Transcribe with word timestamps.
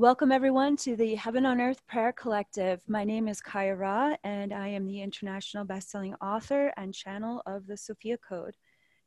Welcome, 0.00 0.32
everyone, 0.32 0.78
to 0.78 0.96
the 0.96 1.14
Heaven 1.14 1.44
on 1.44 1.60
Earth 1.60 1.86
Prayer 1.86 2.10
Collective. 2.10 2.80
My 2.88 3.04
name 3.04 3.28
is 3.28 3.42
Kaia 3.42 3.78
Ra, 3.78 4.16
and 4.24 4.50
I 4.50 4.68
am 4.68 4.86
the 4.86 5.02
international 5.02 5.66
best-selling 5.66 6.14
author 6.22 6.72
and 6.78 6.94
channel 6.94 7.42
of 7.44 7.66
the 7.66 7.76
Sophia 7.76 8.16
Code, 8.16 8.56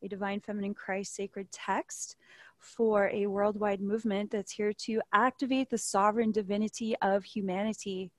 a 0.04 0.08
divine 0.08 0.40
feminine 0.40 0.76
Christ 0.76 1.16
sacred 1.16 1.52
text 1.52 2.16
for 2.60 3.10
a 3.12 3.26
worldwide 3.26 3.82
movement 3.82 4.30
that's 4.30 4.52
here 4.52 4.72
to 4.72 5.02
activate 5.14 5.72
the 5.72 5.80
sovereign 5.80 6.32
divinity 6.32 6.96
of 7.02 7.24
humanity. 7.24 8.12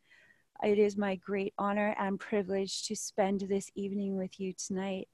It 0.64 0.80
is 0.80 0.96
my 0.96 1.14
great 1.14 1.54
honor 1.56 1.94
and 1.96 2.18
privilege 2.18 2.88
to 2.88 2.96
spend 2.96 3.42
this 3.42 3.70
evening 3.76 4.16
with 4.16 4.40
you 4.40 4.52
tonight. 4.52 5.06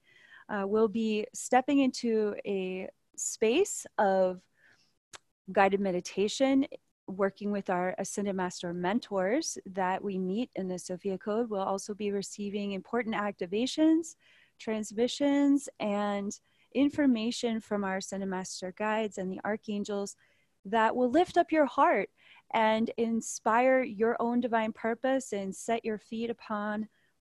Uh, 0.49 0.63
we'll 0.65 0.87
be 0.87 1.27
stepping 1.35 1.77
into 1.77 2.33
a 2.43 2.89
space 3.17 3.85
of 3.99 4.41
guided 5.51 5.79
meditation 5.79 6.65
working 7.17 7.51
with 7.51 7.69
our 7.69 7.95
Ascended 7.97 8.35
Master 8.35 8.73
mentors 8.73 9.57
that 9.65 10.03
we 10.03 10.17
meet 10.17 10.49
in 10.55 10.67
the 10.67 10.79
Sophia 10.79 11.17
Code. 11.17 11.49
We'll 11.49 11.61
also 11.61 11.93
be 11.93 12.11
receiving 12.11 12.71
important 12.71 13.15
activations, 13.15 14.15
transmissions, 14.59 15.69
and 15.79 16.37
information 16.73 17.59
from 17.59 17.83
our 17.83 17.97
Ascended 17.97 18.29
Master 18.29 18.73
guides 18.77 19.17
and 19.17 19.31
the 19.31 19.41
archangels 19.43 20.15
that 20.65 20.95
will 20.95 21.09
lift 21.09 21.37
up 21.37 21.51
your 21.51 21.65
heart 21.65 22.09
and 22.53 22.91
inspire 22.97 23.81
your 23.81 24.15
own 24.19 24.39
divine 24.39 24.71
purpose 24.71 25.33
and 25.33 25.55
set 25.55 25.83
your 25.85 25.97
feet 25.97 26.29
upon 26.29 26.87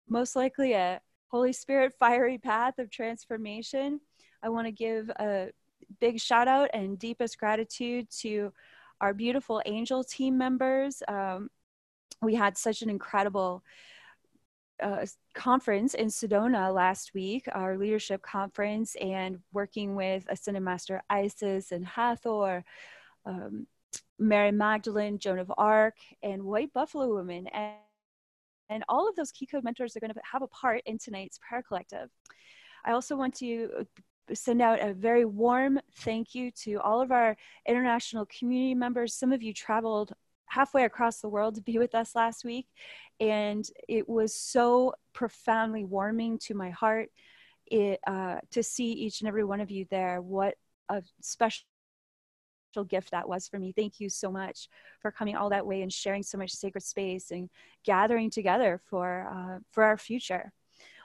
most 0.08 0.36
likely 0.36 0.74
a 0.74 1.02
Holy 1.28 1.54
Spirit 1.54 1.94
fiery 2.00 2.38
path 2.38 2.80
of 2.80 2.90
transformation. 2.90 4.00
I 4.42 4.50
want 4.50 4.66
to 4.68 4.72
give 4.72 5.10
a 5.12 5.52
big 6.00 6.20
shout 6.20 6.48
out 6.48 6.70
and 6.74 6.98
deepest 6.98 7.38
gratitude 7.38 8.10
to 8.22 8.52
our 9.02 9.14
beautiful 9.14 9.62
angel 9.66 10.04
team 10.04 10.38
members. 10.38 11.02
Um, 11.08 11.50
we 12.22 12.36
had 12.36 12.58
such 12.58 12.82
an 12.82 12.90
incredible 12.90 13.64
uh, 14.82 15.06
conference 15.34 15.94
in 15.94 16.08
Sedona 16.08 16.74
last 16.74 17.14
week, 17.14 17.48
our 17.52 17.78
leadership 17.78 18.22
conference, 18.22 18.96
and 18.96 19.40
working 19.52 19.96
with 19.96 20.26
Ascended 20.30 20.64
Master 20.64 21.02
Isis 21.10 21.72
and 21.72 21.86
Hathor, 21.86 22.64
um, 23.26 23.68
Mary 24.18 24.52
Magdalene, 24.52 25.20
Joan 25.20 25.40
of 25.40 25.52
Arc, 25.58 25.96
and 26.24 26.44
White 26.44 26.74
Buffalo 26.74 27.08
Woman. 27.10 27.48
And, 27.48 27.76
and 28.70 28.84
all 28.88 29.08
of 29.08 29.16
those 29.16 29.32
key 29.32 29.46
code 29.46 29.64
mentors 29.64 29.96
are 29.96 30.00
going 30.00 30.14
to 30.14 30.22
have 30.32 30.42
a 30.42 30.48
part 30.48 30.82
in 30.86 30.98
tonight's 30.98 31.40
prayer 31.40 31.64
collective. 31.64 32.10
I 32.86 32.92
also 32.92 33.16
want 33.16 33.36
to 33.36 33.86
send 34.34 34.62
out 34.62 34.80
a 34.80 34.94
very 34.94 35.26
warm 35.26 35.80
thank 35.98 36.36
you 36.36 36.52
to 36.52 36.76
all 36.76 37.02
of 37.02 37.12
our 37.12 37.36
international 37.68 38.26
community 38.26 38.76
members. 38.76 39.14
Some 39.14 39.32
of 39.32 39.42
you 39.42 39.54
traveled 39.54 40.14
halfway 40.46 40.84
across 40.84 41.22
the 41.22 41.30
world 41.30 41.56
to 41.56 41.62
be 41.62 41.78
with 41.78 41.96
us 41.96 42.16
last 42.16 42.44
week, 42.44 42.68
and 43.20 43.68
it 43.88 44.08
was 44.08 44.34
so 44.34 44.94
profoundly 45.14 45.84
warming 45.84 46.38
to 46.40 46.54
my 46.54 46.70
heart 46.70 47.10
it, 47.68 48.00
uh, 48.08 48.38
to 48.52 48.64
see 48.64 48.92
each 48.92 49.22
and 49.22 49.28
every 49.28 49.44
one 49.44 49.62
of 49.62 49.72
you 49.72 49.86
there. 49.92 50.22
What 50.22 50.56
a 50.90 51.04
special 51.22 51.66
gift 52.88 53.12
that 53.12 53.28
was 53.28 53.48
for 53.48 53.60
me. 53.60 53.74
Thank 53.76 54.00
you 54.00 54.10
so 54.10 54.32
much 54.32 54.68
for 55.02 55.12
coming 55.12 55.36
all 55.36 55.50
that 55.50 55.66
way 55.66 55.82
and 55.82 55.92
sharing 55.92 56.24
so 56.24 56.38
much 56.38 56.52
sacred 56.52 56.84
space 56.84 57.32
and 57.32 57.50
gathering 57.84 58.30
together 58.30 58.82
for 58.90 59.28
uh, 59.32 59.60
for 59.72 59.84
our 59.84 59.98
future 59.98 60.52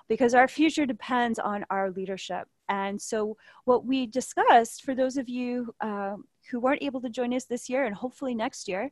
because 0.08 0.34
our 0.34 0.48
future 0.48 0.86
depends 0.86 1.38
on 1.38 1.64
our 1.70 1.90
leadership. 1.90 2.46
And 2.68 3.00
so, 3.00 3.36
what 3.64 3.84
we 3.84 4.06
discussed 4.06 4.84
for 4.84 4.94
those 4.94 5.16
of 5.16 5.28
you 5.28 5.74
uh, 5.80 6.16
who 6.50 6.60
weren't 6.60 6.82
able 6.82 7.00
to 7.02 7.10
join 7.10 7.32
us 7.34 7.44
this 7.44 7.68
year 7.68 7.84
and 7.84 7.94
hopefully 7.94 8.34
next 8.34 8.68
year 8.68 8.90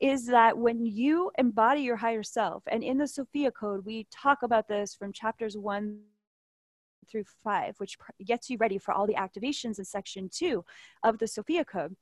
is 0.00 0.26
that 0.26 0.58
when 0.58 0.84
you 0.84 1.30
embody 1.38 1.82
your 1.82 1.96
higher 1.96 2.24
self, 2.24 2.64
and 2.66 2.82
in 2.82 2.98
the 2.98 3.06
Sophia 3.06 3.50
Code, 3.52 3.84
we 3.84 4.06
talk 4.10 4.42
about 4.42 4.66
this 4.66 4.94
from 4.94 5.12
chapters 5.12 5.56
one 5.56 6.00
through 7.08 7.24
five, 7.44 7.78
which 7.78 7.96
gets 8.24 8.50
you 8.50 8.56
ready 8.56 8.78
for 8.78 8.92
all 8.92 9.06
the 9.06 9.14
activations 9.14 9.78
in 9.78 9.84
section 9.84 10.28
two 10.28 10.64
of 11.02 11.18
the 11.18 11.26
Sophia 11.26 11.64
Code. 11.64 11.94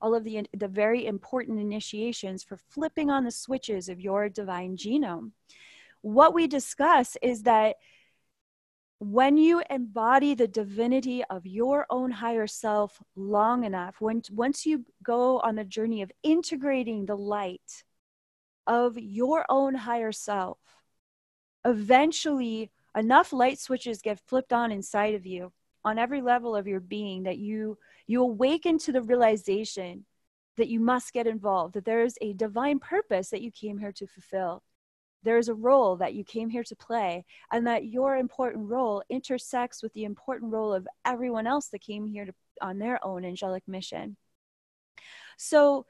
All 0.00 0.14
of 0.14 0.24
the, 0.24 0.46
the 0.56 0.68
very 0.68 1.06
important 1.06 1.58
initiations 1.58 2.44
for 2.44 2.56
flipping 2.56 3.10
on 3.10 3.24
the 3.24 3.32
switches 3.32 3.88
of 3.88 4.00
your 4.00 4.28
divine 4.28 4.76
genome 4.76 5.32
what 6.02 6.34
we 6.34 6.46
discuss 6.46 7.16
is 7.22 7.42
that 7.42 7.76
when 9.00 9.36
you 9.36 9.62
embody 9.70 10.34
the 10.34 10.48
divinity 10.48 11.22
of 11.30 11.46
your 11.46 11.86
own 11.88 12.10
higher 12.10 12.46
self 12.46 13.00
long 13.14 13.64
enough, 13.64 14.00
when, 14.00 14.22
once 14.32 14.66
you 14.66 14.84
go 15.02 15.38
on 15.40 15.54
the 15.54 15.64
journey 15.64 16.02
of 16.02 16.10
integrating 16.22 17.06
the 17.06 17.16
light 17.16 17.84
of 18.66 18.98
your 18.98 19.46
own 19.48 19.74
higher 19.74 20.10
self, 20.10 20.58
eventually 21.64 22.70
enough 22.96 23.32
light 23.32 23.58
switches 23.58 24.02
get 24.02 24.20
flipped 24.26 24.52
on 24.52 24.72
inside 24.72 25.14
of 25.14 25.26
you 25.26 25.52
on 25.84 25.98
every 25.98 26.20
level 26.20 26.56
of 26.56 26.66
your 26.66 26.80
being 26.80 27.22
that 27.24 27.38
you 27.38 27.78
you 28.06 28.22
awaken 28.22 28.78
to 28.78 28.92
the 28.92 29.02
realization 29.02 30.04
that 30.56 30.68
you 30.68 30.80
must 30.80 31.12
get 31.12 31.26
involved 31.26 31.74
that 31.74 31.84
there 31.84 32.02
is 32.02 32.16
a 32.20 32.32
divine 32.32 32.78
purpose 32.78 33.30
that 33.30 33.42
you 33.42 33.50
came 33.52 33.78
here 33.78 33.92
to 33.92 34.06
fulfill 34.06 34.62
there's 35.22 35.48
a 35.48 35.54
role 35.54 35.96
that 35.96 36.14
you 36.14 36.24
came 36.24 36.48
here 36.48 36.64
to 36.64 36.76
play 36.76 37.24
and 37.52 37.66
that 37.66 37.86
your 37.86 38.16
important 38.16 38.68
role 38.68 39.02
intersects 39.08 39.82
with 39.82 39.92
the 39.94 40.04
important 40.04 40.52
role 40.52 40.72
of 40.72 40.86
everyone 41.04 41.46
else 41.46 41.68
that 41.68 41.80
came 41.80 42.06
here 42.06 42.24
to, 42.24 42.32
on 42.60 42.78
their 42.78 43.04
own 43.04 43.24
angelic 43.24 43.66
mission 43.66 44.16
so 45.36 45.86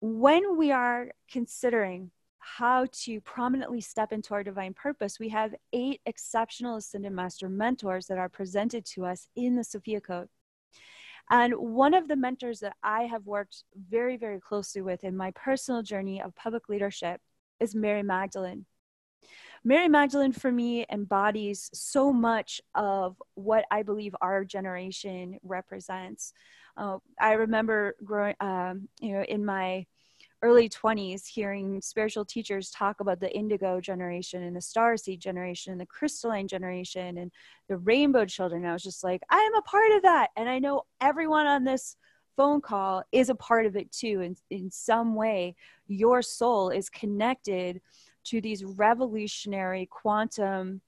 when 0.00 0.56
we 0.56 0.70
are 0.70 1.10
considering 1.30 2.10
how 2.38 2.86
to 2.92 3.20
prominently 3.20 3.80
step 3.80 4.12
into 4.12 4.32
our 4.32 4.42
divine 4.42 4.72
purpose, 4.72 5.18
we 5.18 5.28
have 5.28 5.54
eight 5.72 6.00
exceptional 6.06 6.76
Ascended 6.76 7.12
Master 7.12 7.48
mentors 7.48 8.06
that 8.06 8.18
are 8.18 8.28
presented 8.28 8.84
to 8.86 9.04
us 9.04 9.28
in 9.36 9.56
the 9.56 9.64
Sophia 9.64 10.00
Code. 10.00 10.28
And 11.30 11.52
one 11.54 11.92
of 11.92 12.08
the 12.08 12.16
mentors 12.16 12.60
that 12.60 12.76
I 12.82 13.02
have 13.02 13.26
worked 13.26 13.64
very, 13.76 14.16
very 14.16 14.40
closely 14.40 14.80
with 14.80 15.04
in 15.04 15.14
my 15.14 15.30
personal 15.32 15.82
journey 15.82 16.22
of 16.22 16.34
public 16.34 16.70
leadership 16.70 17.20
is 17.60 17.74
Mary 17.74 18.02
Magdalene. 18.02 18.66
Mary 19.64 19.88
Magdalene 19.88 20.32
for 20.32 20.52
me 20.52 20.86
embodies 20.90 21.68
so 21.72 22.12
much 22.12 22.60
of 22.74 23.20
what 23.34 23.64
I 23.70 23.82
believe 23.82 24.14
our 24.20 24.44
generation 24.44 25.38
represents. 25.42 26.32
Uh, 26.76 26.98
I 27.20 27.32
remember 27.32 27.96
growing, 28.04 28.36
um, 28.40 28.88
you 29.00 29.12
know, 29.12 29.22
in 29.22 29.44
my 29.44 29.84
early 30.42 30.68
20s 30.68 31.26
hearing 31.26 31.80
spiritual 31.80 32.24
teachers 32.24 32.70
talk 32.70 33.00
about 33.00 33.18
the 33.18 33.36
indigo 33.36 33.80
generation 33.80 34.44
and 34.44 34.54
the 34.54 34.60
star 34.60 34.96
seed 34.96 35.20
generation 35.20 35.72
and 35.72 35.80
the 35.80 35.86
crystalline 35.86 36.46
generation 36.46 37.18
and 37.18 37.32
the 37.68 37.76
rainbow 37.78 38.24
children. 38.24 38.64
I 38.64 38.72
was 38.72 38.84
just 38.84 39.02
like, 39.02 39.20
I 39.30 39.38
am 39.38 39.54
a 39.56 39.62
part 39.62 39.90
of 39.92 40.02
that. 40.02 40.30
And 40.36 40.48
I 40.48 40.60
know 40.60 40.82
everyone 41.00 41.46
on 41.46 41.64
this 41.64 41.96
phone 42.38 42.60
call 42.60 43.02
is 43.10 43.28
a 43.28 43.34
part 43.34 43.66
of 43.66 43.76
it 43.76 43.90
too. 43.90 44.20
In, 44.20 44.36
in 44.48 44.70
some 44.70 45.16
way, 45.16 45.56
your 45.88 46.22
soul 46.22 46.70
is 46.70 46.88
connected 46.88 47.80
to 48.30 48.40
these 48.40 48.62
revolutionary 48.64 49.86
quantum 49.86 50.80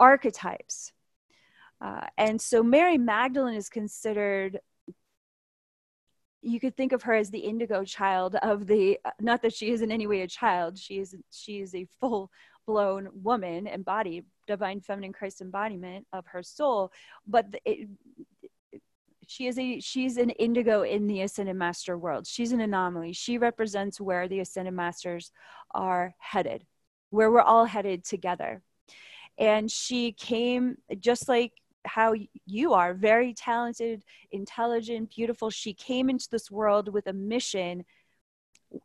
archetypes. 0.00 0.92
Uh, 1.80 2.06
and 2.18 2.40
so 2.40 2.62
Mary 2.62 2.98
Magdalene 2.98 3.54
is 3.54 3.68
considered, 3.68 4.58
you 6.42 6.58
could 6.58 6.76
think 6.76 6.92
of 6.92 7.02
her 7.04 7.14
as 7.14 7.30
the 7.30 7.38
indigo 7.38 7.84
child 7.84 8.34
of 8.42 8.66
the, 8.66 8.98
not 9.20 9.42
that 9.42 9.54
she 9.54 9.70
is 9.70 9.82
in 9.82 9.92
any 9.92 10.08
way 10.08 10.22
a 10.22 10.26
child, 10.26 10.76
she 10.76 10.98
is, 10.98 11.14
she 11.30 11.60
is 11.60 11.74
a 11.76 11.86
full 12.00 12.28
blown 12.66 13.08
woman 13.14 13.68
embodied, 13.68 14.24
divine 14.48 14.80
feminine 14.80 15.12
Christ 15.12 15.40
embodiment 15.40 16.06
of 16.12 16.26
her 16.26 16.42
soul. 16.42 16.92
But 17.26 17.46
it, 17.64 17.88
she 19.32 19.46
is 19.46 19.58
a 19.58 19.80
she's 19.80 20.16
an 20.16 20.30
indigo 20.30 20.82
in 20.82 21.06
the 21.06 21.22
ascended 21.22 21.56
master 21.56 21.96
world. 21.96 22.26
She's 22.26 22.52
an 22.52 22.60
anomaly. 22.60 23.12
She 23.12 23.38
represents 23.38 24.00
where 24.00 24.28
the 24.28 24.40
ascended 24.40 24.74
masters 24.74 25.32
are 25.74 26.14
headed 26.18 26.66
where 27.12 27.30
we're 27.30 27.40
all 27.40 27.66
headed 27.66 28.04
together. 28.04 28.62
And 29.38 29.70
she 29.70 30.12
came 30.12 30.78
just 30.98 31.28
like 31.28 31.52
how 31.84 32.14
you 32.46 32.72
are 32.72 32.94
very 32.94 33.34
talented 33.34 34.02
intelligent 34.30 35.10
beautiful. 35.14 35.50
She 35.50 35.74
came 35.74 36.08
into 36.08 36.28
this 36.30 36.50
world 36.50 36.88
with 36.88 37.06
a 37.06 37.12
mission 37.12 37.84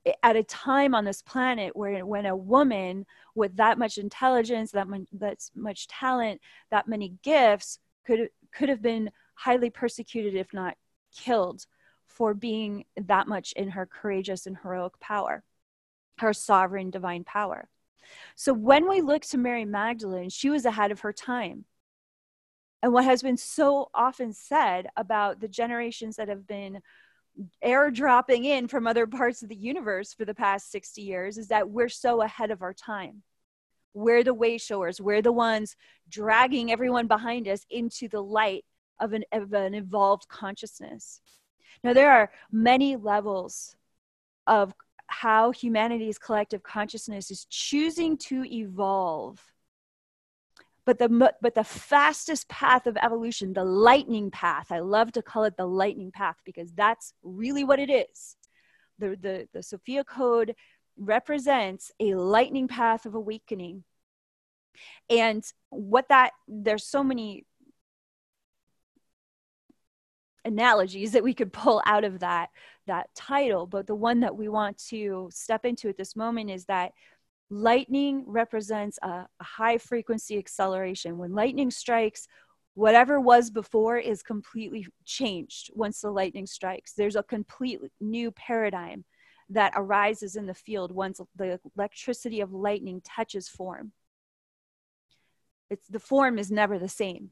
eh, 0.06 0.13
at 0.24 0.36
a 0.36 0.44
time 0.44 0.94
on 0.94 1.06
this 1.06 1.22
planet 1.22 1.75
where 1.75 2.06
when 2.06 2.25
a 2.25 2.36
woman 2.36 3.06
with 3.33 3.56
that 3.57 3.77
much 3.77 3.98
intelligence 3.98 4.72
that 4.72 4.88
much, 4.88 5.07
much 5.56 5.88
talent 5.88 6.42
that 6.69 6.88
many 6.88 7.13
gifts 7.24 7.80
could 8.06 8.30
could 8.51 8.69
have 8.69 8.81
been 8.81 9.10
highly 9.38 9.69
persecuted, 9.69 10.36
if 10.36 10.54
not 10.54 10.75
killed, 11.16 11.66
for 12.07 12.34
being 12.34 12.86
that 12.98 13.28
much 13.28 13.54
in 13.54 13.69
her 13.69 13.86
courageous 13.86 14.48
and 14.48 14.57
heroic 14.57 15.00
power, 15.00 15.44
her 16.18 16.34
sovereign 16.34 16.89
divine 16.89 17.24
power. 17.24 17.69
So 18.36 18.54
when 18.54 18.89
we 18.89 19.01
look 19.01 19.24
to 19.25 19.38
Mary 19.38 19.66
Magdalene, 19.66 20.30
she 20.30 20.50
was 20.50 20.66
ahead 20.66 20.92
of 20.92 21.01
her 21.01 21.13
time. 21.13 21.66
And 22.81 22.94
what 22.94 23.06
has 23.06 23.22
been 23.22 23.38
so 23.38 23.89
often 23.94 24.34
said 24.34 24.88
about 24.95 25.39
the 25.39 25.48
generations 25.48 26.16
that 26.16 26.30
have 26.30 26.48
been 26.48 26.81
airdropping 27.63 28.45
in 28.45 28.68
from 28.68 28.88
other 28.88 29.06
parts 29.06 29.44
of 29.44 29.50
the 29.50 29.56
universe 29.56 30.13
for 30.13 30.25
the 30.25 30.34
past 30.34 30.72
60 30.72 31.01
years 31.01 31.38
is 31.38 31.50
that 31.50 31.69
we're 31.69 31.89
so 31.89 32.22
ahead 32.22 32.50
of 32.50 32.62
our 32.63 32.74
time. 32.74 33.22
We're 33.94 34.24
the 34.24 34.34
way 34.34 34.57
showers. 34.57 35.01
We're 35.01 35.22
the 35.22 35.31
ones 35.31 35.75
dragging 36.10 36.72
everyone 36.72 37.07
behind 37.07 37.48
us 37.48 37.66
into 37.69 38.07
the 38.07 38.22
light 38.22 38.66
of 39.00 39.14
an, 39.14 39.24
of 39.32 39.54
an 39.54 39.74
evolved 39.74 40.28
consciousness. 40.28 41.22
Now, 41.84 41.94
there 41.94 42.12
are 42.12 42.32
many 42.52 42.96
levels 42.96 43.76
of 44.46 44.74
how 45.08 45.52
humanity's 45.52 46.18
collective 46.18 46.64
consciousness 46.64 47.32
is 47.32 47.46
choosing 47.46 48.18
to 48.18 48.44
evolve. 48.46 49.42
But 50.86 51.00
the 51.00 51.34
but 51.42 51.54
the 51.54 51.64
fastest 51.66 52.48
path 52.48 52.88
of 52.88 52.98
evolution 52.98 53.52
the 53.52 53.66
lightning 53.66 54.32
path 54.32 54.72
i 54.72 54.80
love 54.80 55.12
to 55.14 55.22
call 55.22 55.44
it 55.44 55.58
the 55.58 55.66
lightning 55.66 56.12
path 56.12 56.38
because 56.46 56.72
that's 56.72 57.14
really 57.24 57.66
what 57.66 57.80
it 57.80 57.90
is. 57.90 58.38
The 58.98 59.18
the, 59.22 59.48
the 59.54 59.64
sophia 59.64 60.06
code 60.06 60.56
represents 60.98 61.92
a 62.00 62.16
lightning 62.16 62.68
path 62.68 63.06
of 63.06 63.16
awakening. 63.16 63.84
And 65.10 65.44
what 65.70 66.08
that 66.10 66.32
there's 66.48 66.86
so 66.86 67.04
many 67.04 67.46
analogies 70.48 71.12
that 71.12 71.24
we 71.24 71.34
could 71.34 71.54
pull 71.54 71.82
out 71.86 72.04
of 72.04 72.20
that 72.20 72.50
that 72.88 73.10
title. 73.14 73.68
But 73.68 73.86
the 73.86 73.96
one 73.96 74.22
that 74.22 74.36
we 74.36 74.48
want 74.48 74.78
to 74.90 75.30
step 75.32 75.66
into 75.66 75.90
at 75.90 75.98
this 75.98 76.16
moment 76.16 76.50
is 76.50 76.66
that 76.66 76.94
lightning 77.50 78.24
represents 78.26 78.98
a, 79.04 79.28
a 79.40 79.44
high 79.44 79.78
frequency 79.78 80.38
acceleration. 80.38 81.18
When 81.18 81.34
lightning 81.34 81.70
strikes 81.70 82.28
whatever 82.78 83.20
was 83.20 83.50
before 83.50 83.98
is 83.98 84.22
completely 84.22 84.86
changed 85.04 85.72
once 85.74 86.02
the 86.02 86.12
lightning 86.12 86.46
strikes. 86.46 86.94
There's 86.94 87.16
a 87.16 87.24
complete 87.24 87.80
new 88.00 88.30
paradigm 88.30 89.04
that 89.50 89.74
arises 89.76 90.36
in 90.36 90.46
the 90.46 90.54
field 90.54 90.92
once 90.92 91.20
the 91.36 91.60
electricity 91.76 92.40
of 92.40 92.54
lightning 92.54 93.02
touches 93.04 93.50
form. 93.50 93.94
It's 95.72 95.88
the 95.88 96.00
form 96.00 96.38
is 96.38 96.52
never 96.52 96.78
the 96.78 96.88
same 96.88 97.32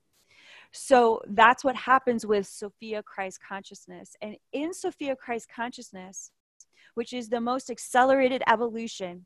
so 0.75 1.21
that's 1.27 1.63
what 1.63 1.75
happens 1.75 2.25
with 2.25 2.45
Sophia 2.47 3.01
Christ 3.01 3.39
consciousness. 3.47 4.15
And 4.21 4.35
in 4.51 4.73
Sophia 4.73 5.15
Christ 5.15 5.47
consciousness, 5.53 6.31
which 6.95 7.13
is 7.13 7.29
the 7.29 7.41
most 7.41 7.69
accelerated 7.69 8.43
evolution 8.47 9.25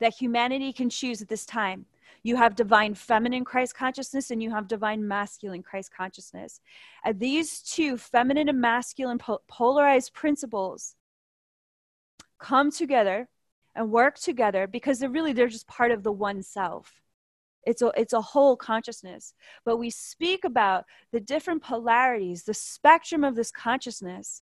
that 0.00 0.14
humanity 0.14 0.72
can 0.72 0.90
choose 0.90 1.20
at 1.20 1.28
this 1.28 1.46
time, 1.46 1.86
you 2.22 2.36
have 2.36 2.54
divine 2.54 2.94
feminine 2.94 3.44
Christ 3.44 3.74
consciousness 3.74 4.30
and 4.30 4.42
you 4.42 4.50
have 4.50 4.68
divine 4.68 5.06
masculine 5.06 5.62
Christ 5.62 5.92
consciousness. 5.94 6.60
And 7.04 7.18
these 7.18 7.60
two 7.60 7.98
feminine 7.98 8.48
and 8.48 8.60
masculine 8.60 9.18
po- 9.18 9.42
polarized 9.48 10.14
principles 10.14 10.94
come 12.38 12.70
together 12.70 13.28
and 13.74 13.90
work 13.90 14.18
together 14.18 14.66
because 14.66 14.98
they're 14.98 15.10
really 15.10 15.32
they're 15.32 15.48
just 15.48 15.66
part 15.66 15.90
of 15.90 16.02
the 16.02 16.12
one 16.12 16.42
self 16.42 17.00
it's 17.66 17.82
a, 17.82 17.92
it's 17.96 18.12
a 18.12 18.20
whole 18.20 18.56
consciousness. 18.56 19.34
But 19.64 19.78
we 19.78 19.90
speak 19.90 20.44
about 20.44 20.84
the 21.12 21.20
different 21.20 21.62
polarities 21.62 22.44
the 22.44 22.54
spectrum 22.54 23.24
of 23.24 23.34
this 23.34 23.50
consciousness 23.50 24.42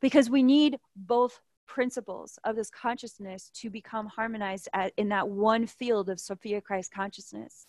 because 0.00 0.30
we 0.30 0.42
need 0.42 0.78
both 0.94 1.40
principles 1.66 2.38
of 2.44 2.56
this 2.56 2.70
consciousness 2.70 3.50
to 3.54 3.70
become 3.70 4.06
harmonized 4.06 4.68
at, 4.72 4.92
in 4.96 5.08
that 5.08 5.28
one 5.28 5.66
field 5.66 6.08
of 6.08 6.20
sophia 6.20 6.60
christ 6.60 6.92
consciousness. 6.92 7.66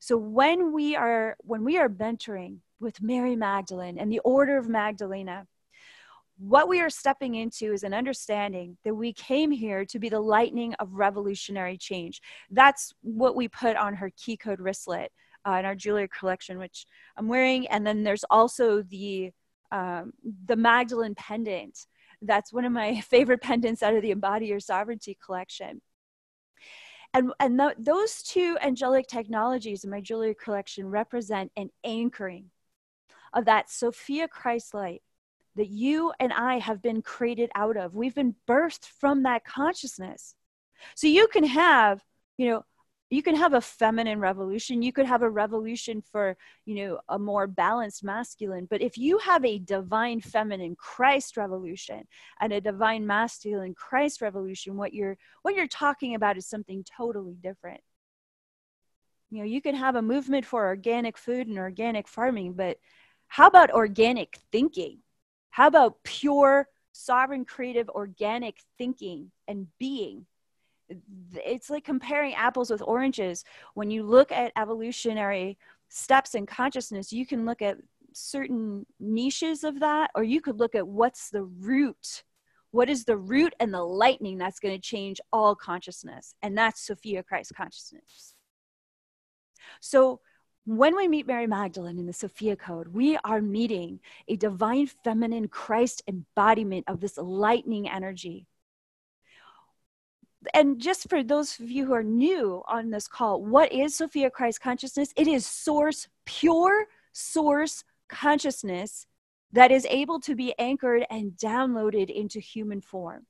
So 0.00 0.16
when 0.16 0.72
we 0.72 0.96
are 0.96 1.36
when 1.40 1.64
we 1.64 1.78
are 1.78 1.88
mentoring 1.88 2.58
with 2.80 3.02
mary 3.02 3.36
magdalene 3.36 3.98
and 3.98 4.10
the 4.10 4.20
order 4.20 4.56
of 4.56 4.68
magdalena 4.68 5.46
what 6.42 6.68
we 6.68 6.80
are 6.80 6.90
stepping 6.90 7.36
into 7.36 7.72
is 7.72 7.84
an 7.84 7.94
understanding 7.94 8.76
that 8.84 8.94
we 8.94 9.12
came 9.12 9.52
here 9.52 9.84
to 9.84 9.98
be 10.00 10.08
the 10.08 10.18
lightning 10.18 10.74
of 10.80 10.92
revolutionary 10.94 11.78
change. 11.78 12.20
That's 12.50 12.92
what 13.02 13.36
we 13.36 13.46
put 13.46 13.76
on 13.76 13.94
her 13.94 14.10
key 14.16 14.36
code 14.36 14.58
wristlet 14.58 15.12
uh, 15.46 15.52
in 15.52 15.64
our 15.64 15.76
jewelry 15.76 16.08
collection, 16.08 16.58
which 16.58 16.84
I'm 17.16 17.28
wearing. 17.28 17.68
And 17.68 17.86
then 17.86 18.02
there's 18.02 18.24
also 18.28 18.82
the 18.82 19.30
um, 19.70 20.14
the 20.46 20.56
Magdalene 20.56 21.14
pendant. 21.14 21.86
That's 22.20 22.52
one 22.52 22.64
of 22.64 22.72
my 22.72 23.00
favorite 23.08 23.40
pendants 23.40 23.82
out 23.82 23.94
of 23.94 24.02
the 24.02 24.10
Embody 24.10 24.46
Your 24.46 24.60
Sovereignty 24.60 25.16
collection. 25.24 25.80
And, 27.14 27.32
and 27.38 27.58
th- 27.58 27.74
those 27.78 28.22
two 28.22 28.58
angelic 28.60 29.06
technologies 29.06 29.84
in 29.84 29.90
my 29.90 30.00
jewelry 30.00 30.34
collection 30.34 30.86
represent 30.90 31.52
an 31.56 31.70
anchoring 31.84 32.50
of 33.32 33.44
that 33.44 33.70
Sophia 33.70 34.26
Christ 34.26 34.74
light 34.74 35.02
that 35.56 35.68
you 35.68 36.12
and 36.18 36.32
I 36.32 36.58
have 36.58 36.82
been 36.82 37.02
created 37.02 37.50
out 37.54 37.76
of. 37.76 37.94
We've 37.94 38.14
been 38.14 38.34
birthed 38.48 38.86
from 38.86 39.22
that 39.24 39.44
consciousness. 39.44 40.34
So 40.94 41.06
you 41.06 41.28
can 41.28 41.44
have, 41.44 42.02
you 42.38 42.50
know, 42.50 42.64
you 43.12 43.22
can 43.22 43.36
have 43.36 43.52
a 43.52 43.60
feminine 43.60 44.20
revolution. 44.20 44.80
You 44.80 44.90
could 44.90 45.04
have 45.04 45.20
a 45.20 45.28
revolution 45.28 46.00
for, 46.00 46.34
you 46.64 46.76
know, 46.76 47.00
a 47.10 47.18
more 47.18 47.46
balanced 47.46 48.02
masculine. 48.02 48.66
But 48.70 48.80
if 48.80 48.96
you 48.96 49.18
have 49.18 49.44
a 49.44 49.58
divine 49.58 50.22
feminine 50.22 50.76
Christ 50.76 51.36
revolution 51.36 52.04
and 52.40 52.54
a 52.54 52.60
divine 52.62 53.06
masculine 53.06 53.74
Christ 53.74 54.22
revolution, 54.22 54.78
what 54.78 54.94
you're 54.94 55.18
what 55.42 55.54
you're 55.54 55.68
talking 55.68 56.14
about 56.14 56.38
is 56.38 56.46
something 56.46 56.86
totally 56.96 57.36
different. 57.42 57.82
You 59.30 59.40
know, 59.40 59.44
you 59.44 59.60
can 59.60 59.74
have 59.74 59.96
a 59.96 60.02
movement 60.02 60.46
for 60.46 60.64
organic 60.64 61.18
food 61.18 61.48
and 61.48 61.58
organic 61.58 62.08
farming, 62.08 62.54
but 62.54 62.78
how 63.28 63.46
about 63.46 63.72
organic 63.72 64.38
thinking? 64.50 65.01
How 65.52 65.66
about 65.66 66.02
pure, 66.02 66.66
sovereign, 66.92 67.44
creative, 67.44 67.88
organic 67.90 68.56
thinking 68.78 69.30
and 69.46 69.68
being? 69.78 70.26
It's 71.34 71.70
like 71.70 71.84
comparing 71.84 72.34
apples 72.34 72.70
with 72.70 72.82
oranges. 72.82 73.44
When 73.74 73.90
you 73.90 74.02
look 74.02 74.32
at 74.32 74.52
evolutionary 74.56 75.58
steps 75.88 76.34
in 76.34 76.46
consciousness, 76.46 77.12
you 77.12 77.26
can 77.26 77.44
look 77.44 77.60
at 77.60 77.76
certain 78.14 78.86
niches 78.98 79.62
of 79.62 79.80
that, 79.80 80.10
or 80.14 80.22
you 80.22 80.40
could 80.40 80.58
look 80.58 80.74
at 80.74 80.88
what's 80.88 81.28
the 81.28 81.44
root. 81.44 82.24
What 82.70 82.88
is 82.88 83.04
the 83.04 83.18
root 83.18 83.54
and 83.60 83.74
the 83.74 83.84
lightning 83.84 84.38
that's 84.38 84.58
going 84.58 84.74
to 84.74 84.80
change 84.80 85.20
all 85.34 85.54
consciousness? 85.54 86.34
And 86.42 86.56
that's 86.56 86.80
Sophia 86.80 87.22
Christ 87.22 87.52
consciousness. 87.54 88.34
So, 89.80 90.20
when 90.64 90.96
we 90.96 91.08
meet 91.08 91.26
Mary 91.26 91.46
Magdalene 91.46 91.98
in 91.98 92.06
the 92.06 92.12
Sophia 92.12 92.54
Code, 92.56 92.88
we 92.88 93.16
are 93.24 93.40
meeting 93.40 94.00
a 94.28 94.36
divine 94.36 94.86
feminine 94.86 95.48
Christ 95.48 96.02
embodiment 96.06 96.84
of 96.86 97.00
this 97.00 97.16
lightning 97.16 97.88
energy. 97.88 98.46
And 100.54 100.80
just 100.80 101.08
for 101.08 101.22
those 101.22 101.58
of 101.60 101.70
you 101.70 101.86
who 101.86 101.92
are 101.94 102.02
new 102.02 102.62
on 102.66 102.90
this 102.90 103.08
call, 103.08 103.42
what 103.42 103.72
is 103.72 103.96
Sophia 103.96 104.30
Christ 104.30 104.60
consciousness? 104.60 105.12
It 105.16 105.28
is 105.28 105.46
source, 105.46 106.08
pure 106.24 106.86
source 107.12 107.84
consciousness 108.08 109.06
that 109.52 109.70
is 109.70 109.86
able 109.90 110.20
to 110.20 110.34
be 110.34 110.54
anchored 110.58 111.04
and 111.10 111.32
downloaded 111.32 112.10
into 112.10 112.40
human 112.40 112.80
form. 112.80 113.26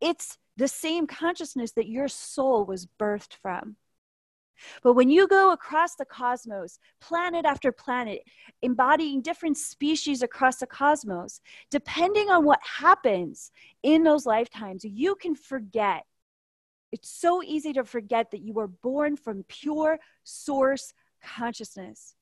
It's 0.00 0.38
the 0.56 0.68
same 0.68 1.06
consciousness 1.06 1.72
that 1.72 1.88
your 1.88 2.08
soul 2.08 2.64
was 2.64 2.86
birthed 2.86 3.34
from. 3.34 3.76
But 4.82 4.94
when 4.94 5.10
you 5.10 5.28
go 5.28 5.52
across 5.52 5.94
the 5.94 6.04
cosmos, 6.04 6.78
planet 7.00 7.44
after 7.44 7.72
planet, 7.72 8.22
embodying 8.62 9.22
different 9.22 9.56
species 9.56 10.22
across 10.22 10.56
the 10.56 10.66
cosmos, 10.66 11.40
depending 11.70 12.30
on 12.30 12.44
what 12.44 12.60
happens 12.62 13.50
in 13.82 14.02
those 14.02 14.26
lifetimes, 14.26 14.84
you 14.84 15.14
can 15.14 15.34
forget. 15.34 16.04
It's 16.92 17.10
so 17.10 17.42
easy 17.42 17.72
to 17.72 17.84
forget 17.84 18.30
that 18.30 18.42
you 18.42 18.52
were 18.52 18.68
born 18.68 19.16
from 19.16 19.44
pure 19.48 19.98
source 20.24 20.92
consciousness. 21.22 22.14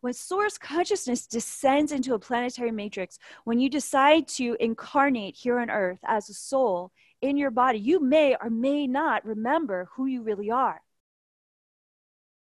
When 0.00 0.12
source 0.12 0.58
consciousness 0.58 1.26
descends 1.26 1.90
into 1.90 2.12
a 2.12 2.18
planetary 2.18 2.70
matrix, 2.70 3.18
when 3.44 3.58
you 3.58 3.70
decide 3.70 4.28
to 4.28 4.56
incarnate 4.60 5.34
here 5.34 5.58
on 5.58 5.70
earth 5.70 6.00
as 6.06 6.28
a 6.28 6.34
soul 6.34 6.92
in 7.22 7.38
your 7.38 7.50
body, 7.50 7.78
you 7.78 8.00
may 8.00 8.36
or 8.40 8.50
may 8.50 8.86
not 8.86 9.24
remember 9.24 9.88
who 9.94 10.04
you 10.04 10.22
really 10.22 10.50
are. 10.50 10.82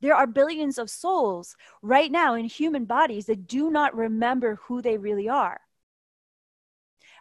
There 0.02 0.16
are 0.16 0.28
billions 0.28 0.78
of 0.78 0.90
souls 0.90 1.56
right 1.82 2.12
now 2.12 2.36
in 2.36 2.46
human 2.46 2.86
bodies 2.86 3.26
that 3.26 3.48
do 3.48 3.70
not 3.70 3.96
remember 3.96 4.56
who 4.64 4.82
they 4.82 4.98
really 4.98 5.28
are. 5.28 5.60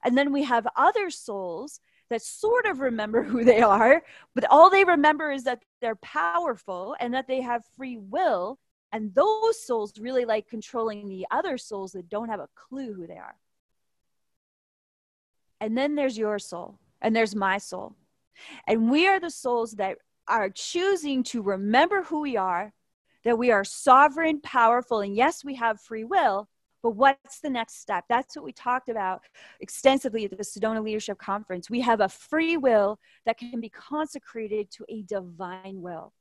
And 0.05 0.17
then 0.17 0.33
we 0.33 0.45
have 0.45 0.67
other 0.77 1.11
souls 1.11 1.81
that 2.11 2.23
sort 2.23 2.67
of 2.67 2.81
remember 2.81 3.23
who 3.25 3.45
they 3.45 3.61
are, 3.63 4.03
but 4.35 4.45
all 4.51 4.71
they 4.71 4.85
remember 4.85 5.31
is 5.31 5.45
that 5.45 5.63
they're 5.81 5.97
powerful 5.97 6.97
and 7.01 7.15
that 7.15 7.27
they 7.27 7.41
have 7.41 7.65
free 7.77 7.99
will. 7.99 8.59
And 8.93 9.15
those 9.15 9.63
souls 9.63 9.93
really 9.99 10.25
like 10.25 10.49
controlling 10.49 11.09
the 11.09 11.27
other 11.31 11.59
souls 11.59 11.93
that 11.93 12.09
don't 12.09 12.31
have 12.31 12.41
a 12.41 12.49
clue 12.55 12.95
who 12.95 13.07
they 13.07 13.19
are. 13.19 13.37
And 15.61 15.77
then 15.77 15.95
there's 15.95 16.17
your 16.17 16.39
soul, 16.39 16.79
and 17.03 17.15
there's 17.15 17.35
my 17.35 17.59
soul. 17.59 17.97
And 18.67 18.91
we 18.91 19.09
are 19.09 19.19
the 19.19 19.31
souls 19.31 19.73
that 19.73 19.99
are 20.29 20.51
choosing 20.51 21.23
to 21.25 21.43
remember 21.43 22.03
who 22.03 22.21
we 22.21 22.37
are, 22.37 22.73
that 23.25 23.39
we 23.39 23.51
are 23.51 23.65
sovereign, 23.65 24.41
powerful, 24.41 25.01
and 25.01 25.17
yes, 25.17 25.45
we 25.45 25.55
have 25.57 25.81
free 25.81 26.05
will, 26.05 26.49
But 26.83 26.91
what's 26.91 27.41
the 27.41 27.51
next 27.51 27.81
step? 27.81 28.05
That's 28.09 28.37
what 28.37 28.45
we 28.45 28.53
talked 28.53 28.89
about 28.89 29.23
extensively 29.61 30.25
at 30.25 30.31
the 30.31 30.45
Sedona 30.45 30.83
Leadership 30.83 31.19
Conference. 31.19 31.69
We 31.69 31.81
have 31.81 32.01
a 32.01 32.09
free 32.09 32.57
will 32.57 32.99
that 33.27 33.39
can 33.39 33.61
be 33.61 33.69
consecrated 33.69 34.71
to 34.73 34.85
a 34.89 35.03
divine 35.03 35.81
will. 35.81 36.13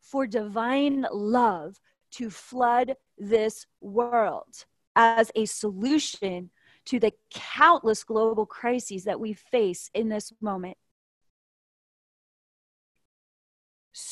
For 0.00 0.26
divine 0.26 1.06
love 1.12 1.76
to 2.12 2.30
flood 2.30 2.94
this 3.18 3.66
world 3.80 4.64
as 4.96 5.30
a 5.36 5.44
solution 5.44 6.50
to 6.86 6.98
the 6.98 7.12
countless 7.30 8.02
global 8.02 8.46
crises 8.46 9.04
that 9.04 9.20
we 9.20 9.34
face 9.34 9.90
in 9.94 10.08
this 10.08 10.32
moment. 10.40 10.76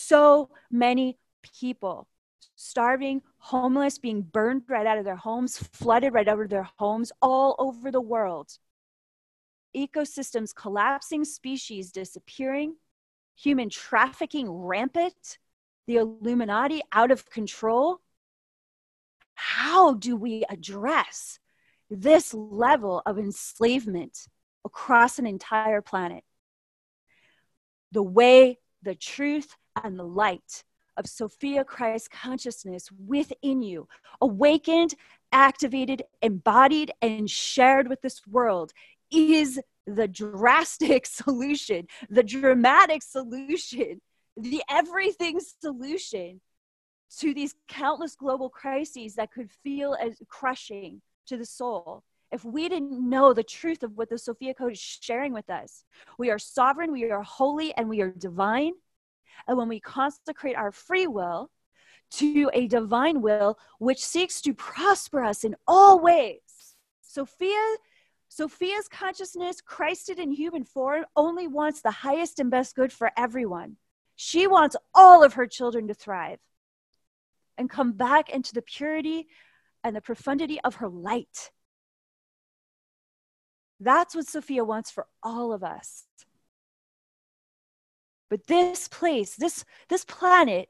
So 0.08 0.50
many 0.70 1.18
people 1.42 2.06
starving, 2.54 3.22
homeless, 3.38 3.98
being 3.98 4.22
burned 4.22 4.62
right 4.68 4.86
out 4.86 4.98
of 4.98 5.04
their 5.04 5.16
homes, 5.16 5.58
flooded 5.58 6.14
right 6.14 6.28
of 6.28 6.48
their 6.48 6.68
homes 6.78 7.10
all 7.20 7.56
over 7.58 7.90
the 7.90 8.00
world. 8.00 8.56
Ecosystems 9.76 10.54
collapsing, 10.54 11.25
species 11.25 11.90
disappearing, 11.90 12.76
human 13.34 13.68
trafficking 13.68 14.48
rampant, 14.48 15.38
the 15.88 15.96
Illuminati 15.96 16.82
out 16.92 17.10
of 17.10 17.28
control. 17.28 18.00
How 19.34 19.94
do 19.94 20.14
we 20.14 20.44
address 20.48 21.40
this 21.90 22.32
level 22.32 23.02
of 23.06 23.18
enslavement 23.18 24.28
across 24.64 25.18
an 25.18 25.26
entire 25.26 25.82
planet? 25.82 26.22
The 27.90 28.04
way, 28.04 28.60
the 28.82 28.94
truth, 28.94 29.56
and 29.85 29.99
the 29.99 30.04
light 30.04 30.64
of 30.97 31.06
Sophia 31.06 31.64
Christ 31.64 32.11
consciousness 32.11 32.88
within 33.06 33.62
you, 33.62 33.88
awakened, 34.21 34.95
activated, 35.33 36.02
embodied, 36.23 36.92
and 37.02 37.28
shared 37.28 37.88
with 37.88 38.00
this 38.02 38.26
world 38.26 38.73
is 39.11 39.61
the 39.87 40.09
drastic 40.09 41.06
solution, 41.06 41.87
the 42.09 42.23
dramatic 42.23 43.02
solution, 43.02 44.00
the 44.37 44.62
everything 44.71 45.38
solution 45.61 46.40
to 47.18 47.35
these 47.35 47.54
countless 47.68 48.16
global 48.16 48.49
crises 48.49 49.14
that 49.14 49.33
could 49.33 49.50
feel 49.62 49.97
as 50.00 50.21
crushing 50.28 51.00
to 51.26 51.37
the 51.37 51.45
soul. 51.47 52.02
If 52.33 52.45
we 52.45 52.68
didn't 52.68 53.09
know 53.09 53.33
the 53.33 53.45
truth 53.45 53.85
of 53.85 53.97
what 53.97 54.11
the 54.11 54.18
Sophia 54.18 54.52
Code 54.52 54.73
is 54.73 54.80
sharing 54.80 55.33
with 55.33 55.49
us, 55.49 55.85
we 56.18 56.30
are 56.30 56.38
sovereign, 56.38 56.90
we 56.90 57.09
are 57.11 57.23
holy, 57.23 57.73
and 57.76 57.88
we 57.88 58.00
are 58.00 58.11
divine 58.11 58.73
and 59.46 59.56
when 59.56 59.68
we 59.68 59.80
consecrate 59.80 60.56
our 60.56 60.72
free 60.72 61.06
will 61.06 61.50
to 62.12 62.50
a 62.52 62.68
divine 62.68 63.20
will 63.20 63.58
which 63.78 64.04
seeks 64.04 64.40
to 64.42 64.54
prosper 64.54 65.22
us 65.22 65.44
in 65.44 65.56
all 65.66 66.00
ways, 66.00 66.76
Sophia 67.00 67.76
Sophia's 68.28 68.86
consciousness, 68.88 69.62
Christed 69.62 70.18
in 70.18 70.30
human 70.30 70.64
form, 70.64 71.06
only 71.16 71.46
wants 71.46 71.80
the 71.80 71.90
highest 71.90 72.38
and 72.38 72.50
best 72.50 72.74
good 72.74 72.92
for 72.92 73.10
everyone. 73.16 73.76
She 74.14 74.46
wants 74.46 74.76
all 74.94 75.24
of 75.24 75.34
her 75.34 75.46
children 75.46 75.88
to 75.88 75.94
thrive 75.94 76.38
and 77.56 77.70
come 77.70 77.92
back 77.92 78.28
into 78.28 78.52
the 78.52 78.60
purity 78.60 79.28
and 79.82 79.96
the 79.96 80.02
profundity 80.02 80.60
of 80.62 80.76
her 80.76 80.88
light. 80.88 81.50
That's 83.80 84.14
what 84.14 84.26
Sophia 84.26 84.64
wants 84.64 84.90
for 84.90 85.06
all 85.22 85.52
of 85.52 85.62
us. 85.62 86.04
But 88.28 88.47
this 88.47 88.88
place, 88.88 89.37
this, 89.37 89.64
this 89.88 90.04
planet, 90.04 90.68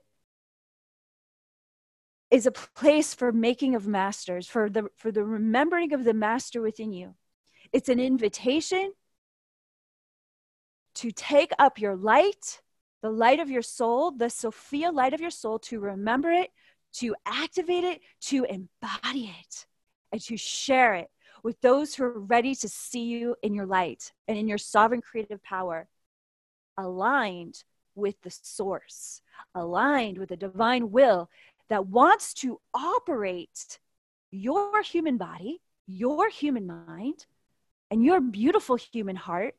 is 2.30 2.46
a 2.46 2.50
place 2.50 3.14
for 3.14 3.32
making 3.32 3.74
of 3.74 3.86
masters, 3.86 4.46
for 4.46 4.68
the, 4.68 4.88
for 4.96 5.12
the 5.12 5.24
remembering 5.24 5.92
of 5.92 6.04
the 6.04 6.14
master 6.14 6.60
within 6.60 6.92
you. 6.92 7.14
It's 7.72 7.88
an 7.88 8.00
invitation 8.00 8.92
to 10.96 11.10
take 11.12 11.52
up 11.58 11.78
your 11.78 11.94
light, 11.94 12.60
the 13.02 13.10
light 13.10 13.38
of 13.38 13.50
your 13.50 13.62
soul, 13.62 14.10
the 14.10 14.30
Sophia 14.30 14.90
light 14.90 15.14
of 15.14 15.20
your 15.20 15.30
soul, 15.30 15.58
to 15.60 15.78
remember 15.78 16.30
it, 16.30 16.50
to 16.94 17.14
activate 17.24 17.84
it, 17.84 18.00
to 18.22 18.44
embody 18.44 19.34
it, 19.40 19.66
and 20.10 20.20
to 20.22 20.36
share 20.36 20.94
it 20.94 21.08
with 21.42 21.60
those 21.60 21.94
who 21.94 22.04
are 22.04 22.18
ready 22.18 22.54
to 22.56 22.68
see 22.68 23.04
you 23.04 23.36
in 23.42 23.54
your 23.54 23.66
light 23.66 24.12
and 24.26 24.36
in 24.36 24.48
your 24.48 24.58
sovereign 24.58 25.00
creative 25.00 25.42
power 25.42 25.86
aligned 26.78 27.64
with 27.94 28.20
the 28.22 28.30
source, 28.30 29.22
aligned 29.54 30.18
with 30.18 30.28
the 30.28 30.36
divine 30.36 30.90
will 30.90 31.30
that 31.68 31.86
wants 31.86 32.34
to 32.34 32.60
operate 32.74 33.78
your 34.30 34.82
human 34.82 35.16
body, 35.16 35.60
your 35.86 36.28
human 36.28 36.66
mind, 36.66 37.26
and 37.90 38.04
your 38.04 38.20
beautiful 38.20 38.76
human 38.76 39.16
heart 39.16 39.54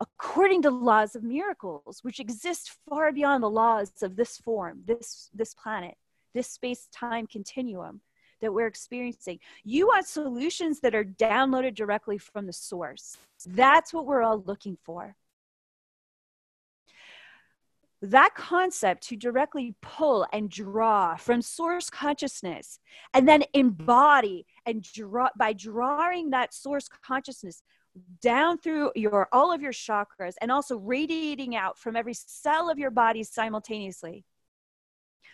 according 0.00 0.62
to 0.62 0.70
laws 0.70 1.14
of 1.14 1.22
miracles 1.22 1.98
which 2.02 2.20
exist 2.20 2.72
far 2.88 3.12
beyond 3.12 3.42
the 3.42 3.50
laws 3.50 4.02
of 4.02 4.16
this 4.16 4.38
form 4.38 4.80
this 4.86 5.28
this 5.34 5.52
planet 5.52 5.94
this 6.32 6.48
space 6.48 6.88
time 6.90 7.26
continuum 7.26 8.00
that 8.40 8.52
we're 8.52 8.66
experiencing. 8.66 9.38
You 9.64 9.88
want 9.88 10.06
solutions 10.06 10.80
that 10.80 10.94
are 10.94 11.04
downloaded 11.04 11.74
directly 11.74 12.18
from 12.18 12.46
the 12.46 12.52
source. 12.52 13.16
That's 13.46 13.92
what 13.92 14.06
we're 14.06 14.22
all 14.22 14.42
looking 14.46 14.76
for 14.84 15.14
that 18.02 18.34
concept 18.34 19.02
to 19.08 19.16
directly 19.16 19.74
pull 19.82 20.26
and 20.32 20.50
draw 20.50 21.16
from 21.16 21.42
source 21.42 21.90
consciousness 21.90 22.78
and 23.12 23.28
then 23.28 23.44
embody 23.52 24.46
and 24.64 24.82
draw 24.82 25.28
by 25.36 25.52
drawing 25.52 26.30
that 26.30 26.54
source 26.54 26.88
consciousness 26.88 27.62
down 28.22 28.56
through 28.56 28.92
your 28.94 29.28
all 29.32 29.52
of 29.52 29.60
your 29.60 29.72
chakras 29.72 30.34
and 30.40 30.50
also 30.50 30.78
radiating 30.78 31.56
out 31.56 31.78
from 31.78 31.96
every 31.96 32.14
cell 32.14 32.70
of 32.70 32.78
your 32.78 32.90
body 32.90 33.22
simultaneously. 33.22 34.24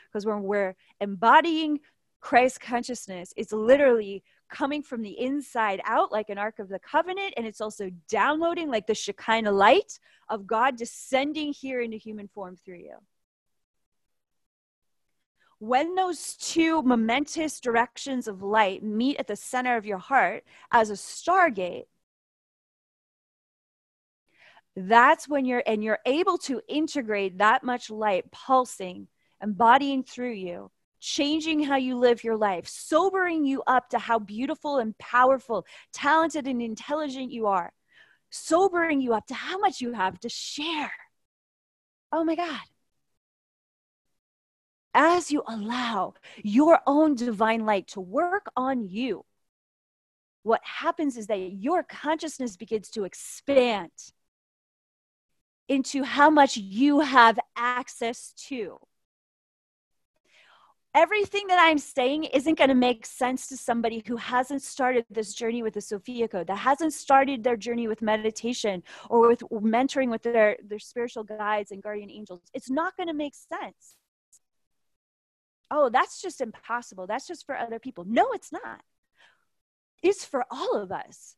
Because 0.08 0.26
when 0.26 0.42
we're 0.42 0.75
embodying 1.00 1.78
christ 2.26 2.61
consciousness. 2.61 3.32
It's 3.37 3.52
literally 3.52 4.25
coming 4.49 4.83
from 4.83 5.03
the 5.03 5.19
inside 5.21 5.81
out 5.85 6.12
like 6.12 6.29
an 6.31 6.38
Ark 6.38 6.59
of 6.59 6.69
the 6.69 6.79
Covenant, 6.79 7.35
and 7.37 7.47
it's 7.47 7.61
also 7.61 7.91
downloading 8.09 8.71
like 8.71 8.87
the 8.87 8.95
Shekinah 8.95 9.53
light 9.53 9.99
of 10.29 10.47
God 10.47 10.76
descending 10.76 11.53
here 11.53 11.81
into 11.81 11.97
human 11.97 12.29
form 12.29 12.57
through 12.57 12.79
you. 12.79 12.97
When 15.59 15.95
those 15.95 16.35
two 16.35 16.83
momentous 16.83 17.61
directions 17.61 18.29
of 18.29 18.43
light 18.43 18.83
meet 18.83 19.17
at 19.19 19.26
the 19.26 19.37
center 19.37 19.76
of 19.76 19.87
your 19.87 19.99
heart 19.99 20.45
as 20.71 20.91
a 20.91 20.95
stargate, 20.95 21.87
that's 24.76 25.26
when 25.26 25.47
you're 25.47 25.62
and 25.67 25.83
you're 25.83 26.00
able 26.05 26.37
to 26.37 26.61
integrate 26.69 27.38
that 27.38 27.65
much 27.65 27.88
light 27.88 28.31
pulsing 28.31 29.09
embodying 29.43 30.03
through 30.03 30.33
you 30.33 30.71
changing 31.06 31.62
how 31.62 31.76
you 31.76 31.96
live 31.96 32.25
your 32.25 32.36
life, 32.36 32.66
sobering 32.66 33.44
you 33.44 33.62
up 33.68 33.88
to 33.88 33.96
how 33.96 34.18
beautiful 34.18 34.78
and 34.78 34.98
powerful, 34.98 35.64
talented 35.92 36.48
and 36.48 36.60
intelligent 36.60 37.30
you 37.30 37.46
are, 37.46 37.72
sobering 38.30 39.00
you 39.00 39.14
up 39.14 39.25
to 39.25 39.34
how 39.34 39.56
much 39.56 39.80
you 39.80 39.92
have 39.92 40.18
to 40.18 40.28
share. 40.28 40.90
Oh 42.10 42.25
my 42.25 42.34
God. 42.34 42.60
As 44.94 45.30
you 45.30 45.44
allow 45.46 46.14
your 46.42 46.80
own 46.88 47.14
divine 47.14 47.64
light 47.64 47.86
to 47.88 48.00
work 48.00 48.46
on 48.56 48.88
you, 48.88 49.25
what 50.42 50.60
happens 50.64 51.16
is 51.16 51.28
that 51.28 51.36
your 51.36 51.84
consciousness 51.84 52.56
begins 52.56 52.90
to 52.90 53.04
expand 53.04 53.92
into 55.68 56.02
how 56.02 56.30
much 56.30 56.56
you 56.56 56.98
have 57.00 57.38
access 57.56 58.32
to 58.48 58.80
everything 60.97 61.47
that 61.49 61.59
I'm 61.61 61.76
saying 61.76 62.25
isn't 62.25 62.57
going 62.57 62.71
to 62.71 62.75
make 62.75 63.05
sense 63.05 63.49
to 63.49 63.57
somebody 63.57 64.03
who 64.07 64.17
hasn't 64.17 64.62
started 64.62 65.05
this 65.11 65.35
journey 65.35 65.62
with 65.62 65.75
the 65.75 65.81
Sophia 65.83 66.26
Code, 66.26 66.47
that 66.47 66.57
hasn't 66.57 66.95
started 66.95 67.45
their 67.45 67.57
journey 67.57 67.87
with 67.87 68.00
meditation 68.00 68.83
or 69.11 69.29
with 69.29 69.41
mentoring 69.50 70.11
with 70.11 70.23
their, 70.23 70.57
their 70.67 70.79
spiritual 70.79 71.23
guides 71.23 71.71
and 71.71 71.83
guardian 71.83 72.11
angels. 72.11 72.41
It's 72.55 72.71
not 72.71 72.97
going 72.97 73.09
to 73.09 73.15
make 73.15 73.35
sense. 73.35 73.97
Oh, 75.71 75.91
that's 75.91 76.23
just 76.23 76.41
impossible. 76.41 77.07
That's 77.07 77.26
just 77.26 77.45
for 77.45 77.57
other 77.57 77.79
people. 77.79 78.05
No, 78.09 78.33
it's 78.33 78.50
not. 78.50 78.81
It's 80.03 80.25
for 80.25 80.47
all 80.50 80.76
of 80.76 80.91
us. 80.91 81.37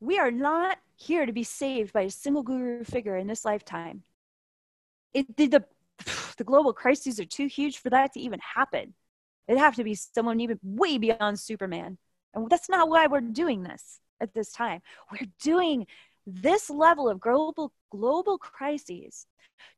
We 0.00 0.18
are 0.18 0.32
not 0.32 0.78
here 0.96 1.26
to 1.26 1.32
be 1.32 1.44
saved 1.44 1.92
by 1.92 2.02
a 2.02 2.10
single 2.10 2.42
guru 2.42 2.82
figure 2.82 3.16
in 3.16 3.28
this 3.28 3.44
lifetime. 3.44 4.02
It, 5.12 5.36
the, 5.36 5.46
the 5.46 5.64
the 6.36 6.44
global 6.44 6.72
crises 6.72 7.20
are 7.20 7.24
too 7.24 7.46
huge 7.46 7.78
for 7.78 7.90
that 7.90 8.12
to 8.14 8.20
even 8.20 8.40
happen. 8.40 8.94
It'd 9.46 9.60
have 9.60 9.76
to 9.76 9.84
be 9.84 9.94
someone 9.94 10.40
even 10.40 10.58
way 10.62 10.98
beyond 10.98 11.38
Superman. 11.38 11.98
And 12.34 12.48
that's 12.50 12.68
not 12.68 12.88
why 12.88 13.06
we're 13.06 13.20
doing 13.20 13.62
this 13.62 14.00
at 14.20 14.34
this 14.34 14.52
time. 14.52 14.80
We're 15.12 15.28
doing 15.42 15.86
this 16.26 16.70
level 16.70 17.08
of 17.08 17.20
global 17.20 17.72
global 17.90 18.38
crises 18.38 19.26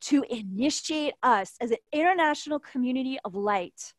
to 0.01 0.25
initiate 0.31 1.15
us 1.23 1.55
as 1.61 1.71
an 1.71 1.79
international 1.93 2.59
community 2.59 3.19
of 3.25 3.35
light 3.35 3.93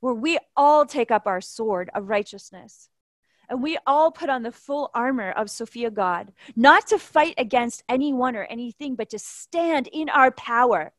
where 0.00 0.14
we 0.14 0.38
all 0.56 0.84
take 0.84 1.10
up 1.10 1.26
our 1.26 1.40
sword 1.40 1.90
of 1.94 2.08
righteousness 2.08 2.88
and 3.48 3.62
we 3.62 3.78
all 3.86 4.10
put 4.10 4.30
on 4.30 4.42
the 4.42 4.50
full 4.50 4.90
armor 4.94 5.30
of 5.30 5.50
Sophia 5.50 5.90
God, 5.90 6.32
not 6.56 6.86
to 6.86 6.98
fight 6.98 7.34
against 7.36 7.82
anyone 7.86 8.34
or 8.34 8.44
anything, 8.44 8.94
but 8.94 9.10
to 9.10 9.18
stand 9.18 9.88
in 9.92 10.08
our 10.08 10.30
power, 10.30 10.92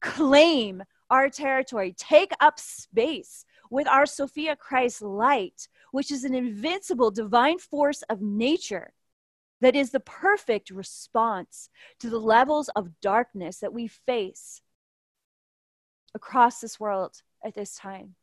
claim 0.00 0.82
our 1.10 1.28
territory, 1.28 1.94
take 1.96 2.32
up 2.40 2.58
space 2.58 3.44
with 3.70 3.88
our 3.88 4.06
Sophia 4.06 4.56
Christ 4.56 5.02
light, 5.02 5.68
which 5.92 6.10
is 6.10 6.24
an 6.24 6.34
invincible 6.34 7.10
divine 7.10 7.58
force 7.58 8.02
of 8.02 8.20
nature 8.20 8.92
that 9.60 9.76
is 9.76 9.90
the 9.90 10.00
perfect 10.00 10.70
response 10.70 11.70
to 12.00 12.10
the 12.10 12.18
levels 12.18 12.68
of 12.70 13.00
darkness 13.00 13.58
that 13.58 13.72
we 13.72 13.86
face 13.86 14.60
across 16.14 16.60
this 16.60 16.78
world 16.78 17.22
at 17.44 17.54
this 17.54 17.76
time. 17.76 18.14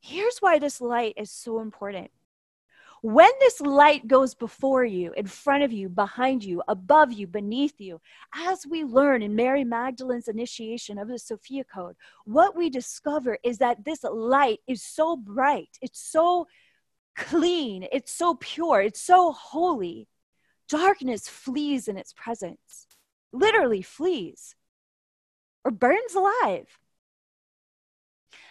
Here's 0.00 0.38
why 0.38 0.58
this 0.58 0.80
light 0.80 1.14
is 1.16 1.30
so 1.30 1.60
important. 1.60 2.10
When 3.04 3.28
this 3.38 3.60
light 3.60 4.08
goes 4.08 4.34
before 4.34 4.82
you, 4.82 5.12
in 5.12 5.26
front 5.26 5.62
of 5.62 5.70
you, 5.74 5.90
behind 5.90 6.42
you, 6.42 6.62
above 6.66 7.12
you, 7.12 7.26
beneath 7.26 7.78
you, 7.78 8.00
as 8.34 8.66
we 8.66 8.82
learn 8.82 9.20
in 9.20 9.36
Mary 9.36 9.62
Magdalene's 9.62 10.26
initiation 10.26 10.96
of 10.96 11.08
the 11.08 11.18
Sophia 11.18 11.64
Code, 11.64 11.96
what 12.24 12.56
we 12.56 12.70
discover 12.70 13.36
is 13.44 13.58
that 13.58 13.84
this 13.84 14.04
light 14.04 14.60
is 14.66 14.82
so 14.82 15.18
bright, 15.18 15.68
it's 15.82 16.00
so 16.00 16.46
clean, 17.14 17.86
it's 17.92 18.10
so 18.10 18.36
pure, 18.36 18.80
it's 18.80 19.02
so 19.02 19.32
holy. 19.32 20.08
Darkness 20.70 21.28
flees 21.28 21.88
in 21.88 21.98
its 21.98 22.14
presence, 22.14 22.86
literally 23.34 23.82
flees 23.82 24.56
or 25.62 25.72
burns 25.72 26.14
alive. 26.14 26.78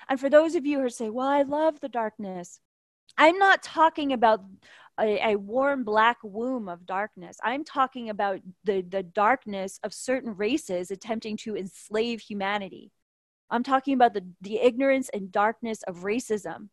And 0.08 0.20
for 0.20 0.30
those 0.30 0.54
of 0.54 0.68
you 0.68 0.80
who 0.80 0.90
say, 0.90 1.10
Well, 1.10 1.28
I 1.28 1.42
love 1.42 1.80
the 1.80 1.90
darkness, 1.90 2.60
I'm 3.18 3.38
not 3.38 3.64
talking 3.64 4.14
about 4.14 4.42
a, 5.00 5.32
a, 5.32 5.36
warm 5.36 5.84
black 5.84 6.18
womb 6.24 6.70
of 6.70 6.86
darkness. 6.86 7.38
I'm 7.44 7.64
talking 7.64 8.10
about 8.10 8.42
the, 8.64 8.82
the 8.82 9.04
darkness 9.04 9.80
of 9.84 9.94
certain 9.94 10.36
races 10.36 10.92
attempting 10.92 11.38
to 11.38 11.56
enslave 11.56 12.22
humanity. 12.22 12.92
I'm 13.50 13.64
talking 13.64 13.94
about 13.94 14.14
the, 14.14 14.26
the 14.42 14.60
ignorance 14.60 15.10
and 15.14 15.32
darkness 15.32 15.84
of 15.84 15.98
racism 15.98 16.70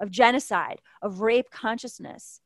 of 0.00 0.10
genocide, 0.10 0.80
of 1.02 1.20
rape 1.20 1.50
consciousness. 1.50 2.40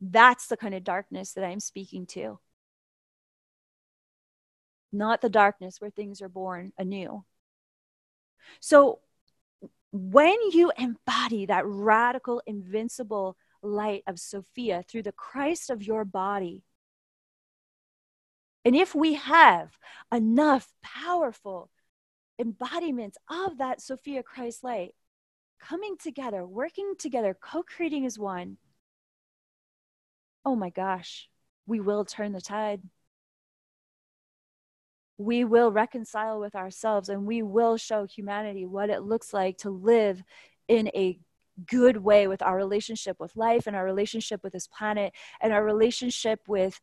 That's 0.00 0.48
the 0.48 0.56
kind 0.56 0.74
of 0.74 0.84
darkness 0.84 1.32
that 1.34 1.44
I'm 1.44 1.60
speaking 1.60 2.06
to. 2.06 2.40
Not 4.92 5.20
the 5.20 5.30
darkness 5.30 5.80
where 5.80 5.90
things 5.90 6.20
are 6.20 6.28
born 6.28 6.72
anew. 6.76 7.24
So, 8.60 8.98
when 9.92 10.36
you 10.52 10.72
embody 10.78 11.46
that 11.46 11.66
radical, 11.66 12.42
invincible 12.46 13.36
light 13.62 14.02
of 14.06 14.18
Sophia 14.18 14.82
through 14.88 15.02
the 15.02 15.12
Christ 15.12 15.70
of 15.70 15.82
your 15.82 16.04
body, 16.04 16.64
and 18.64 18.74
if 18.74 18.94
we 18.94 19.14
have 19.14 19.76
enough 20.12 20.72
powerful 20.82 21.70
embodiments 22.38 23.18
of 23.28 23.58
that 23.58 23.80
Sophia 23.80 24.22
Christ 24.22 24.64
light, 24.64 24.94
coming 25.60 25.96
together, 25.96 26.46
working 26.46 26.94
together, 26.98 27.36
co 27.40 27.62
creating 27.62 28.06
as 28.06 28.18
one, 28.18 28.56
oh 30.44 30.56
my 30.56 30.70
gosh, 30.70 31.28
we 31.66 31.80
will 31.80 32.04
turn 32.04 32.32
the 32.32 32.40
tide. 32.40 32.82
We 35.22 35.44
will 35.44 35.70
reconcile 35.70 36.40
with 36.40 36.54
ourselves 36.54 37.08
and 37.08 37.26
we 37.26 37.42
will 37.42 37.76
show 37.76 38.04
humanity 38.04 38.66
what 38.66 38.90
it 38.90 39.02
looks 39.02 39.32
like 39.32 39.58
to 39.58 39.70
live 39.70 40.22
in 40.68 40.88
a 40.88 41.18
good 41.66 41.98
way 41.98 42.26
with 42.26 42.42
our 42.42 42.56
relationship 42.56 43.20
with 43.20 43.36
life 43.36 43.66
and 43.66 43.76
our 43.76 43.84
relationship 43.84 44.42
with 44.42 44.52
this 44.52 44.66
planet 44.66 45.12
and 45.40 45.52
our 45.52 45.64
relationship 45.64 46.40
with 46.48 46.80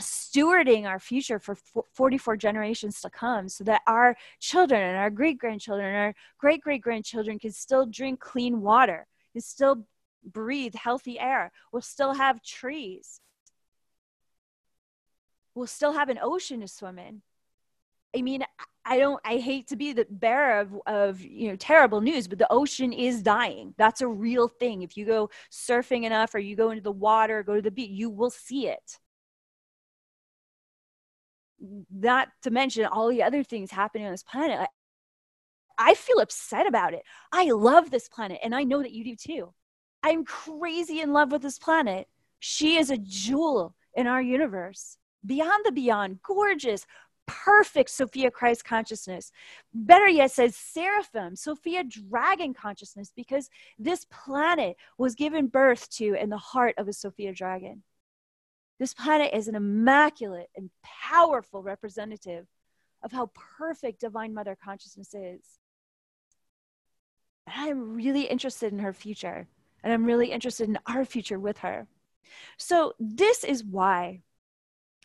stewarding 0.00 0.86
our 0.86 0.98
future 0.98 1.38
for 1.38 1.56
44 1.92 2.36
generations 2.36 3.00
to 3.00 3.10
come 3.10 3.48
so 3.48 3.64
that 3.64 3.80
our 3.86 4.16
children 4.40 4.80
and 4.80 4.96
our 4.96 5.10
great 5.10 5.38
grandchildren 5.38 5.88
and 5.88 5.96
our 5.96 6.14
great 6.38 6.60
great 6.60 6.82
grandchildren 6.82 7.38
can 7.38 7.52
still 7.52 7.86
drink 7.86 8.20
clean 8.20 8.60
water, 8.60 9.06
can 9.32 9.40
still 9.40 9.86
breathe 10.24 10.74
healthy 10.74 11.18
air, 11.18 11.50
we'll 11.72 11.82
still 11.82 12.14
have 12.14 12.42
trees, 12.42 13.20
we'll 15.54 15.66
still 15.66 15.92
have 15.92 16.10
an 16.10 16.18
ocean 16.20 16.60
to 16.60 16.68
swim 16.68 16.98
in. 16.98 17.22
I 18.16 18.22
mean, 18.22 18.44
I 18.84 18.98
don't, 18.98 19.20
I 19.24 19.36
hate 19.38 19.68
to 19.68 19.76
be 19.76 19.92
the 19.92 20.06
bearer 20.08 20.60
of, 20.60 20.74
of, 20.86 21.20
you 21.20 21.48
know, 21.48 21.56
terrible 21.56 22.00
news, 22.00 22.28
but 22.28 22.38
the 22.38 22.50
ocean 22.50 22.92
is 22.92 23.20
dying. 23.20 23.74
That's 23.76 24.00
a 24.00 24.08
real 24.08 24.48
thing. 24.48 24.82
If 24.82 24.96
you 24.96 25.04
go 25.04 25.30
surfing 25.50 26.04
enough 26.04 26.34
or 26.34 26.38
you 26.38 26.56
go 26.56 26.70
into 26.70 26.82
the 26.82 26.92
water, 26.92 27.42
go 27.42 27.56
to 27.56 27.62
the 27.62 27.70
beach, 27.70 27.90
you 27.90 28.08
will 28.08 28.30
see 28.30 28.68
it 28.68 28.98
not 31.90 32.28
to 32.42 32.50
mention 32.50 32.84
all 32.86 33.08
the 33.08 33.22
other 33.22 33.42
things 33.42 33.70
happening 33.70 34.06
on 34.06 34.12
this 34.12 34.22
planet. 34.22 34.60
I, 34.60 34.66
I 35.78 35.94
feel 35.94 36.20
upset 36.20 36.66
about 36.66 36.94
it. 36.94 37.02
I 37.32 37.50
love 37.50 37.90
this 37.90 38.08
planet, 38.08 38.38
and 38.42 38.54
I 38.54 38.64
know 38.64 38.82
that 38.82 38.92
you 38.92 39.04
do 39.04 39.16
too. 39.16 39.54
I'm 40.02 40.24
crazy 40.24 41.00
in 41.00 41.12
love 41.12 41.32
with 41.32 41.42
this 41.42 41.58
planet. 41.58 42.06
She 42.38 42.76
is 42.76 42.90
a 42.90 42.98
jewel 42.98 43.74
in 43.94 44.06
our 44.06 44.22
universe, 44.22 44.96
beyond 45.24 45.64
the 45.64 45.72
beyond, 45.72 46.20
gorgeous, 46.22 46.86
perfect 47.26 47.90
Sophia 47.90 48.30
Christ 48.30 48.64
consciousness. 48.64 49.32
Better 49.74 50.08
yet, 50.08 50.30
says 50.30 50.56
seraphim, 50.56 51.36
Sophia 51.36 51.84
dragon 51.84 52.54
consciousness, 52.54 53.12
because 53.14 53.50
this 53.78 54.06
planet 54.10 54.76
was 54.98 55.14
given 55.14 55.48
birth 55.48 55.88
to 55.90 56.14
in 56.14 56.30
the 56.30 56.38
heart 56.38 56.74
of 56.78 56.88
a 56.88 56.92
Sophia 56.92 57.32
dragon. 57.32 57.82
This 58.78 58.94
planet 58.94 59.32
is 59.32 59.48
an 59.48 59.54
immaculate 59.54 60.50
and 60.56 60.70
powerful 60.82 61.62
representative 61.62 62.46
of 63.02 63.12
how 63.12 63.30
perfect 63.58 64.00
Divine 64.00 64.34
Mother 64.34 64.56
consciousness 64.62 65.14
is. 65.14 65.42
And 67.46 67.70
I'm 67.70 67.94
really 67.94 68.24
interested 68.24 68.72
in 68.72 68.80
her 68.80 68.92
future, 68.92 69.46
and 69.82 69.92
I'm 69.92 70.04
really 70.04 70.32
interested 70.32 70.68
in 70.68 70.78
our 70.86 71.04
future 71.04 71.38
with 71.38 71.58
her. 71.58 71.86
So, 72.58 72.94
this 72.98 73.44
is 73.44 73.64
why 73.64 74.22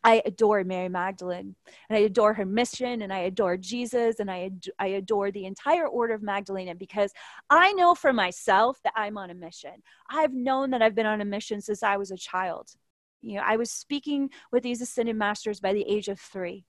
I 0.03 0.21
adore 0.25 0.63
Mary 0.63 0.89
Magdalene, 0.89 1.55
and 1.89 1.97
I 1.97 2.01
adore 2.01 2.33
her 2.33 2.45
mission, 2.45 3.03
and 3.03 3.13
I 3.13 3.19
adore 3.19 3.57
Jesus, 3.57 4.19
and 4.19 4.31
I, 4.31 4.45
ad- 4.45 4.65
I 4.79 4.87
adore 4.87 5.31
the 5.31 5.45
entire 5.45 5.87
Order 5.87 6.15
of 6.15 6.23
Magdalena 6.23 6.75
because 6.75 7.11
I 7.49 7.73
know 7.73 7.93
for 7.93 8.11
myself 8.11 8.79
that 8.83 8.93
I'm 8.95 9.17
on 9.17 9.29
a 9.29 9.35
mission. 9.35 9.83
I've 10.09 10.33
known 10.33 10.71
that 10.71 10.81
I've 10.81 10.95
been 10.95 11.05
on 11.05 11.21
a 11.21 11.25
mission 11.25 11.61
since 11.61 11.83
I 11.83 11.97
was 11.97 12.11
a 12.11 12.17
child. 12.17 12.71
You 13.21 13.35
know 13.35 13.43
i 13.45 13.55
was 13.55 13.71
speaking 13.71 14.29
with 14.51 14.63
these 14.63 14.81
ascended 14.81 15.15
masters 15.15 15.59
by 15.59 15.73
the 15.73 15.87
age 15.87 16.07
of 16.07 16.19
three. 16.19 16.65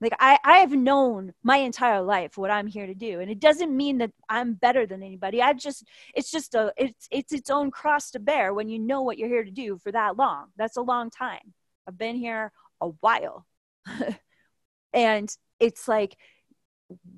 Like 0.00 0.14
I, 0.18 0.38
I 0.44 0.58
have 0.58 0.72
known 0.72 1.32
my 1.42 1.58
entire 1.58 2.02
life 2.02 2.36
what 2.36 2.50
i'm 2.50 2.66
here 2.66 2.86
to 2.86 2.94
do 2.94 3.20
and 3.20 3.30
it 3.30 3.40
doesn't 3.40 3.74
mean 3.74 3.98
that 3.98 4.10
i'm 4.28 4.54
better 4.54 4.86
than 4.86 5.02
anybody. 5.02 5.40
I 5.40 5.52
just 5.52 5.84
it's 6.14 6.30
just 6.30 6.54
a 6.54 6.72
it's 6.76 7.08
it's 7.10 7.32
its 7.32 7.50
own 7.50 7.70
cross 7.70 8.10
to 8.10 8.18
bear 8.18 8.52
when 8.52 8.68
you 8.68 8.78
know 8.78 9.02
what 9.02 9.18
you're 9.18 9.28
here 9.28 9.44
to 9.44 9.50
do 9.50 9.78
for 9.78 9.92
that 9.92 10.16
long. 10.16 10.48
That's 10.56 10.76
a 10.76 10.82
long 10.82 11.10
time. 11.10 11.54
I've 11.86 11.98
been 11.98 12.16
here 12.16 12.52
a 12.80 12.88
while 13.00 13.46
and 14.92 15.36
it's 15.60 15.88
like 15.88 16.16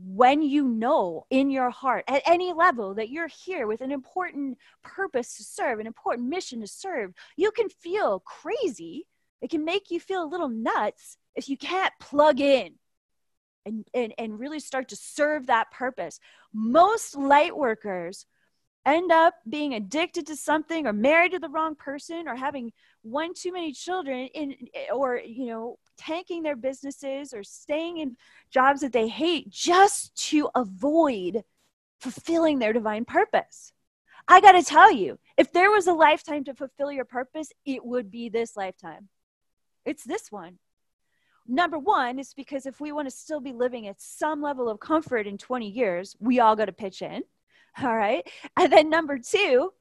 when 0.05 0.43
you 0.43 0.69
know 0.69 1.27
in 1.31 1.51
your 1.51 1.71
heart 1.71 2.05
at 2.09 2.23
any 2.27 2.53
level 2.53 2.95
that 2.95 3.11
you're 3.11 3.29
here 3.29 3.67
with 3.67 3.81
an 3.81 3.91
important 3.91 4.59
purpose 4.83 5.37
to 5.37 5.45
serve, 5.45 5.81
an 5.81 5.87
important 5.87 6.29
mission 6.29 6.61
to 6.61 6.67
serve, 6.67 7.13
you 7.37 7.51
can 7.51 7.69
feel 7.69 8.21
crazy. 8.21 9.07
It 9.43 9.51
can 9.51 9.65
make 9.65 9.91
you 9.91 10.01
feel 10.01 10.23
a 10.23 10.27
little 10.27 10.49
nuts 10.49 11.19
if 11.35 11.49
you 11.49 11.57
can't 11.57 11.93
plug 12.01 12.41
in 12.41 12.75
and, 13.65 13.87
and, 13.93 14.15
and 14.17 14.39
really 14.39 14.61
start 14.61 14.89
to 14.89 14.97
serve 14.97 15.47
that 15.47 15.71
purpose. 15.71 16.21
Most 16.55 17.17
light 17.17 17.57
workers 17.57 18.25
end 18.87 19.11
up 19.11 19.35
being 19.49 19.75
addicted 19.75 20.29
to 20.29 20.37
something 20.37 20.87
or 20.87 20.93
married 20.93 21.33
to 21.33 21.41
the 21.41 21.49
wrong 21.49 21.75
person 21.75 22.29
or 22.29 22.37
having 22.37 22.73
one 23.07 23.35
too 23.35 23.53
many 23.53 23.73
children 23.73 24.29
in 24.35 24.55
or 24.93 25.17
you 25.19 25.47
know 25.47 25.79
tanking 25.97 26.43
their 26.43 26.57
businesses 26.57 27.33
or 27.33 27.43
staying 27.43 27.99
in 27.99 28.17
jobs 28.51 28.81
that 28.81 28.93
they 28.93 29.09
hate 29.09 29.49
just 29.49 30.15
to 30.17 30.51
avoid 30.55 31.43
fulfilling 32.01 32.59
their 32.59 32.73
divine 32.73 33.05
purpose. 33.05 33.73
I 34.29 34.41
got 34.41 34.53
to 34.53 34.63
tell 34.63 34.93
you 34.93 35.19
if 35.37 35.53
there 35.53 35.71
was 35.71 35.87
a 35.87 35.93
lifetime 35.93 36.45
to 36.45 36.55
fulfill 36.55 36.93
your 36.93 37.05
purpose 37.05 37.53
it 37.65 37.85
would 37.85 38.11
be 38.11 38.29
this 38.29 38.57
lifetime. 38.57 39.09
It's 39.85 40.05
this 40.05 40.33
one. 40.33 40.59
Number 41.47 41.79
one 41.79 42.19
is 42.19 42.35
because 42.35 42.67
if 42.67 42.81
we 42.81 42.91
want 42.91 43.09
to 43.09 43.17
still 43.17 43.41
be 43.41 43.53
living 43.53 43.87
at 43.87 44.01
some 44.01 44.43
level 44.43 44.69
of 44.69 44.81
comfort 44.81 45.27
in 45.27 45.39
20 45.39 45.69
years 45.69 46.17
we 46.19 46.41
all 46.41 46.57
got 46.57 46.67
to 46.67 46.73
pitch 46.73 47.03
in 47.03 47.23
all 47.83 47.95
right. 47.95 48.27
And 48.57 48.73
then 48.73 48.89
number 48.91 49.19
two, 49.19 49.73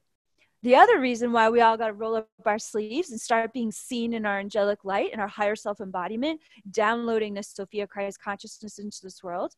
the 0.66 0.74
other 0.74 0.98
reason 0.98 1.30
why 1.30 1.48
we 1.48 1.60
all 1.60 1.76
got 1.76 1.86
to 1.86 1.92
roll 1.92 2.16
up 2.16 2.28
our 2.44 2.58
sleeves 2.58 3.12
and 3.12 3.20
start 3.20 3.52
being 3.52 3.70
seen 3.70 4.12
in 4.12 4.26
our 4.26 4.40
angelic 4.40 4.84
light 4.84 5.10
and 5.12 5.20
our 5.20 5.28
higher 5.28 5.54
self 5.54 5.80
embodiment, 5.80 6.40
downloading 6.68 7.34
this 7.34 7.46
Sophia 7.46 7.86
Christ 7.86 8.20
consciousness 8.20 8.80
into 8.80 8.98
this 9.00 9.22
world, 9.22 9.54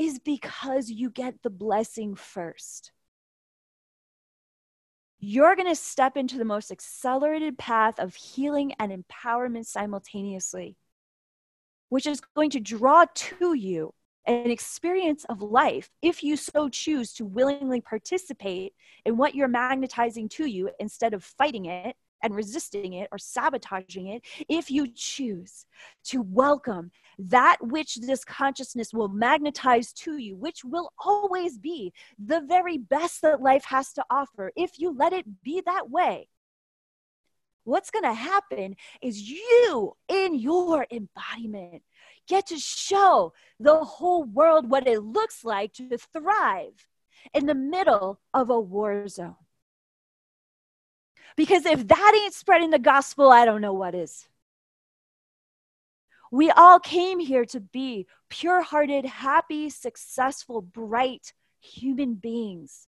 is 0.00 0.18
because 0.18 0.90
you 0.90 1.10
get 1.10 1.40
the 1.44 1.50
blessing 1.50 2.16
first. 2.16 2.90
You're 5.20 5.54
going 5.54 5.68
to 5.68 5.76
step 5.76 6.16
into 6.16 6.38
the 6.38 6.44
most 6.44 6.72
accelerated 6.72 7.56
path 7.56 8.00
of 8.00 8.16
healing 8.16 8.72
and 8.80 8.90
empowerment 8.90 9.66
simultaneously, 9.66 10.76
which 11.88 12.04
is 12.04 12.20
going 12.34 12.50
to 12.50 12.58
draw 12.58 13.04
to 13.14 13.54
you 13.54 13.94
an 14.26 14.50
experience 14.50 15.24
of 15.28 15.40
life 15.40 15.90
if 16.02 16.22
you 16.22 16.36
so 16.36 16.68
choose 16.68 17.12
to 17.14 17.24
willingly 17.24 17.80
participate 17.80 18.74
in 19.04 19.16
what 19.16 19.34
you're 19.34 19.48
magnetizing 19.48 20.28
to 20.28 20.46
you 20.46 20.70
instead 20.80 21.14
of 21.14 21.22
fighting 21.22 21.66
it 21.66 21.96
and 22.22 22.34
resisting 22.34 22.94
it 22.94 23.08
or 23.12 23.18
sabotaging 23.18 24.08
it, 24.08 24.22
if 24.48 24.70
you 24.70 24.88
choose 24.92 25.66
to 26.04 26.22
welcome 26.22 26.90
that 27.18 27.56
which 27.60 27.96
this 27.96 28.24
consciousness 28.24 28.92
will 28.92 29.08
magnetize 29.08 29.92
to 29.92 30.16
you, 30.16 30.36
which 30.36 30.64
will 30.64 30.92
always 30.98 31.58
be 31.58 31.92
the 32.18 32.40
very 32.40 32.78
best 32.78 33.22
that 33.22 33.40
life 33.40 33.64
has 33.64 33.92
to 33.92 34.04
offer, 34.10 34.50
if 34.56 34.78
you 34.78 34.94
let 34.96 35.12
it 35.12 35.42
be 35.42 35.62
that 35.66 35.90
way, 35.90 36.28
what's 37.64 37.90
going 37.90 38.04
to 38.04 38.14
happen 38.14 38.76
is 39.02 39.28
you 39.28 39.96
in 40.08 40.34
your 40.34 40.86
embodiment 40.90 41.82
get 42.26 42.46
to 42.48 42.58
show 42.58 43.32
the 43.58 43.84
whole 43.84 44.24
world 44.24 44.68
what 44.68 44.86
it 44.86 45.02
looks 45.02 45.44
like 45.44 45.72
to 45.74 45.96
thrive 45.98 46.86
in 47.32 47.46
the 47.46 47.54
middle 47.54 48.20
of 48.34 48.50
a 48.50 48.60
war 48.60 49.08
zone. 49.08 49.36
Because 51.36 51.66
if 51.66 51.86
that 51.88 52.20
ain't 52.22 52.34
spreading 52.34 52.70
the 52.70 52.78
gospel, 52.78 53.30
I 53.30 53.44
don't 53.44 53.60
know 53.60 53.72
what 53.72 53.94
is. 53.94 54.28
We 56.30 56.50
all 56.50 56.80
came 56.80 57.18
here 57.20 57.44
to 57.46 57.60
be 57.60 58.06
pure 58.28 58.62
hearted, 58.62 59.04
happy, 59.04 59.70
successful, 59.70 60.60
bright 60.60 61.32
human 61.60 62.14
beings 62.14 62.88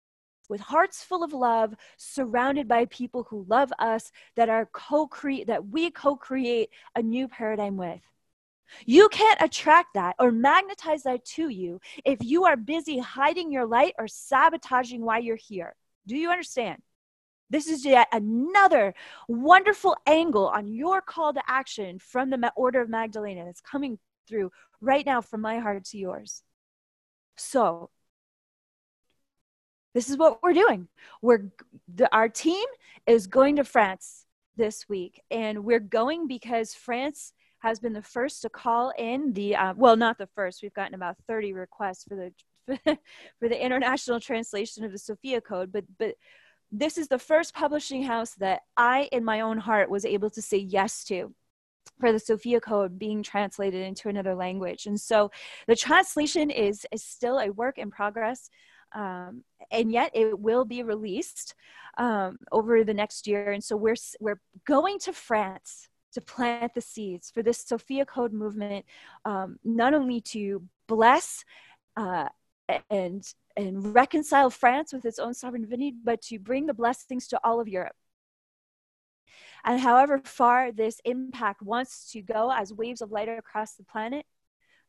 with 0.49 0.61
hearts 0.61 1.03
full 1.03 1.25
of 1.25 1.33
love, 1.33 1.75
surrounded 1.96 2.68
by 2.68 2.85
people 2.87 3.25
who 3.25 3.44
love 3.49 3.72
us, 3.79 4.12
that 4.37 4.49
are 4.49 4.66
co-create 4.72 5.49
that 5.49 5.68
we 5.68 5.90
co-create 5.90 6.70
a 6.94 7.03
new 7.03 7.27
paradigm 7.27 7.77
with. 7.77 8.01
You 8.85 9.09
can't 9.09 9.40
attract 9.40 9.94
that 9.94 10.16
or 10.18 10.31
magnetize 10.31 11.02
that 11.05 11.24
to 11.37 11.48
you 11.48 11.81
if 12.05 12.18
you 12.22 12.44
are 12.44 12.57
busy 12.57 12.98
hiding 12.98 13.50
your 13.50 13.66
light 13.66 13.94
or 13.98 14.09
sabotaging 14.09 15.05
why 15.05 15.18
you're 15.18 15.37
here. 15.37 15.74
Do 16.07 16.16
you 16.16 16.31
understand? 16.31 16.83
This 17.48 17.68
is 17.68 17.85
yet 17.85 18.09
another 18.12 18.94
wonderful 19.29 19.96
angle 20.07 20.48
on 20.48 20.66
your 20.66 21.00
call 21.00 21.33
to 21.33 21.42
action 21.46 21.98
from 21.98 22.31
the 22.31 22.52
Order 22.57 22.83
of 22.83 22.88
Magdalena 22.88 23.44
that's 23.44 23.61
coming 23.61 23.98
through 24.29 24.50
right 24.81 25.07
now 25.07 25.20
from 25.20 25.40
my 25.42 25.59
heart 25.59 25.85
to 25.85 25.98
yours. 25.98 26.42
So, 27.37 27.90
this 29.94 30.11
is 30.11 30.18
what 30.18 30.42
we're 30.42 30.52
doing. 30.52 30.88
We're 31.22 31.52
the, 31.94 32.14
our 32.14 32.29
team 32.29 32.66
is 33.07 33.26
going 33.26 33.57
to 33.57 33.64
France 33.64 34.26
this 34.57 34.88
week, 34.88 35.22
and 35.31 35.64
we're 35.64 35.81
going 35.81 36.26
because 36.26 36.74
France 36.74 37.33
has 37.66 37.79
been 37.79 37.92
the 37.92 38.02
first 38.02 38.42
to 38.42 38.48
call 38.48 38.92
in 38.98 39.33
the 39.33 39.57
uh, 39.57 39.74
well, 39.76 39.96
not 39.96 40.18
the 40.18 40.29
first. 40.35 40.62
We've 40.62 40.74
gotten 40.74 40.94
about 40.94 41.16
thirty 41.26 41.52
requests 41.52 42.05
for 42.05 42.16
the 42.16 42.33
for 43.38 43.48
the 43.48 43.64
international 43.64 44.20
translation 44.20 44.85
of 44.85 44.92
the 44.92 44.98
Sophia 44.98 45.40
Code, 45.40 45.72
but 45.72 45.85
but 45.98 46.14
this 46.72 46.98
is 46.98 47.09
the 47.09 47.18
first 47.18 47.55
publishing 47.55 48.02
house 48.02 48.35
that 48.35 48.62
I, 48.76 49.09
in 49.12 49.24
my 49.24 49.40
own 49.40 49.59
heart, 49.59 49.90
was 49.90 50.05
able 50.05 50.31
to 50.31 50.42
say 50.42 50.59
yes 50.59 51.05
to 51.05 51.35
for 52.00 52.12
the 52.12 52.18
Sophia 52.18 52.61
Code 52.61 52.98
being 52.98 53.22
translated 53.22 53.87
into 53.87 54.09
another 54.09 54.35
language. 54.35 54.87
And 54.87 55.00
so 55.00 55.31
the 55.66 55.76
translation 55.76 56.50
is, 56.50 56.87
is 56.92 57.02
still 57.02 57.38
a 57.38 57.50
work 57.50 57.79
in 57.79 57.90
progress. 57.90 58.50
Um, 58.94 59.44
and 59.70 59.90
yet 59.90 60.11
it 60.14 60.38
will 60.38 60.64
be 60.64 60.83
released 60.83 61.55
um, 61.98 62.38
over 62.52 62.85
the 62.85 62.94
next 62.94 63.26
year. 63.26 63.52
And 63.52 63.62
so 63.62 63.76
we're, 63.76 63.96
we're 64.20 64.40
going 64.66 64.98
to 65.00 65.12
France 65.12 65.88
to 66.16 66.20
plant 66.22 66.72
the 66.74 66.81
seeds 66.81 67.31
for 67.31 67.42
this 67.42 67.59
Sophia 67.59 68.07
Code 68.07 68.33
movement, 68.33 68.87
um, 69.26 69.59
not 69.64 69.92
only 69.92 70.22
to 70.22 70.62
bless 70.88 71.44
uh, 71.94 72.29
and 72.88 73.22
and 73.59 73.94
reconcile 73.94 74.48
France 74.48 74.94
with 74.94 75.05
its 75.05 75.18
own 75.18 75.35
sovereign 75.35 75.62
divinity, 75.62 75.94
but 76.05 76.22
to 76.22 76.38
bring 76.38 76.64
the 76.66 76.74
blessings 76.74 77.29
to 77.29 77.40
all 77.44 77.61
of 77.61 77.68
Europe. 77.68 77.96
And 79.64 79.79
however 79.79 80.20
far 80.24 80.72
this 80.72 81.00
impact 81.05 81.61
wants 81.61 82.11
to 82.12 82.22
go 82.22 82.50
as 82.50 82.72
waves 82.72 83.02
of 83.02 83.12
light 83.12 83.29
across 83.29 83.74
the 83.74 83.85
planet, 83.85 84.24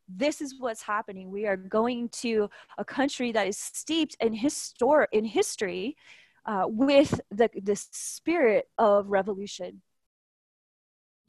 this 0.08 0.42
is 0.42 0.56
what's 0.58 0.82
happening. 0.82 1.30
We 1.30 1.46
are 1.46 1.58
going 1.58 2.10
to 2.24 2.50
a 2.78 2.86
country 2.86 3.34
that 3.34 3.48
is 3.48 3.58
steeped 3.58 4.16
in, 4.22 4.34
histor- 4.34 5.08
in 5.12 5.26
history 5.26 5.98
uh, 6.46 6.66
with 6.68 7.20
the, 7.32 7.50
the 7.62 7.76
spirit 7.76 8.70
of 8.78 9.10
revolution. 9.10 9.82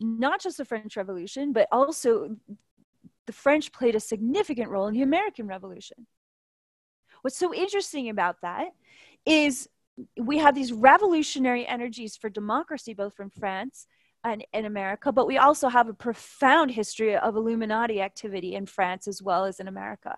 Not 0.00 0.40
just 0.40 0.58
the 0.58 0.64
French 0.64 0.96
Revolution, 0.96 1.52
but 1.52 1.68
also 1.72 2.37
the 3.26 3.32
French 3.32 3.72
played 3.72 3.94
a 3.94 4.00
significant 4.00 4.70
role 4.70 4.87
in 4.87 4.94
the 4.94 5.02
American 5.02 5.46
Revolution. 5.46 6.06
What's 7.22 7.37
so 7.37 7.52
interesting 7.52 8.08
about 8.08 8.37
that 8.42 8.68
is 9.26 9.68
we 10.16 10.38
have 10.38 10.54
these 10.54 10.72
revolutionary 10.72 11.66
energies 11.66 12.16
for 12.16 12.30
democracy, 12.30 12.94
both 12.94 13.14
from 13.14 13.30
France 13.30 13.87
and 14.24 14.44
in 14.52 14.64
America, 14.64 15.12
but 15.12 15.26
we 15.26 15.38
also 15.38 15.68
have 15.68 15.88
a 15.88 15.94
profound 15.94 16.70
history 16.70 17.16
of 17.16 17.37
Illuminati 17.37 18.00
activity 18.00 18.54
in 18.54 18.66
France 18.66 19.08
as 19.08 19.22
well 19.22 19.44
as 19.44 19.61
in 19.61 19.68
America. 19.68 20.16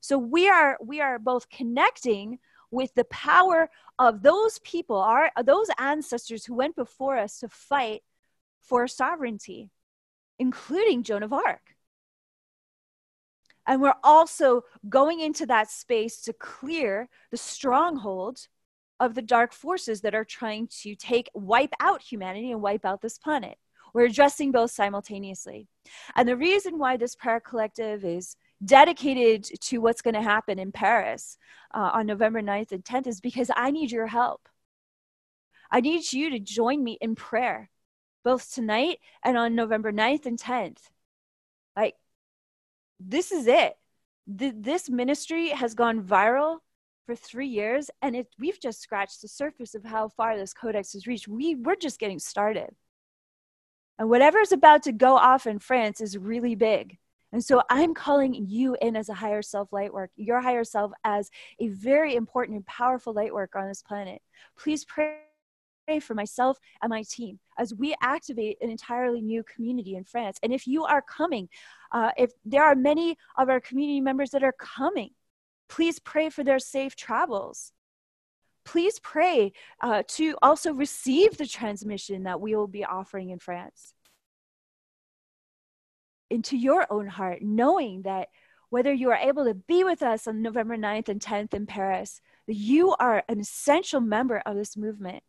So 0.00 0.18
we 0.18 0.48
are 0.48 0.78
we 0.82 1.00
are 1.00 1.18
both 1.18 1.50
connecting 1.50 2.38
with 2.70 2.94
the 2.94 3.04
power 3.04 3.68
of 3.98 4.22
those 4.22 4.58
people, 4.60 4.96
our 4.96 5.30
those 5.44 5.68
ancestors 5.78 6.44
who 6.44 6.54
went 6.54 6.76
before 6.76 7.18
us 7.18 7.38
to 7.40 7.48
fight 7.48 8.02
for 8.60 8.86
sovereignty, 8.86 9.70
including 10.38 11.02
Joan 11.02 11.22
of 11.22 11.32
Arc. 11.32 11.76
And 13.66 13.80
we're 13.80 13.94
also 14.02 14.62
going 14.88 15.20
into 15.20 15.46
that 15.46 15.70
space 15.70 16.20
to 16.22 16.32
clear 16.32 17.08
the 17.30 17.36
stronghold 17.36 18.48
of 18.98 19.14
the 19.14 19.22
dark 19.22 19.52
forces 19.52 20.00
that 20.02 20.14
are 20.14 20.24
trying 20.24 20.68
to 20.82 20.94
take, 20.94 21.30
wipe 21.34 21.74
out 21.80 22.02
humanity 22.02 22.50
and 22.50 22.62
wipe 22.62 22.84
out 22.84 23.00
this 23.00 23.18
planet. 23.18 23.58
We're 23.92 24.06
addressing 24.06 24.52
both 24.52 24.70
simultaneously. 24.70 25.66
And 26.14 26.28
the 26.28 26.36
reason 26.36 26.78
why 26.78 26.96
this 26.96 27.16
prayer 27.16 27.40
collective 27.40 28.04
is 28.04 28.36
dedicated 28.64 29.44
to 29.60 29.78
what's 29.78 30.02
going 30.02 30.14
to 30.14 30.22
happen 30.22 30.58
in 30.58 30.70
Paris 30.70 31.38
uh, 31.74 31.90
on 31.94 32.06
November 32.06 32.42
9th 32.42 32.72
and 32.72 32.84
10th 32.84 33.06
is 33.06 33.20
because 33.20 33.50
I 33.56 33.70
need 33.70 33.90
your 33.90 34.06
help. 34.06 34.48
I 35.70 35.80
need 35.80 36.12
you 36.12 36.30
to 36.30 36.38
join 36.38 36.82
me 36.82 36.98
in 37.00 37.14
prayer, 37.14 37.70
both 38.24 38.52
tonight 38.52 38.98
and 39.24 39.36
on 39.36 39.54
November 39.54 39.92
9th 39.92 40.26
and 40.26 40.38
10th. 40.38 40.78
Like, 41.76 41.94
this 42.98 43.32
is 43.32 43.46
it. 43.46 43.76
This 44.26 44.88
ministry 44.88 45.48
has 45.48 45.74
gone 45.74 46.02
viral 46.02 46.58
for 47.06 47.16
three 47.16 47.48
years, 47.48 47.90
and 48.02 48.14
it, 48.14 48.28
we've 48.38 48.60
just 48.60 48.80
scratched 48.80 49.22
the 49.22 49.28
surface 49.28 49.74
of 49.74 49.84
how 49.84 50.08
far 50.08 50.36
this 50.36 50.54
codex 50.54 50.92
has 50.92 51.06
reached. 51.06 51.26
We, 51.26 51.56
we're 51.56 51.76
just 51.76 51.98
getting 51.98 52.18
started. 52.18 52.70
And 53.98 54.08
whatever 54.08 54.38
is 54.38 54.52
about 54.52 54.84
to 54.84 54.92
go 54.92 55.16
off 55.16 55.46
in 55.46 55.58
France 55.58 56.00
is 56.00 56.16
really 56.16 56.54
big. 56.54 56.98
And 57.32 57.44
so 57.44 57.62
I'm 57.70 57.94
calling 57.94 58.34
you 58.34 58.76
in 58.80 58.96
as 58.96 59.08
a 59.08 59.14
higher 59.14 59.42
self 59.42 59.72
light 59.72 59.92
work, 59.92 60.10
your 60.16 60.40
higher 60.40 60.64
self 60.64 60.92
as 61.04 61.30
a 61.58 61.68
very 61.68 62.16
important 62.16 62.56
and 62.56 62.66
powerful 62.66 63.12
light 63.12 63.32
work 63.32 63.54
on 63.54 63.68
this 63.68 63.82
planet. 63.82 64.20
Please 64.58 64.84
pray 64.84 65.18
for 65.98 66.14
myself 66.14 66.58
and 66.82 66.90
my 66.90 67.02
team 67.02 67.38
as 67.58 67.74
we 67.74 67.94
activate 68.02 68.58
an 68.60 68.70
entirely 68.70 69.20
new 69.20 69.42
community 69.42 69.96
in 69.96 70.04
France. 70.04 70.38
And 70.42 70.52
if 70.52 70.66
you 70.66 70.84
are 70.84 71.02
coming, 71.02 71.48
uh, 71.92 72.10
if 72.16 72.30
there 72.44 72.64
are 72.64 72.74
many 72.74 73.16
of 73.36 73.48
our 73.48 73.60
community 73.60 74.00
members 74.00 74.30
that 74.30 74.44
are 74.44 74.54
coming, 74.58 75.10
please 75.68 75.98
pray 75.98 76.30
for 76.30 76.44
their 76.44 76.58
safe 76.58 76.94
travels. 76.96 77.72
Please 78.64 78.98
pray 79.00 79.52
uh, 79.80 80.02
to 80.08 80.36
also 80.42 80.72
receive 80.72 81.36
the 81.36 81.46
transmission 81.46 82.24
that 82.24 82.40
we 82.40 82.54
will 82.54 82.68
be 82.68 82.84
offering 82.84 83.30
in 83.30 83.38
France 83.38 83.94
into 86.30 86.56
your 86.56 86.86
own 86.90 87.08
heart, 87.08 87.42
knowing 87.42 88.02
that 88.02 88.28
whether 88.70 88.92
you 88.92 89.10
are 89.10 89.16
able 89.16 89.44
to 89.44 89.54
be 89.54 89.82
with 89.82 90.02
us 90.02 90.28
on 90.28 90.42
November 90.42 90.76
9th 90.76 91.08
and 91.08 91.20
10th 91.20 91.54
in 91.54 91.66
Paris, 91.66 92.20
you 92.46 92.94
are 93.00 93.24
an 93.28 93.40
essential 93.40 94.00
member 94.00 94.40
of 94.46 94.56
this 94.56 94.76
movement 94.76 95.22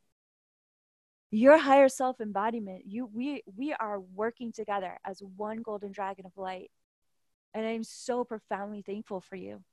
your 1.31 1.57
higher 1.57 1.89
self 1.89 2.19
embodiment 2.19 2.83
you 2.85 3.09
we 3.13 3.41
we 3.55 3.73
are 3.73 3.99
working 3.99 4.51
together 4.51 4.97
as 5.05 5.21
one 5.37 5.61
golden 5.61 5.91
dragon 5.91 6.25
of 6.25 6.37
light. 6.37 6.71
And 7.53 7.65
i'm 7.65 7.83
so 7.83 8.23
profoundly 8.23 8.81
thankful 8.81 9.21
for 9.21 9.35
you. 9.35 9.63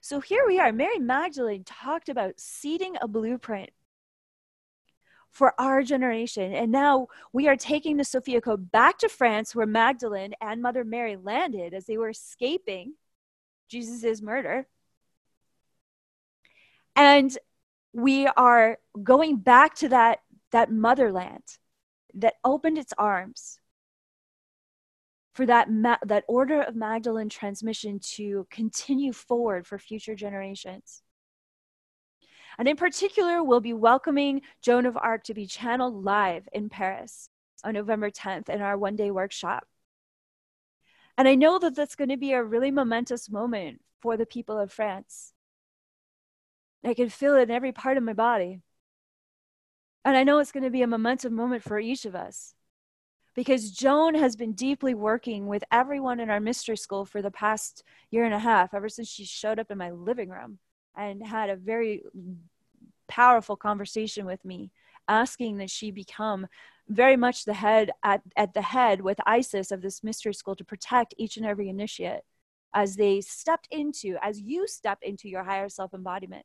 So 0.00 0.20
here 0.20 0.44
we 0.46 0.58
are 0.58 0.72
mary 0.72 0.98
magdalene 0.98 1.64
talked 1.64 2.08
about 2.08 2.38
seeding 2.38 2.94
a 3.00 3.08
blueprint 3.08 3.70
for 5.30 5.58
our 5.60 5.82
generation. 5.82 6.52
And 6.52 6.70
now 6.70 7.08
we 7.32 7.48
are 7.48 7.56
taking 7.56 7.96
the 7.96 8.04
sophia 8.04 8.40
code 8.40 8.70
back 8.70 8.98
to 8.98 9.08
france 9.08 9.54
where 9.54 9.66
magdalene 9.66 10.34
and 10.40 10.60
mother 10.62 10.84
mary 10.84 11.16
landed 11.16 11.74
as 11.74 11.86
they 11.86 11.96
were 11.96 12.10
escaping 12.10 12.94
Jesus 13.68 14.22
murder. 14.22 14.66
And 16.96 17.36
we 17.92 18.26
are 18.26 18.78
going 19.02 19.36
back 19.36 19.74
to 19.76 19.88
that, 19.88 20.20
that 20.54 20.70
motherland 20.70 21.58
that 22.14 22.34
opened 22.44 22.78
its 22.78 22.92
arms 22.96 23.58
for 25.32 25.44
that, 25.46 25.68
ma- 25.68 25.98
that 26.06 26.22
order 26.28 26.62
of 26.62 26.76
Magdalene 26.76 27.28
transmission 27.28 27.98
to 28.14 28.46
continue 28.52 29.12
forward 29.12 29.66
for 29.66 29.80
future 29.80 30.14
generations. 30.14 31.02
And 32.56 32.68
in 32.68 32.76
particular, 32.76 33.42
we'll 33.42 33.60
be 33.60 33.72
welcoming 33.72 34.42
Joan 34.62 34.86
of 34.86 34.96
Arc 34.96 35.24
to 35.24 35.34
be 35.34 35.44
channeled 35.44 36.04
live 36.04 36.48
in 36.52 36.68
Paris 36.68 37.28
on 37.64 37.74
November 37.74 38.12
10th 38.12 38.48
in 38.48 38.62
our 38.62 38.78
one 38.78 38.94
day 38.94 39.10
workshop. 39.10 39.66
And 41.18 41.26
I 41.26 41.34
know 41.34 41.58
that 41.58 41.74
that's 41.74 41.96
going 41.96 42.10
to 42.10 42.16
be 42.16 42.32
a 42.32 42.44
really 42.44 42.70
momentous 42.70 43.28
moment 43.28 43.80
for 44.00 44.16
the 44.16 44.24
people 44.24 44.56
of 44.56 44.70
France. 44.70 45.32
I 46.84 46.94
can 46.94 47.08
feel 47.08 47.34
it 47.34 47.42
in 47.42 47.50
every 47.50 47.72
part 47.72 47.96
of 47.96 48.04
my 48.04 48.12
body. 48.12 48.60
And 50.04 50.16
I 50.16 50.24
know 50.24 50.38
it's 50.38 50.52
going 50.52 50.64
to 50.64 50.70
be 50.70 50.82
a 50.82 50.86
momentous 50.86 51.30
moment 51.30 51.62
for 51.62 51.78
each 51.78 52.04
of 52.04 52.14
us 52.14 52.54
because 53.34 53.70
Joan 53.70 54.14
has 54.14 54.36
been 54.36 54.52
deeply 54.52 54.94
working 54.94 55.46
with 55.46 55.64
everyone 55.72 56.20
in 56.20 56.30
our 56.30 56.40
mystery 56.40 56.76
school 56.76 57.04
for 57.04 57.20
the 57.22 57.30
past 57.30 57.82
year 58.10 58.24
and 58.24 58.34
a 58.34 58.38
half, 58.38 58.74
ever 58.74 58.88
since 58.88 59.08
she 59.08 59.24
showed 59.24 59.58
up 59.58 59.70
in 59.70 59.78
my 59.78 59.90
living 59.90 60.28
room 60.28 60.58
and 60.96 61.26
had 61.26 61.50
a 61.50 61.56
very 61.56 62.02
powerful 63.08 63.56
conversation 63.56 64.26
with 64.26 64.44
me, 64.44 64.70
asking 65.08 65.58
that 65.58 65.70
she 65.70 65.90
become 65.90 66.46
very 66.88 67.16
much 67.16 67.44
the 67.44 67.54
head 67.54 67.90
at, 68.02 68.22
at 68.36 68.54
the 68.54 68.62
head 68.62 69.00
with 69.00 69.18
Isis 69.26 69.70
of 69.70 69.82
this 69.82 70.04
mystery 70.04 70.34
school 70.34 70.54
to 70.56 70.64
protect 70.64 71.14
each 71.16 71.36
and 71.36 71.46
every 71.46 71.68
initiate 71.68 72.20
as 72.74 72.96
they 72.96 73.20
stepped 73.20 73.68
into, 73.70 74.16
as 74.22 74.40
you 74.40 74.66
step 74.66 74.98
into 75.02 75.28
your 75.28 75.44
higher 75.44 75.68
self 75.68 75.94
embodiment. 75.94 76.44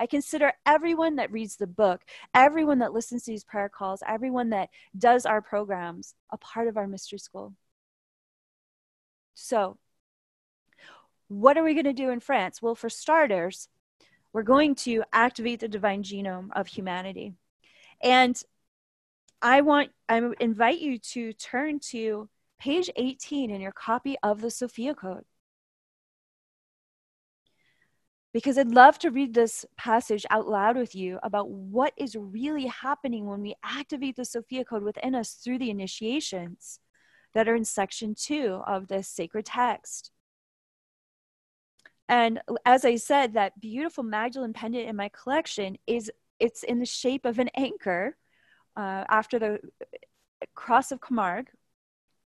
I 0.00 0.06
consider 0.06 0.54
everyone 0.64 1.16
that 1.16 1.30
reads 1.30 1.56
the 1.56 1.66
book, 1.66 2.00
everyone 2.32 2.78
that 2.78 2.94
listens 2.94 3.24
to 3.24 3.32
these 3.32 3.44
prayer 3.44 3.68
calls, 3.68 4.02
everyone 4.08 4.48
that 4.50 4.70
does 4.96 5.26
our 5.26 5.42
programs 5.42 6.14
a 6.30 6.38
part 6.38 6.68
of 6.68 6.78
our 6.78 6.86
mystery 6.86 7.18
school. 7.18 7.54
So, 9.34 9.76
what 11.28 11.58
are 11.58 11.62
we 11.62 11.74
going 11.74 11.84
to 11.84 11.92
do 11.92 12.08
in 12.08 12.20
France? 12.20 12.62
Well, 12.62 12.74
for 12.74 12.88
starters, 12.88 13.68
we're 14.32 14.42
going 14.42 14.74
to 14.76 15.04
activate 15.12 15.60
the 15.60 15.68
divine 15.68 16.02
genome 16.02 16.48
of 16.56 16.66
humanity. 16.66 17.34
And 18.02 18.42
I 19.42 19.60
want 19.60 19.90
I 20.08 20.22
invite 20.40 20.80
you 20.80 20.98
to 20.98 21.34
turn 21.34 21.78
to 21.90 22.30
page 22.58 22.88
18 22.96 23.50
in 23.50 23.60
your 23.60 23.72
copy 23.72 24.16
of 24.22 24.40
the 24.40 24.50
Sophia 24.50 24.94
Code 24.94 25.24
because 28.32 28.58
I'd 28.58 28.68
love 28.68 28.98
to 29.00 29.10
read 29.10 29.34
this 29.34 29.64
passage 29.76 30.24
out 30.30 30.48
loud 30.48 30.76
with 30.76 30.94
you 30.94 31.18
about 31.22 31.50
what 31.50 31.92
is 31.96 32.16
really 32.16 32.66
happening 32.66 33.26
when 33.26 33.40
we 33.40 33.56
activate 33.64 34.16
the 34.16 34.24
Sophia 34.24 34.64
Code 34.64 34.84
within 34.84 35.14
us 35.14 35.32
through 35.32 35.58
the 35.58 35.70
initiations 35.70 36.78
that 37.34 37.48
are 37.48 37.56
in 37.56 37.64
section 37.64 38.14
two 38.14 38.62
of 38.66 38.88
this 38.88 39.08
sacred 39.08 39.46
text. 39.46 40.10
And 42.08 42.40
as 42.64 42.84
I 42.84 42.96
said, 42.96 43.34
that 43.34 43.60
beautiful 43.60 44.02
Magdalene 44.02 44.52
pendant 44.52 44.88
in 44.88 44.96
my 44.96 45.10
collection 45.10 45.76
is 45.86 46.10
it's 46.40 46.62
in 46.62 46.78
the 46.78 46.86
shape 46.86 47.24
of 47.24 47.38
an 47.38 47.50
anchor 47.56 48.16
uh, 48.76 49.04
after 49.08 49.38
the 49.38 49.60
cross 50.54 50.90
of 50.90 51.00
Camargue, 51.00 51.48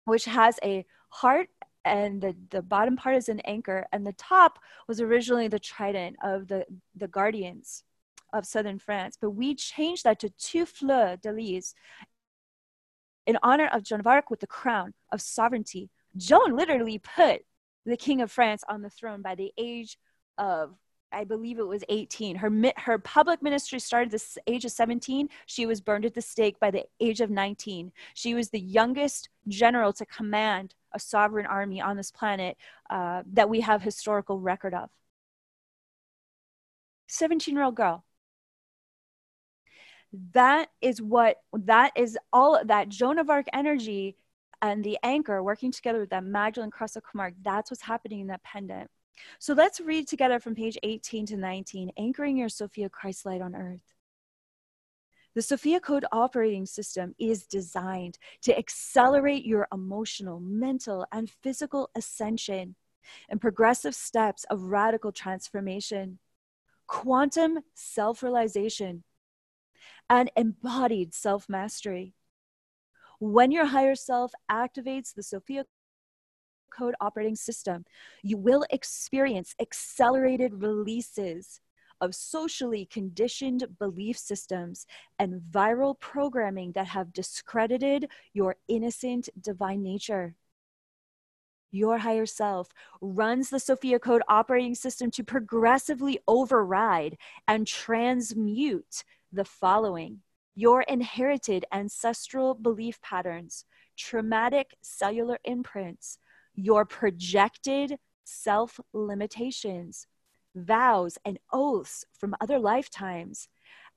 which 0.05 0.25
has 0.25 0.59
a 0.65 0.85
heart 1.11 1.49
and 1.85 2.21
the, 2.21 2.35
the 2.51 2.63
bottom 2.63 2.97
part 2.97 3.17
is 3.17 3.29
an 3.29 3.41
anchor 3.41 3.87
and 3.93 4.07
the 4.07 4.13
top 4.13 4.59
was 4.87 5.01
originally 5.01 5.49
the 5.49 5.59
trident 5.59 6.17
of 6.23 6.49
the, 6.49 6.65
the 6.97 7.09
guardians 7.09 7.85
of 8.33 8.45
southern 8.45 8.79
france 8.79 9.17
but 9.21 9.31
we 9.31 9.55
changed 9.55 10.05
that 10.05 10.21
to 10.21 10.29
two 10.31 10.67
fleurs 10.67 11.19
de 11.23 11.33
lis 11.33 11.75
in 13.27 13.39
honor 13.43 13.69
of 13.73 13.83
joan 13.83 14.01
of 14.01 14.07
arc 14.07 14.29
with 14.31 14.41
the 14.41 14.47
crown 14.47 14.93
of 15.13 15.21
sovereignty 15.21 15.89
joan 16.17 16.55
literally 16.55 16.99
put 16.99 17.43
the 17.87 17.97
king 17.97 18.21
of 18.21 18.31
france 18.31 18.63
on 18.69 18.83
the 18.83 18.91
throne 18.91 19.23
by 19.23 19.35
the 19.35 19.53
age 19.57 19.99
of 20.37 20.75
I 21.11 21.25
believe 21.25 21.59
it 21.59 21.67
was 21.67 21.85
18. 21.89 22.37
Her 22.37 22.51
her 22.77 22.99
public 22.99 23.43
ministry 23.43 23.79
started 23.79 24.13
at 24.13 24.21
the 24.21 24.43
age 24.47 24.65
of 24.65 24.73
17. 24.73 25.29
She 25.47 25.67
was 25.67 25.81
burned 25.81 26.05
at 26.05 26.15
the 26.15 26.21
stake 26.21 26.61
by 26.61 26.71
the 26.71 26.85
age 27.01 27.21
of 27.21 27.31
19. 27.31 27.93
She 28.15 28.35
was 28.35 28.51
the 28.51 28.61
youngest 28.61 29.29
general 29.47 29.93
to 29.95 30.07
command 30.07 30.75
a 30.93 31.01
sovereign 31.01 31.47
army 31.47 31.81
on 31.81 31.97
this 31.97 32.11
planet 32.11 32.57
uh, 32.91 33.23
that 33.33 33.49
we 33.49 33.61
have 33.61 33.83
historical 33.83 34.39
record 34.41 34.75
of. 34.75 34.91
17 37.09 37.55
year 37.55 37.65
old 37.65 37.75
girl. 37.75 38.05
That 40.33 40.69
is 40.81 41.03
what 41.03 41.37
that 41.53 41.93
is 41.97 42.17
all 42.33 42.61
that 42.65 42.89
Joan 42.89 43.19
of 43.19 43.29
Arc 43.29 43.47
energy 43.53 44.17
and 44.63 44.83
the 44.83 44.99
anchor 45.03 45.43
working 45.43 45.71
together 45.71 46.01
with 46.01 46.11
that 46.11 46.25
Magdalene 46.25 46.71
of 46.81 47.03
Camargue. 47.03 47.35
That's 47.43 47.71
what's 47.71 47.83
happening 47.83 48.21
in 48.21 48.27
that 48.29 48.43
pendant. 48.43 48.91
So 49.39 49.55
let's 49.55 49.81
read 49.81 50.09
together 50.09 50.41
from 50.41 50.55
page 50.55 50.79
18 50.83 51.27
to 51.27 51.37
19, 51.37 51.93
Anchoring 51.99 52.37
Your 52.37 52.49
Sophia 52.49 52.89
Christ 52.89 53.27
Light 53.27 53.43
on 53.43 53.55
Earth. 53.55 53.83
The 55.35 55.43
Sophia 55.43 55.79
Code 55.79 56.05
operating 56.11 56.67
system 56.67 57.15
is 57.19 57.47
designed 57.47 58.19
to 58.43 58.57
accelerate 58.57 59.45
your 59.45 59.69
emotional, 59.73 60.41
mental, 60.41 61.07
and 61.13 61.31
physical 61.31 61.91
ascension 61.95 62.75
and 63.29 63.41
progressive 63.41 63.95
steps 63.95 64.45
of 64.45 64.63
radical 64.63 65.13
transformation, 65.13 66.19
quantum 66.87 67.59
self 67.75 68.23
realization, 68.23 69.05
and 70.09 70.31
embodied 70.37 71.15
self 71.15 71.49
mastery. 71.49 72.15
When 73.21 73.51
your 73.51 73.67
higher 73.67 73.95
self 73.95 74.33
activates 74.51 75.15
the 75.15 75.23
Sophia 75.23 75.65
code 76.71 76.95
operating 77.01 77.37
system, 77.37 77.85
you 78.23 78.37
will 78.37 78.65
experience 78.71 79.55
accelerated 79.61 80.63
releases 80.63 81.61
of 82.01 82.15
socially 82.15 82.87
conditioned 82.87 83.67
belief 83.79 84.19
systems 84.19 84.87
and 85.19 85.41
viral 85.51 85.99
programming 85.99 86.73
that 86.73 86.89
have 86.89 87.13
discredited 87.13 88.11
your 88.33 88.57
innocent 88.69 89.29
divine 89.41 89.83
nature. 89.83 90.35
Your 91.71 91.99
higher 91.99 92.27
self 92.27 92.69
runs 93.01 93.51
the 93.51 93.61
Sophia 93.61 93.99
Code 93.99 94.23
operating 94.29 94.75
system 94.75 95.11
to 95.13 95.25
progressively 95.25 96.19
override 96.27 97.19
and 97.47 97.67
transmute 97.67 99.05
the 99.33 99.45
following 99.45 100.21
your 100.59 100.83
inherited 100.83 101.65
ancestral 101.71 102.53
belief 102.53 103.01
patterns, 103.01 103.65
traumatic 103.97 104.75
cellular 104.83 105.39
imprints, 105.45 106.19
your 106.53 106.85
projected 106.85 107.97
self 108.25 108.81
limitations, 108.93 110.09
vows, 110.55 111.19
and 111.25 111.39
oaths 111.53 112.05
from 112.13 112.35
other 112.41 112.59
lifetimes, 112.59 113.49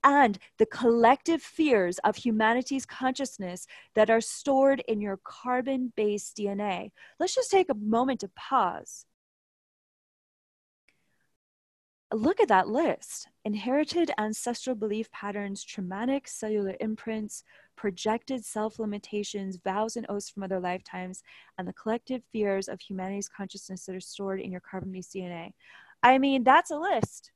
and 0.04 0.38
the 0.58 0.66
collective 0.66 1.42
fears 1.42 1.98
of 1.98 2.16
humanity's 2.16 2.86
consciousness 2.86 3.66
that 3.94 4.10
are 4.10 4.20
stored 4.20 4.82
in 4.88 5.00
your 5.00 5.18
carbon 5.24 5.92
based 5.96 6.36
DNA. 6.36 6.90
Let's 7.20 7.34
just 7.34 7.50
take 7.50 7.70
a 7.70 7.74
moment 7.74 8.20
to 8.20 8.28
pause. 8.28 9.06
Look 12.12 12.40
at 12.40 12.48
that 12.48 12.68
list 12.68 13.28
inherited 13.44 14.10
ancestral 14.18 14.76
belief 14.76 15.10
patterns, 15.12 15.64
traumatic 15.64 16.28
cellular 16.28 16.76
imprints, 16.78 17.42
projected 17.74 18.44
self 18.44 18.78
limitations, 18.78 19.56
vows 19.56 19.96
and 19.96 20.04
oaths 20.10 20.28
from 20.28 20.42
other 20.42 20.60
lifetimes, 20.60 21.22
and 21.56 21.66
the 21.66 21.72
collective 21.72 22.22
fears 22.30 22.68
of 22.68 22.80
humanity's 22.80 23.30
consciousness 23.30 23.86
that 23.86 23.96
are 23.96 24.00
stored 24.00 24.40
in 24.40 24.50
your 24.50 24.60
carbon 24.60 24.92
based 24.92 25.14
DNA. 25.14 25.52
I 26.02 26.18
mean, 26.18 26.44
that's 26.44 26.70
a 26.70 26.76
list. 26.76 27.30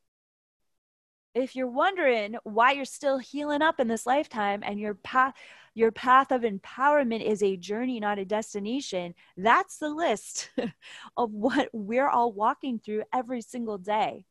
If 1.34 1.54
you're 1.54 1.66
wondering 1.66 2.36
why 2.44 2.72
you're 2.72 2.84
still 2.84 3.18
healing 3.18 3.62
up 3.62 3.78
in 3.78 3.88
this 3.88 4.06
lifetime 4.06 4.62
and 4.64 4.80
your 4.80 4.94
path, 4.94 5.34
your 5.74 5.92
path 5.92 6.32
of 6.32 6.42
empowerment 6.42 7.22
is 7.22 7.42
a 7.42 7.58
journey, 7.58 8.00
not 8.00 8.18
a 8.18 8.24
destination, 8.24 9.14
that's 9.36 9.76
the 9.76 9.90
list 9.90 10.50
of 11.16 11.32
what 11.32 11.68
we're 11.72 12.08
all 12.08 12.32
walking 12.32 12.78
through 12.78 13.02
every 13.12 13.42
single 13.42 13.76
day. 13.76 14.24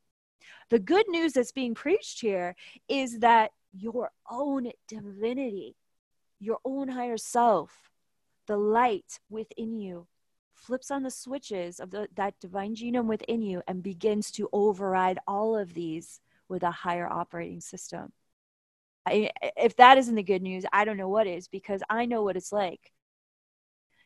The 0.70 0.80
good 0.80 1.06
news 1.08 1.34
that's 1.34 1.52
being 1.52 1.76
preached 1.76 2.22
here 2.22 2.56
is 2.88 3.20
that 3.20 3.52
your 3.72 4.12
own 4.30 4.72
divinity 4.88 5.76
your 6.40 6.60
own 6.64 6.88
higher 6.88 7.18
self, 7.18 7.90
the 8.48 8.58
light 8.58 9.20
within 9.30 9.80
you, 9.80 10.08
flips 10.66 10.92
on 10.92 11.04
the 11.04 11.12
switches 11.12 11.80
of 11.80 11.92
the, 11.92 12.08
that 12.16 12.40
divine 12.40 12.76
genome 12.76 13.06
within 13.06 13.42
you 13.42 13.62
and 13.68 13.84
begins 13.84 14.32
to 14.32 14.50
override 14.52 15.20
all 15.28 15.56
of 15.56 15.74
these 15.74 16.20
with 16.50 16.64
a 16.64 16.72
higher 16.72 17.08
operating 17.08 17.62
system. 17.62 18.12
I, 19.06 19.30
if 19.56 19.76
that 19.76 19.98
isn't 19.98 20.16
the 20.16 20.24
good 20.24 20.42
news, 20.42 20.66
I 20.74 20.84
don't 20.84 20.98
know 20.98 21.10
what 21.10 21.28
is 21.28 21.48
because 21.48 21.82
I 21.90 22.06
know 22.06 22.24
what 22.24 22.36
it's 22.36 22.52
like 22.52 22.92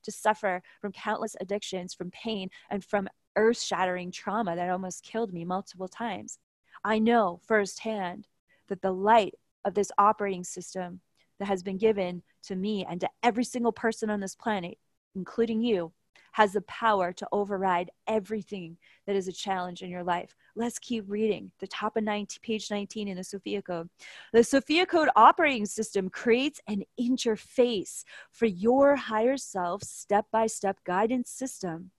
to 0.03 0.11
suffer 0.11 0.61
from 0.81 0.91
countless 0.91 1.35
addictions, 1.39 1.93
from 1.93 2.11
pain, 2.11 2.49
and 2.69 2.83
from 2.83 3.09
earth 3.35 3.61
shattering 3.61 4.11
trauma 4.11 4.55
that 4.55 4.69
almost 4.69 5.03
killed 5.03 5.33
me 5.33 5.45
multiple 5.45 5.87
times. 5.87 6.37
I 6.83 6.99
know 6.99 7.39
firsthand 7.45 8.27
that 8.67 8.81
the 8.81 8.91
light 8.91 9.35
of 9.65 9.73
this 9.73 9.91
operating 9.97 10.43
system 10.43 11.01
that 11.39 11.47
has 11.47 11.63
been 11.63 11.77
given 11.77 12.21
to 12.43 12.55
me 12.55 12.85
and 12.89 12.99
to 13.01 13.09
every 13.23 13.43
single 13.43 13.71
person 13.71 14.09
on 14.09 14.19
this 14.19 14.35
planet, 14.35 14.77
including 15.15 15.61
you, 15.61 15.93
has 16.31 16.53
the 16.53 16.61
power 16.61 17.11
to 17.13 17.27
override 17.31 17.91
everything 18.07 18.77
that 19.07 19.15
is 19.15 19.27
a 19.27 19.33
challenge 19.33 19.81
in 19.81 19.89
your 19.89 20.03
life. 20.03 20.35
Let's 20.55 20.79
keep 20.79 21.05
reading 21.07 21.51
the 21.59 21.67
top 21.67 21.97
of 21.97 22.03
19, 22.03 22.39
page 22.41 22.69
19 22.69 23.07
in 23.07 23.17
the 23.17 23.23
Sophia 23.23 23.61
Code. 23.61 23.89
The 24.33 24.43
Sophia 24.43 24.85
Code 24.85 25.09
operating 25.15 25.65
system 25.65 26.09
creates 26.09 26.61
an 26.67 26.83
interface 26.99 28.03
for 28.31 28.45
your 28.45 28.95
higher 28.95 29.37
self 29.37 29.83
step 29.83 30.25
by 30.31 30.47
step 30.47 30.77
guidance 30.83 31.29
system 31.31 31.91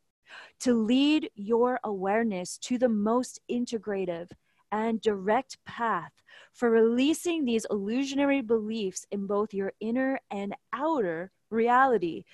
to 0.61 0.75
lead 0.75 1.31
your 1.35 1.81
awareness 1.85 2.59
to 2.59 2.79
the 2.79 2.89
most 2.89 3.41
integrative 3.51 4.31
and 4.73 5.01
direct 5.01 5.59
path 5.65 6.13
for 6.53 6.71
releasing 6.71 7.45
these 7.45 7.67
illusionary 7.71 8.41
beliefs 8.41 9.07
in 9.11 9.27
both 9.27 9.53
your 9.53 9.73
inner 9.81 10.21
and 10.31 10.55
outer 10.73 11.33
reality 11.51 12.25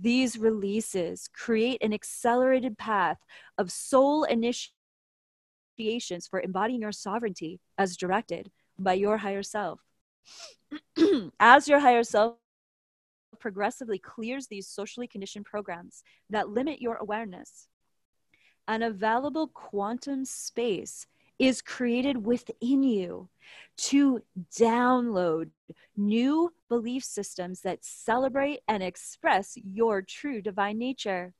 these 0.00 0.38
releases 0.38 1.28
create 1.28 1.82
an 1.82 1.92
accelerated 1.92 2.78
path 2.78 3.18
of 3.58 3.70
soul 3.70 4.24
initiations 4.24 4.72
for 6.28 6.40
embodying 6.40 6.80
your 6.80 6.92
sovereignty 6.92 7.60
as 7.76 7.96
directed 7.96 8.50
by 8.78 8.94
your 8.94 9.18
higher 9.18 9.42
self. 9.42 9.80
as 11.40 11.68
your 11.68 11.80
higher 11.80 12.04
self 12.04 12.36
progressively 13.38 13.98
clears 13.98 14.46
these 14.46 14.68
socially 14.68 15.06
conditioned 15.06 15.44
programs 15.44 16.04
that 16.30 16.48
limit 16.48 16.80
your 16.80 16.96
awareness, 16.96 17.68
an 18.68 18.82
available 18.82 19.48
quantum 19.48 20.24
space 20.24 21.06
is 21.38 21.62
created 21.62 22.24
within 22.24 22.82
you 22.82 23.28
to 23.76 24.22
download 24.58 25.50
new 25.96 26.52
belief 26.68 27.04
systems 27.04 27.62
that 27.62 27.84
celebrate 27.84 28.60
and 28.68 28.82
express 28.82 29.56
your 29.56 30.02
true 30.02 30.42
divine 30.42 30.78
nature. 30.78 31.34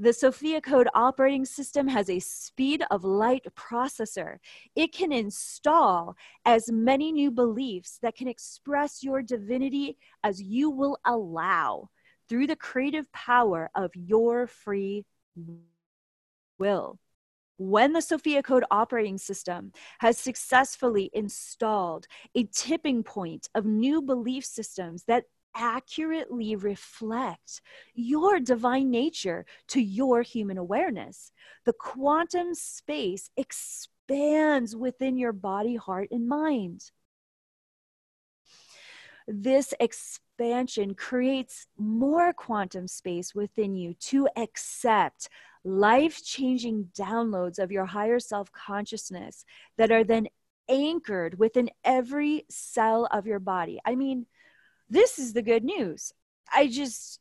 The 0.00 0.12
Sophia 0.12 0.60
Code 0.60 0.88
operating 0.94 1.44
system 1.44 1.88
has 1.88 2.08
a 2.08 2.20
speed 2.20 2.84
of 2.90 3.02
light 3.02 3.44
processor. 3.56 4.36
It 4.76 4.92
can 4.92 5.10
install 5.10 6.16
as 6.44 6.70
many 6.70 7.10
new 7.10 7.32
beliefs 7.32 7.98
that 8.02 8.14
can 8.14 8.28
express 8.28 9.02
your 9.02 9.22
divinity 9.22 9.96
as 10.22 10.40
you 10.40 10.70
will 10.70 10.98
allow 11.04 11.90
through 12.28 12.46
the 12.46 12.54
creative 12.54 13.10
power 13.12 13.70
of 13.74 13.90
your 13.96 14.46
free 14.46 15.04
will 16.58 17.00
when 17.58 17.92
the 17.92 18.00
Sophia 18.00 18.42
Code 18.42 18.64
operating 18.70 19.18
system 19.18 19.72
has 19.98 20.16
successfully 20.16 21.10
installed 21.12 22.06
a 22.34 22.44
tipping 22.44 23.02
point 23.02 23.48
of 23.54 23.66
new 23.66 24.00
belief 24.00 24.44
systems 24.44 25.04
that 25.04 25.24
accurately 25.54 26.54
reflect 26.54 27.60
your 27.94 28.38
divine 28.38 28.90
nature 28.90 29.44
to 29.66 29.82
your 29.82 30.22
human 30.22 30.56
awareness, 30.56 31.32
the 31.64 31.72
quantum 31.72 32.54
space 32.54 33.28
expands 33.36 34.76
within 34.76 35.16
your 35.16 35.32
body, 35.32 35.74
heart, 35.74 36.08
and 36.12 36.28
mind. 36.28 36.90
This 39.26 39.74
expansion 39.80 40.94
creates 40.94 41.66
more 41.76 42.32
quantum 42.32 42.86
space 42.86 43.34
within 43.34 43.74
you 43.74 43.94
to 43.94 44.28
accept 44.36 45.28
life 45.68 46.24
changing 46.24 46.88
downloads 46.96 47.58
of 47.58 47.70
your 47.70 47.86
higher 47.86 48.18
self 48.18 48.50
consciousness 48.52 49.44
that 49.76 49.92
are 49.92 50.04
then 50.04 50.28
anchored 50.68 51.38
within 51.38 51.70
every 51.84 52.44
cell 52.48 53.06
of 53.10 53.26
your 53.26 53.38
body. 53.38 53.78
I 53.84 53.94
mean, 53.94 54.26
this 54.88 55.18
is 55.18 55.32
the 55.32 55.42
good 55.42 55.64
news. 55.64 56.12
I 56.52 56.68
just, 56.68 57.20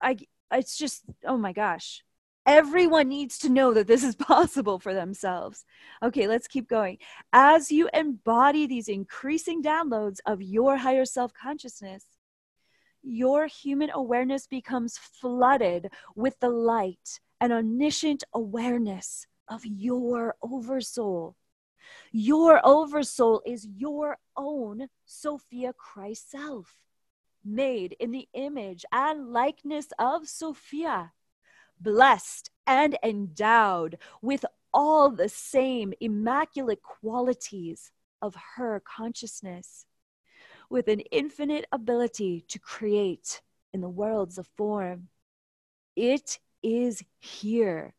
I, 0.00 0.18
it's 0.52 0.76
just, 0.76 1.02
oh 1.24 1.36
my 1.36 1.52
gosh. 1.52 2.02
Everyone 2.46 3.08
needs 3.08 3.38
to 3.40 3.48
know 3.48 3.74
that 3.74 3.86
this 3.86 4.02
is 4.02 4.14
possible 4.32 4.78
for 4.78 4.94
themselves. 4.94 5.64
Okay, 6.02 6.26
let's 6.26 6.48
keep 6.48 6.68
going. 6.68 6.98
As 7.32 7.70
you 7.70 7.88
embody 7.92 8.66
these 8.66 8.88
increasing 8.88 9.62
downloads 9.62 10.18
of 10.26 10.40
your 10.40 10.78
higher 10.78 11.04
self 11.04 11.32
consciousness, 11.34 12.04
your 13.02 13.46
human 13.46 13.90
awareness 13.92 14.46
becomes 14.46 14.98
flooded 14.98 15.90
with 16.14 16.38
the 16.40 16.50
light 16.50 17.20
an 17.40 17.52
omniscient 17.52 18.24
awareness 18.34 19.26
of 19.48 19.64
your 19.64 20.36
oversoul. 20.42 21.36
Your 22.12 22.60
oversoul 22.64 23.42
is 23.46 23.66
your 23.66 24.18
own 24.36 24.88
Sophia 25.06 25.72
Christ 25.72 26.30
self, 26.30 26.76
made 27.44 27.96
in 27.98 28.10
the 28.10 28.28
image 28.34 28.84
and 28.92 29.32
likeness 29.32 29.88
of 29.98 30.28
Sophia, 30.28 31.12
blessed 31.80 32.50
and 32.66 32.98
endowed 33.02 33.98
with 34.22 34.44
all 34.72 35.10
the 35.10 35.28
same 35.28 35.92
immaculate 36.00 36.82
qualities 36.82 37.90
of 38.22 38.36
her 38.56 38.82
consciousness, 38.84 39.86
with 40.68 40.86
an 40.88 41.00
infinite 41.10 41.64
ability 41.72 42.44
to 42.48 42.58
create 42.58 43.40
in 43.72 43.80
the 43.80 43.88
worlds 43.88 44.38
of 44.38 44.46
form. 44.56 45.08
It 45.96 46.38
is 46.62 47.02
here 47.18 47.94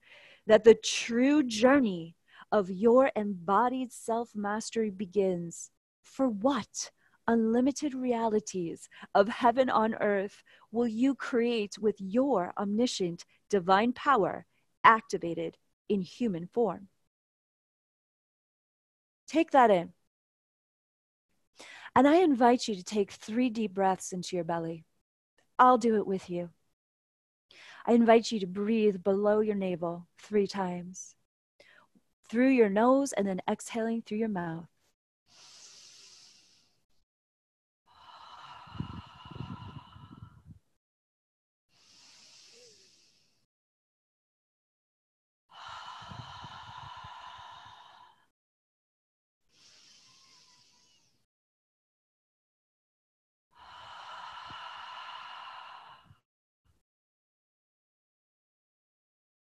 that 0.48 0.64
the 0.64 0.76
true 0.76 1.44
journey 1.44 2.16
of 2.52 2.70
your 2.70 3.12
embodied 3.16 3.92
self 3.92 4.32
mastery 4.36 4.90
begins. 4.90 5.72
For 6.04 6.28
what 6.28 6.92
unlimited 7.28 7.94
realities 7.94 8.90
of 9.16 9.30
heaven 9.30 9.70
on 9.70 9.96
earth 9.96 10.44
will 10.72 10.88
you 10.88 11.16
create 11.16 11.78
with 11.80 11.96
your 12.00 12.54
omniscient 12.58 13.24
divine 13.50 13.94
power 13.94 14.46
activated 14.84 15.58
in 15.88 16.02
human 16.02 16.48
form? 16.48 16.90
Take 19.28 19.52
that 19.52 19.72
in. 19.72 19.94
And 21.96 22.08
I 22.08 22.18
invite 22.18 22.68
you 22.68 22.76
to 22.76 22.84
take 22.84 23.12
three 23.12 23.50
deep 23.50 23.74
breaths 23.74 24.12
into 24.12 24.36
your 24.36 24.46
belly. 24.46 24.86
I'll 25.60 25.78
do 25.78 25.98
it 25.98 26.08
with 26.08 26.30
you. 26.30 26.50
I 27.86 27.94
invite 27.94 28.32
you 28.32 28.40
to 28.40 28.48
breathe 28.48 29.04
below 29.04 29.40
your 29.40 29.56
navel 29.56 30.08
three 30.20 30.48
times 30.48 31.16
through 32.30 32.50
your 32.50 32.70
nose 32.70 33.12
and 33.12 33.28
then 33.28 33.42
exhaling 33.50 34.02
through 34.02 34.20
your 34.20 34.30
mouth. 34.30 34.71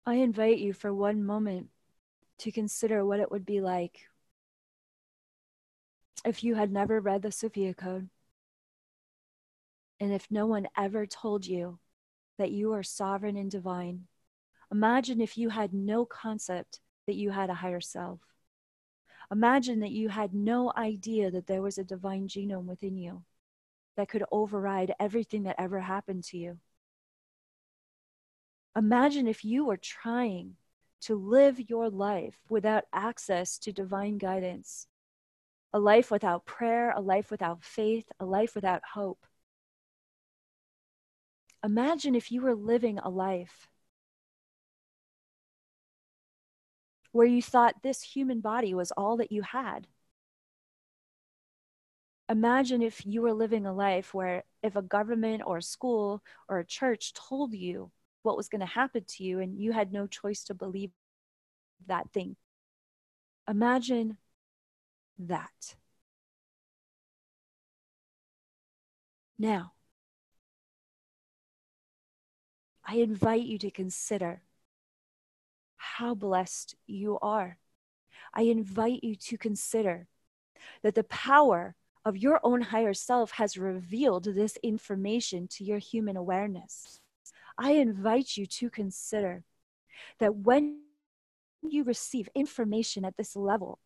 I 0.09 0.15
invite 0.15 0.57
you 0.57 0.73
for 0.73 0.91
one 0.91 1.23
moment 1.23 1.67
to 2.39 2.51
consider 2.51 3.05
what 3.05 3.19
it 3.19 3.29
would 3.29 3.45
be 3.45 3.61
like 3.61 4.07
if 6.25 6.43
you 6.43 6.55
had 6.55 6.71
never 6.71 6.99
read 6.99 7.21
the 7.21 7.31
Sophia 7.31 7.75
Code 7.75 8.09
and 9.99 10.11
if 10.11 10.25
no 10.31 10.47
one 10.47 10.67
ever 10.75 11.05
told 11.05 11.45
you 11.45 11.77
that 12.39 12.49
you 12.49 12.73
are 12.73 12.81
sovereign 12.81 13.37
and 13.37 13.51
divine. 13.51 14.07
Imagine 14.71 15.21
if 15.21 15.37
you 15.37 15.49
had 15.49 15.75
no 15.75 16.05
concept 16.05 16.79
that 17.05 17.15
you 17.15 17.29
had 17.29 17.51
a 17.51 17.61
higher 17.61 17.81
self. 17.81 18.19
Imagine 19.31 19.79
that 19.81 19.91
you 19.91 20.09
had 20.09 20.33
no 20.33 20.73
idea 20.75 21.29
that 21.29 21.45
there 21.45 21.61
was 21.61 21.77
a 21.77 21.83
divine 21.83 22.27
genome 22.27 22.65
within 22.65 22.97
you 22.97 23.21
that 23.95 24.09
could 24.09 24.23
override 24.31 24.95
everything 24.99 25.43
that 25.43 25.59
ever 25.59 25.79
happened 25.79 26.23
to 26.23 26.37
you. 26.39 26.57
Imagine 28.75 29.27
if 29.27 29.43
you 29.43 29.65
were 29.65 29.77
trying 29.77 30.55
to 31.01 31.15
live 31.15 31.69
your 31.69 31.89
life 31.89 32.37
without 32.49 32.85
access 32.93 33.57
to 33.59 33.71
divine 33.71 34.17
guidance, 34.17 34.87
a 35.73 35.79
life 35.79 36.11
without 36.11 36.45
prayer, 36.45 36.91
a 36.95 37.01
life 37.01 37.31
without 37.31 37.63
faith, 37.63 38.11
a 38.19 38.25
life 38.25 38.55
without 38.55 38.81
hope. 38.93 39.25
Imagine 41.63 42.15
if 42.15 42.31
you 42.31 42.41
were 42.41 42.55
living 42.55 42.99
a 42.99 43.09
life 43.09 43.67
where 47.11 47.27
you 47.27 47.41
thought 47.41 47.81
this 47.81 48.01
human 48.01 48.39
body 48.39 48.73
was 48.73 48.91
all 48.91 49.17
that 49.17 49.31
you 49.31 49.41
had. 49.41 49.87
Imagine 52.29 52.81
if 52.83 53.05
you 53.05 53.23
were 53.23 53.33
living 53.33 53.65
a 53.65 53.73
life 53.73 54.13
where, 54.13 54.43
if 54.61 54.75
a 54.75 54.81
government 54.81 55.41
or 55.45 55.57
a 55.57 55.63
school 55.63 56.21
or 56.47 56.59
a 56.59 56.65
church 56.65 57.13
told 57.13 57.53
you 57.53 57.91
what 58.23 58.37
was 58.37 58.49
going 58.49 58.61
to 58.61 58.65
happen 58.65 59.03
to 59.07 59.23
you, 59.23 59.39
and 59.39 59.57
you 59.57 59.71
had 59.71 59.91
no 59.91 60.07
choice 60.07 60.43
to 60.45 60.53
believe 60.53 60.91
that 61.87 62.11
thing. 62.11 62.35
Imagine 63.47 64.17
that. 65.17 65.75
Now, 69.37 69.73
I 72.85 72.95
invite 72.95 73.43
you 73.43 73.57
to 73.59 73.71
consider 73.71 74.41
how 75.77 76.13
blessed 76.15 76.75
you 76.87 77.19
are. 77.21 77.57
I 78.33 78.43
invite 78.43 79.03
you 79.03 79.15
to 79.15 79.37
consider 79.37 80.07
that 80.81 80.95
the 80.95 81.03
power 81.03 81.75
of 82.05 82.17
your 82.17 82.39
own 82.43 82.61
higher 82.61 82.93
self 82.93 83.31
has 83.31 83.57
revealed 83.57 84.23
this 84.25 84.57
information 84.63 85.47
to 85.49 85.63
your 85.63 85.77
human 85.77 86.17
awareness. 86.17 87.01
I 87.59 87.73
invite 87.73 88.37
you 88.37 88.45
to 88.45 88.69
consider 88.69 89.43
that 90.19 90.33
when 90.33 90.79
you 91.61 91.83
receive 91.83 92.29
information 92.33 93.03
at 93.03 93.17
this 93.17 93.35
level, 93.35 93.79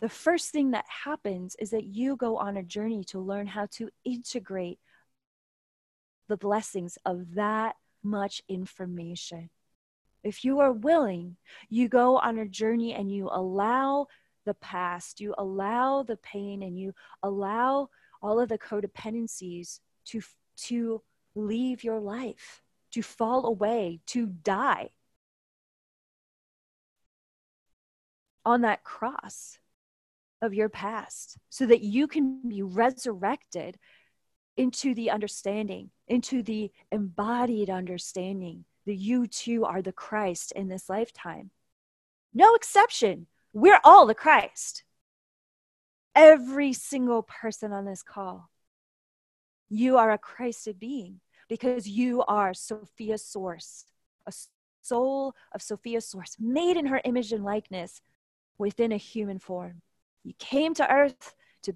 the 0.00 0.08
first 0.08 0.50
thing 0.50 0.72
that 0.72 0.84
happens 1.04 1.56
is 1.60 1.70
that 1.70 1.84
you 1.84 2.16
go 2.16 2.36
on 2.36 2.56
a 2.56 2.62
journey 2.62 3.04
to 3.04 3.20
learn 3.20 3.46
how 3.46 3.66
to 3.72 3.88
integrate 4.04 4.80
the 6.28 6.36
blessings 6.36 6.98
of 7.06 7.34
that 7.34 7.76
much 8.02 8.42
information. 8.48 9.48
If 10.24 10.44
you 10.44 10.58
are 10.58 10.72
willing, 10.72 11.36
you 11.70 11.88
go 11.88 12.18
on 12.18 12.38
a 12.38 12.48
journey 12.48 12.94
and 12.94 13.10
you 13.10 13.28
allow 13.30 14.08
the 14.44 14.54
past, 14.54 15.20
you 15.20 15.34
allow 15.38 16.02
the 16.02 16.16
pain, 16.16 16.62
and 16.62 16.76
you 16.78 16.92
allow 17.22 17.90
all 18.20 18.40
of 18.40 18.48
the 18.48 18.58
codependencies 18.58 19.78
to, 20.06 20.20
to 20.56 21.02
leave 21.36 21.84
your 21.84 22.00
life, 22.00 22.62
to 22.92 23.02
fall 23.02 23.46
away, 23.46 24.00
to 24.06 24.26
die 24.26 24.90
on 28.44 28.62
that 28.62 28.82
cross 28.82 29.58
of 30.40 30.54
your 30.54 30.68
past 30.68 31.36
so 31.50 31.66
that 31.66 31.82
you 31.82 32.06
can 32.06 32.40
be 32.48 32.62
resurrected 32.62 33.76
into 34.56 34.94
the 34.94 35.10
understanding, 35.10 35.90
into 36.08 36.42
the 36.42 36.70
embodied 36.90 37.68
understanding 37.68 38.64
that 38.86 38.94
you 38.94 39.26
too 39.26 39.64
are 39.64 39.82
the 39.82 39.92
Christ 39.92 40.52
in 40.52 40.68
this 40.68 40.88
lifetime. 40.88 41.50
No 42.32 42.54
exception. 42.54 43.26
We're 43.52 43.80
all 43.84 44.06
the 44.06 44.14
Christ. 44.14 44.84
Every 46.14 46.72
single 46.72 47.22
person 47.22 47.72
on 47.72 47.84
this 47.84 48.02
call. 48.02 48.48
You 49.68 49.98
are 49.98 50.12
a 50.12 50.18
Christed 50.18 50.78
being 50.78 51.20
because 51.48 51.88
you 51.88 52.22
are 52.22 52.54
Sophia's 52.54 53.24
Source, 53.24 53.84
a 54.26 54.32
soul 54.82 55.34
of 55.52 55.62
Sophia's 55.62 56.08
Source, 56.08 56.36
made 56.38 56.76
in 56.76 56.86
her 56.86 57.00
image 57.04 57.32
and 57.32 57.44
likeness 57.44 58.00
within 58.58 58.92
a 58.92 58.96
human 58.96 59.38
form. 59.38 59.82
You 60.24 60.34
came 60.38 60.74
to 60.74 60.90
earth 60.92 61.34
to 61.62 61.74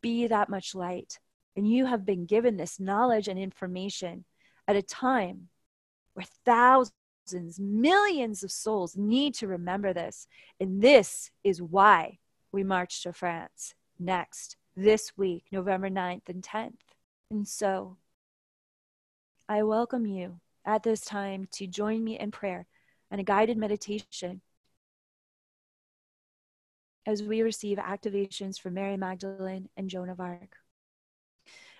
be 0.00 0.26
that 0.26 0.48
much 0.48 0.74
light. 0.74 1.18
And 1.56 1.68
you 1.68 1.86
have 1.86 2.06
been 2.06 2.26
given 2.26 2.56
this 2.56 2.80
knowledge 2.80 3.28
and 3.28 3.38
information 3.38 4.24
at 4.66 4.76
a 4.76 4.82
time 4.82 5.48
where 6.14 6.26
thousands, 6.44 7.58
millions 7.58 8.42
of 8.42 8.52
souls 8.52 8.96
need 8.96 9.34
to 9.34 9.48
remember 9.48 9.92
this. 9.92 10.26
And 10.60 10.80
this 10.80 11.30
is 11.44 11.60
why 11.60 12.18
we 12.52 12.62
march 12.62 13.02
to 13.02 13.12
France 13.12 13.74
next, 13.98 14.56
this 14.76 15.12
week, 15.16 15.44
November 15.52 15.90
9th 15.90 16.28
and 16.28 16.42
10th. 16.42 16.78
And 17.30 17.46
so 17.46 17.96
I 19.50 19.64
welcome 19.64 20.06
you 20.06 20.38
at 20.64 20.84
this 20.84 21.00
time 21.00 21.48
to 21.54 21.66
join 21.66 22.04
me 22.04 22.16
in 22.16 22.30
prayer 22.30 22.68
and 23.10 23.20
a 23.20 23.24
guided 23.24 23.58
meditation 23.58 24.42
as 27.04 27.20
we 27.20 27.42
receive 27.42 27.78
activations 27.78 28.60
from 28.60 28.74
Mary 28.74 28.96
Magdalene 28.96 29.68
and 29.76 29.90
Joan 29.90 30.08
of 30.08 30.20
Arc. 30.20 30.54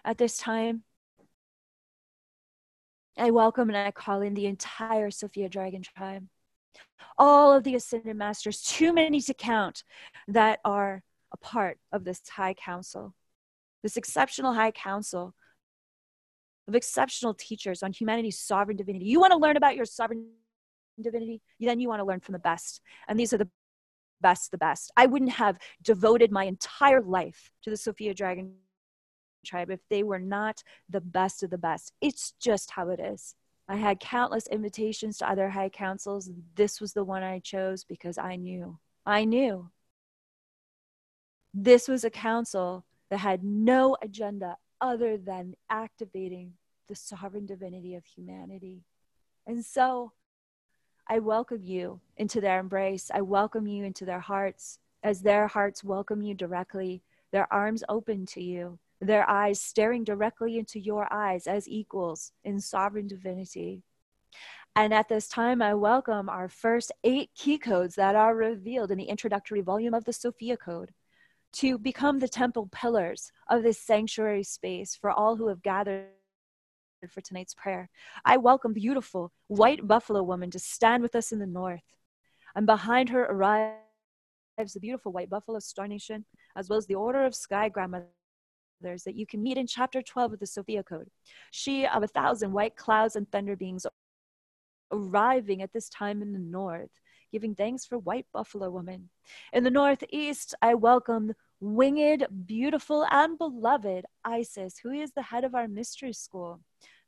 At 0.05 0.19
this 0.19 0.37
time, 0.37 0.83
I 3.17 3.31
welcome 3.31 3.69
and 3.69 3.79
I 3.79 3.93
call 3.93 4.21
in 4.21 4.35
the 4.35 4.47
entire 4.47 5.13
Sophia 5.13 5.49
Dragon 5.49 5.83
tribe. 5.83 6.27
All 7.17 7.53
of 7.53 7.63
the 7.63 7.77
Ascended 7.77 8.17
Masters, 8.17 8.63
too 8.63 8.93
many 8.93 9.21
to 9.21 9.33
count, 9.33 9.85
that 10.27 10.59
are 10.65 11.05
a 11.33 11.37
part 11.37 11.79
of 11.93 12.03
this 12.03 12.21
High 12.31 12.55
Council, 12.55 13.15
this 13.85 13.97
exceptional 13.97 14.55
High 14.55 14.73
Council 14.73 15.37
of 16.71 16.77
exceptional 16.77 17.35
teachers 17.35 17.83
on 17.83 17.93
humanity's 17.93 18.39
sovereign 18.39 18.77
divinity. 18.77 19.05
You 19.05 19.21
want 19.21 19.33
to 19.33 19.37
learn 19.37 19.57
about 19.57 19.77
your 19.77 19.85
sovereign 19.85 20.27
divinity? 21.01 21.43
Then 21.59 21.81
you 21.81 21.89
want 21.89 22.01
to 22.01 22.05
learn 22.05 22.21
from 22.21 22.33
the 22.33 22.39
best. 22.39 22.81
And 23.09 23.19
these 23.19 23.33
are 23.33 23.39
the 23.39 23.49
best, 24.21 24.51
the 24.51 24.59
best. 24.59 24.93
I 24.97 25.07
wouldn't 25.07 25.33
have 25.33 25.59
devoted 25.83 26.31
my 26.31 26.45
entire 26.45 27.03
life 27.03 27.51
to 27.63 27.71
the 27.71 27.77
Sophia 27.77 28.15
Dragon 28.15 28.55
tribe 29.45 29.71
if 29.71 29.81
they 29.89 30.03
were 30.03 30.19
not 30.19 30.63
the 30.89 31.01
best 31.01 31.43
of 31.43 31.51
the 31.51 31.59
best. 31.59 31.93
It's 32.01 32.35
just 32.41 32.71
how 32.71 32.91
it 32.91 33.01
is. 33.01 33.35
I 33.69 33.77
had 33.77 34.01
countless 34.01 34.47
invitations 34.47 35.19
to 35.19 35.31
other 35.31 35.51
high 35.51 35.71
councils. 35.71 36.31
This 36.55 36.81
was 36.81 36.93
the 36.93 37.05
one 37.05 37.23
I 37.23 37.41
chose 37.41 37.85
because 37.85 38.19
I 38.19 38.37
knew. 38.37 38.79
I 39.07 39.25
knew. 39.25 39.71
This 41.53 41.89
was 41.89 42.05
a 42.05 42.11
council 42.11 42.85
that 43.11 43.19
had 43.19 43.43
no 43.43 43.97
agenda 44.03 44.57
other 44.81 45.17
than 45.17 45.55
activating 45.69 46.55
the 46.91 46.97
sovereign 46.97 47.47
divinity 47.47 47.95
of 47.95 48.05
humanity. 48.05 48.83
And 49.47 49.65
so 49.65 50.13
I 51.09 51.21
welcome 51.21 51.63
you 51.63 52.01
into 52.17 52.41
their 52.41 52.59
embrace. 52.59 53.13
I 53.15 53.21
welcome 53.21 53.69
you 53.69 53.85
into 53.85 54.05
their 54.05 54.19
hearts 54.19 54.81
as 55.05 55.23
their 55.23 55.47
hearts 55.47 55.85
welcome 55.85 56.21
you 56.21 56.35
directly, 56.35 57.03
their 57.31 57.51
arms 57.53 57.85
open 57.89 58.27
to 58.27 58.43
you, 58.43 58.81
their 59.01 59.29
eyes 59.31 59.61
staring 59.61 60.03
directly 60.03 60.59
into 60.59 60.81
your 60.81 61.11
eyes 61.13 61.47
as 61.47 61.69
equals 61.69 62.33
in 62.43 62.61
sovereign 62.61 63.07
divinity. 63.07 63.85
And 64.75 64.93
at 64.93 65.09
this 65.09 65.29
time, 65.29 65.63
I 65.63 65.75
welcome 65.75 66.29
our 66.29 66.49
first 66.49 66.91
eight 67.05 67.31
key 67.37 67.57
codes 67.57 67.95
that 67.95 68.17
are 68.17 68.35
revealed 68.35 68.91
in 68.91 68.99
the 68.99 69.05
introductory 69.05 69.61
volume 69.61 69.95
of 69.95 70.05
the 70.07 70.13
Sophia 70.13 70.57
Code 70.57 70.91
to 71.53 71.79
become 71.79 72.19
the 72.19 72.29
temple 72.29 72.69
pillars 72.73 73.31
of 73.49 73.63
this 73.63 73.81
sanctuary 73.81 74.43
space 74.43 74.97
for 74.97 75.13
all 75.13 75.37
who 75.37 75.47
have 75.47 75.63
gathered 75.63 76.09
for 77.09 77.21
tonight's 77.21 77.55
prayer. 77.55 77.89
I 78.25 78.37
welcome 78.37 78.73
beautiful 78.73 79.33
white 79.49 79.87
buffalo 79.87 80.23
woman 80.23 80.51
to 80.51 80.59
stand 80.59 81.03
with 81.03 81.15
us 81.15 81.33
in 81.33 81.39
the 81.39 81.47
north. 81.47 81.83
And 82.55 82.67
behind 82.67 83.09
her 83.09 83.25
arrives 83.25 83.75
the 84.75 84.81
beautiful 84.81 85.13
white 85.13 85.31
buffalo 85.31 85.61
star 85.61 85.89
nation, 85.89 86.27
as 86.57 86.69
well 86.69 86.77
as 86.77 86.87
the 86.87 86.97
order 86.97 87.25
of 87.25 87.35
sky 87.35 87.69
grandmothers 87.71 88.05
that 88.83 89.15
you 89.15 89.27
can 89.27 89.43
meet 89.43 89.57
in 89.57 89.67
chapter 89.67 90.03
12 90.03 90.35
of 90.35 90.41
the 90.41 90.47
Sophia 90.47 90.83
Code. 90.83 91.09
She 91.51 91.87
of 91.87 92.03
a 92.03 92.09
thousand 92.09 92.53
white 92.53 92.77
clouds 92.77 93.17
and 93.17 93.31
thunder 93.31 93.57
beings 93.57 93.87
arriving 94.93 95.63
at 95.63 95.73
this 95.73 95.89
time 95.89 96.21
in 96.21 96.33
the 96.33 96.39
north, 96.39 96.91
giving 97.33 97.55
thanks 97.55 97.87
for 97.87 97.99
white 97.99 98.27
buffalo 98.33 98.71
woman. 98.71 99.09
In 99.53 99.65
the 99.65 99.71
northeast, 99.71 100.55
I 100.61 100.75
welcome 100.75 101.33
winged, 101.61 102.27
beautiful, 102.47 103.07
and 103.11 103.39
beloved 103.39 104.05
Isis, 104.25 104.79
who 104.79 104.91
is 104.91 105.13
the 105.13 105.23
head 105.23 105.45
of 105.45 105.55
our 105.55 105.69
mystery 105.69 106.13
school 106.13 106.61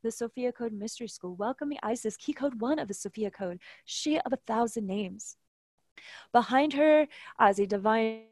the 0.03 0.11
Sophia 0.11 0.53
Code 0.53 0.73
Mystery 0.73 1.09
School. 1.09 1.37
Welcoming 1.37 1.79
Isis, 1.83 2.17
key 2.17 2.33
code 2.33 2.61
one 2.61 2.79
of 2.79 2.89
the 2.89 2.95
Sophia 2.95 3.31
Code, 3.31 3.61
she 3.85 4.19
of 4.19 4.33
a 4.33 4.39
thousand 4.47 4.87
names. 4.87 5.37
Behind 6.33 6.73
her, 6.73 7.07
as 7.39 7.59
a 7.59 7.67
divine 7.67 8.25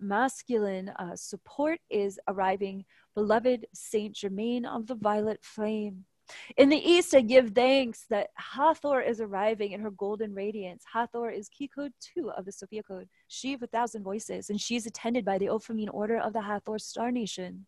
masculine 0.00 0.88
uh, 0.90 1.14
support, 1.14 1.78
is 1.90 2.18
arriving 2.28 2.84
beloved 3.14 3.66
Saint 3.72 4.16
Germain 4.16 4.64
of 4.64 4.86
the 4.86 4.94
Violet 4.94 5.40
Flame. 5.42 6.04
In 6.56 6.70
the 6.70 6.78
east, 6.78 7.14
I 7.14 7.20
give 7.20 7.50
thanks 7.50 8.06
that 8.08 8.30
Hathor 8.36 9.02
is 9.02 9.20
arriving 9.20 9.72
in 9.72 9.80
her 9.80 9.90
golden 9.90 10.34
radiance. 10.34 10.82
Hathor 10.90 11.30
is 11.30 11.50
key 11.50 11.68
code 11.68 11.92
two 12.00 12.30
of 12.30 12.46
the 12.46 12.52
Sophia 12.52 12.82
Code, 12.82 13.08
she 13.28 13.52
of 13.52 13.62
a 13.62 13.66
thousand 13.66 14.02
voices, 14.02 14.48
and 14.48 14.58
she 14.58 14.74
is 14.74 14.86
attended 14.86 15.24
by 15.24 15.36
the 15.36 15.46
Ophirmine 15.46 15.92
Order 15.92 16.18
of 16.18 16.32
the 16.32 16.40
Hathor 16.40 16.78
Star 16.78 17.12
Nation 17.12 17.66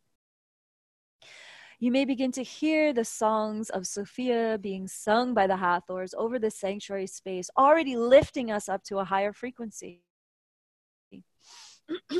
you 1.79 1.91
may 1.91 2.05
begin 2.05 2.33
to 2.33 2.43
hear 2.43 2.93
the 2.93 3.05
songs 3.05 3.69
of 3.71 3.87
Sophia 3.87 4.59
being 4.61 4.89
sung 4.89 5.35
by 5.35 5.47
the 5.47 5.57
Hathors 5.57 6.15
over 6.17 6.39
the 6.39 6.51
sanctuary 6.51 7.07
space, 7.07 7.51
already 7.57 7.97
lifting 7.97 8.51
us 8.51 8.69
up 8.69 8.83
to 8.85 8.99
a 8.99 9.05
higher 9.05 9.33
frequency. 9.33 10.03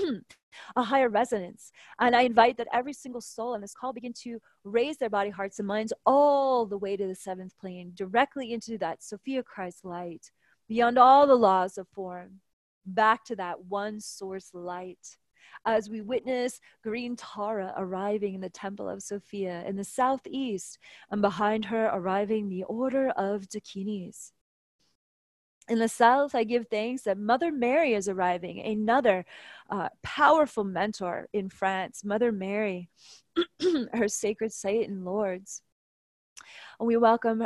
a 0.77 0.83
higher 0.83 1.09
resonance. 1.09 1.73
And 1.99 2.15
I 2.15 2.23
invite 2.23 2.57
that 2.59 2.69
every 2.73 2.93
single 2.93 3.21
soul 3.21 3.55
on 3.55 3.61
this 3.61 3.75
call 3.75 3.93
begin 3.93 4.13
to 4.23 4.41
raise 4.65 4.97
their 4.99 5.11
body, 5.11 5.31
hearts, 5.31 5.59
and 5.59 5.69
minds 5.69 5.93
all 6.05 6.67
the 6.67 6.79
way 6.79 6.97
to 6.97 7.07
the 7.07 7.15
seventh 7.15 7.57
plane, 7.59 7.93
directly 7.95 8.53
into 8.53 8.79
that 8.79 9.03
Sophia 9.03 9.43
Christ 9.43 9.85
light, 9.85 10.31
beyond 10.69 10.99
all 10.99 11.27
the 11.27 11.35
laws 11.35 11.79
of 11.79 11.89
form, 11.89 12.41
back 12.85 13.25
to 13.25 13.37
that 13.37 13.65
one 13.65 14.01
source 14.01 14.51
light 14.53 15.17
as 15.65 15.89
we 15.89 16.01
witness 16.01 16.61
green 16.83 17.17
Tara 17.17 17.73
arriving 17.77 18.35
in 18.35 18.41
the 18.41 18.51
Temple 18.51 18.89
of 18.89 19.03
Sophia 19.03 19.65
in 19.67 19.77
the 19.77 19.85
southeast, 19.85 20.79
and 21.11 21.23
behind 21.23 21.65
her 21.67 21.87
arriving 21.87 22.49
the 22.49 22.65
Order 22.65 23.11
of 23.11 23.49
Dakinis. 23.49 24.33
In 25.69 25.81
the 25.81 25.89
south, 25.89 26.35
I 26.35 26.45
give 26.45 26.69
thanks 26.69 27.03
that 27.03 27.19
Mother 27.19 27.51
Mary 27.51 27.95
is 27.95 28.09
arriving, 28.09 28.61
another 28.61 29.25
uh, 29.69 29.89
powerful 30.03 30.63
mentor 30.63 31.29
in 31.33 31.49
France, 31.49 32.05
Mother 32.05 32.31
Mary, 32.31 32.89
her 33.93 34.07
sacred 34.07 34.53
site 34.53 34.89
in 34.89 35.05
Lourdes. 35.05 35.63
And 36.79 36.87
we 36.87 36.97
welcome 36.97 37.45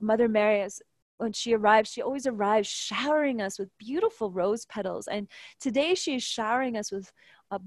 Mother 0.00 0.28
Mary 0.28 0.60
as 0.60 0.82
when 1.18 1.32
she 1.32 1.54
arrives, 1.54 1.90
she 1.90 2.02
always 2.02 2.26
arrives 2.26 2.68
showering 2.68 3.40
us 3.40 3.58
with 3.58 3.76
beautiful 3.78 4.30
rose 4.30 4.66
petals. 4.66 5.06
And 5.06 5.28
today 5.60 5.94
she 5.94 6.16
is 6.16 6.22
showering 6.22 6.76
us 6.76 6.90
with 6.90 7.12
uh, 7.50 7.58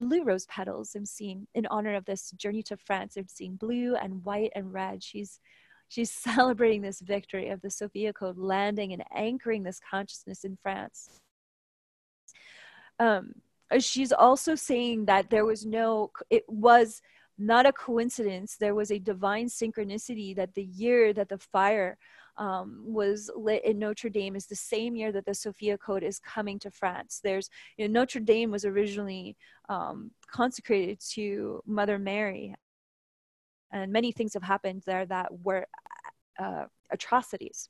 blue 0.00 0.24
rose 0.24 0.46
petals. 0.46 0.94
I'm 0.94 1.06
seeing 1.06 1.46
in 1.54 1.66
honor 1.66 1.94
of 1.94 2.04
this 2.04 2.30
journey 2.32 2.62
to 2.64 2.76
France. 2.76 3.16
I'm 3.16 3.28
seeing 3.28 3.56
blue 3.56 3.96
and 3.96 4.24
white 4.24 4.52
and 4.54 4.72
red. 4.72 5.02
She's 5.02 5.40
she's 5.88 6.10
celebrating 6.12 6.82
this 6.82 7.00
victory 7.00 7.48
of 7.48 7.62
the 7.62 7.70
Sophia 7.70 8.12
Code 8.12 8.38
landing 8.38 8.92
and 8.92 9.04
anchoring 9.14 9.62
this 9.62 9.80
consciousness 9.90 10.44
in 10.44 10.56
France. 10.62 11.20
Um, 13.00 13.34
she's 13.78 14.12
also 14.12 14.54
saying 14.54 15.06
that 15.06 15.30
there 15.30 15.44
was 15.44 15.64
no, 15.64 16.10
it 16.30 16.44
was 16.48 17.00
not 17.38 17.66
a 17.66 17.72
coincidence. 17.72 18.56
There 18.56 18.74
was 18.74 18.90
a 18.90 18.98
divine 18.98 19.46
synchronicity 19.46 20.34
that 20.36 20.54
the 20.54 20.64
year 20.64 21.12
that 21.12 21.28
the 21.28 21.38
fire 21.38 21.96
um, 22.36 22.82
was 22.84 23.30
lit 23.34 23.64
in 23.64 23.78
Notre 23.78 24.10
Dame 24.10 24.36
is 24.36 24.46
the 24.46 24.56
same 24.56 24.96
year 24.96 25.12
that 25.12 25.26
the 25.26 25.34
Sophia 25.34 25.76
Code 25.78 26.02
is 26.02 26.20
coming 26.20 26.58
to 26.60 26.70
France. 26.70 27.20
There's, 27.22 27.50
you 27.76 27.86
know, 27.86 28.00
Notre 28.00 28.20
Dame 28.20 28.50
was 28.50 28.64
originally 28.64 29.36
um, 29.68 30.10
consecrated 30.30 31.00
to 31.12 31.62
Mother 31.66 31.98
Mary, 31.98 32.54
and 33.72 33.92
many 33.92 34.12
things 34.12 34.34
have 34.34 34.42
happened 34.42 34.82
there 34.86 35.06
that 35.06 35.28
were 35.42 35.66
uh, 36.38 36.66
atrocities 36.90 37.68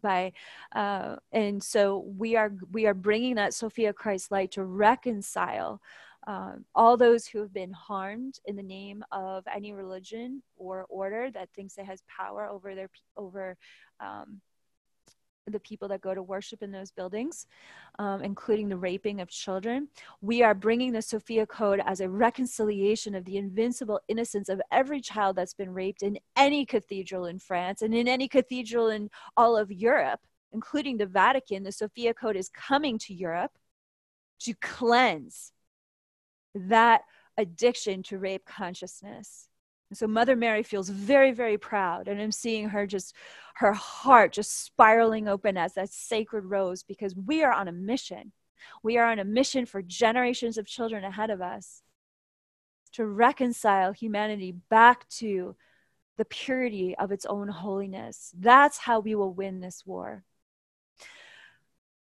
by 0.00 0.32
uh, 0.74 1.16
and 1.32 1.62
so 1.62 2.04
we 2.16 2.36
are 2.36 2.52
we 2.70 2.86
are 2.86 2.94
bringing 2.94 3.34
that 3.34 3.52
sophia 3.52 3.92
christ 3.92 4.30
light 4.30 4.52
to 4.52 4.62
reconcile 4.62 5.80
um, 6.26 6.64
all 6.74 6.96
those 6.96 7.26
who 7.26 7.40
have 7.40 7.52
been 7.52 7.72
harmed 7.72 8.38
in 8.44 8.56
the 8.56 8.62
name 8.62 9.02
of 9.10 9.44
any 9.52 9.72
religion 9.72 10.42
or 10.56 10.86
order 10.88 11.30
that 11.30 11.48
thinks 11.54 11.78
it 11.78 11.86
has 11.86 12.02
power 12.14 12.46
over 12.46 12.74
their 12.74 12.90
over 13.16 13.56
um, 14.00 14.40
the 15.46 15.60
people 15.60 15.88
that 15.88 16.00
go 16.00 16.14
to 16.14 16.22
worship 16.22 16.62
in 16.62 16.70
those 16.70 16.90
buildings, 16.90 17.46
um, 17.98 18.22
including 18.22 18.68
the 18.68 18.76
raping 18.76 19.20
of 19.20 19.28
children. 19.28 19.88
We 20.20 20.42
are 20.42 20.54
bringing 20.54 20.92
the 20.92 21.02
Sophia 21.02 21.46
Code 21.46 21.80
as 21.84 22.00
a 22.00 22.08
reconciliation 22.08 23.14
of 23.14 23.24
the 23.24 23.36
invincible 23.36 24.00
innocence 24.06 24.48
of 24.48 24.60
every 24.70 25.00
child 25.00 25.36
that's 25.36 25.54
been 25.54 25.72
raped 25.72 26.02
in 26.02 26.18
any 26.36 26.64
cathedral 26.64 27.26
in 27.26 27.38
France 27.38 27.82
and 27.82 27.94
in 27.94 28.06
any 28.06 28.28
cathedral 28.28 28.88
in 28.88 29.10
all 29.36 29.56
of 29.56 29.72
Europe, 29.72 30.20
including 30.52 30.98
the 30.98 31.06
Vatican. 31.06 31.62
The 31.62 31.72
Sophia 31.72 32.14
Code 32.14 32.36
is 32.36 32.48
coming 32.50 32.98
to 32.98 33.14
Europe 33.14 33.52
to 34.40 34.54
cleanse 34.60 35.52
that 36.54 37.02
addiction 37.36 38.02
to 38.04 38.18
rape 38.18 38.44
consciousness. 38.44 39.48
And 39.90 39.98
so 39.98 40.06
Mother 40.06 40.36
Mary 40.36 40.62
feels 40.62 40.88
very, 40.88 41.32
very 41.32 41.58
proud. 41.58 42.06
And 42.06 42.20
I'm 42.20 42.32
seeing 42.32 42.68
her 42.68 42.86
just, 42.86 43.14
her 43.56 43.72
heart 43.72 44.32
just 44.32 44.64
spiraling 44.64 45.26
open 45.26 45.56
as 45.56 45.74
that 45.74 45.90
sacred 45.90 46.44
rose 46.44 46.82
because 46.82 47.16
we 47.16 47.42
are 47.42 47.52
on 47.52 47.66
a 47.66 47.72
mission. 47.72 48.32
We 48.82 48.98
are 48.98 49.06
on 49.06 49.18
a 49.18 49.24
mission 49.24 49.66
for 49.66 49.82
generations 49.82 50.58
of 50.58 50.66
children 50.66 51.02
ahead 51.04 51.30
of 51.30 51.40
us 51.40 51.82
to 52.92 53.06
reconcile 53.06 53.92
humanity 53.92 54.52
back 54.52 55.08
to 55.08 55.56
the 56.18 56.24
purity 56.24 56.94
of 56.96 57.12
its 57.12 57.24
own 57.26 57.48
holiness. 57.48 58.32
That's 58.38 58.78
how 58.78 59.00
we 59.00 59.14
will 59.14 59.32
win 59.32 59.60
this 59.60 59.84
war. 59.86 60.24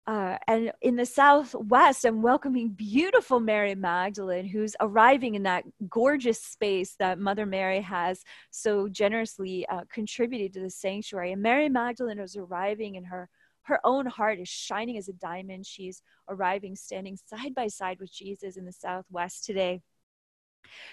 Uh, 0.08 0.36
and 0.48 0.72
in 0.82 0.96
the 0.96 1.06
southwest 1.06 2.06
i'm 2.06 2.24
welcoming 2.24 2.70
beautiful 2.70 3.40
mary 3.40 3.76
magdalene 3.76 4.48
who's 4.48 4.76
arriving 4.80 5.36
in 5.36 5.44
that 5.44 5.64
gorgeous 5.90 6.42
space 6.42 6.96
that 6.98 7.20
mother 7.20 7.46
mary 7.46 7.80
has 7.80 8.24
so 8.50 8.90
generously 8.90 9.66
uh, 9.68 9.82
contributed 9.92 10.54
to 10.54 10.60
the 10.60 10.70
sanctuary. 10.70 11.32
And 11.32 11.42
mary 11.42 11.70
magdalene 11.70 12.20
is 12.20 12.36
arriving 12.36 12.96
in 12.96 13.04
her 13.06 13.30
her 13.64 13.80
own 13.84 14.08
heart 14.08 14.40
is 14.40 14.50
shining 14.50 14.98
as 14.98 15.08
a 15.08 15.14
diamond. 15.14 15.68
She's 15.68 16.02
arriving 16.28 16.76
standing 16.76 17.16
side 17.16 17.54
by 17.54 17.68
side 17.68 18.00
with 18.00 18.12
jesus 18.12 18.58
in 18.58 18.66
the 18.66 18.72
southwest 18.72 19.46
today. 19.46 19.82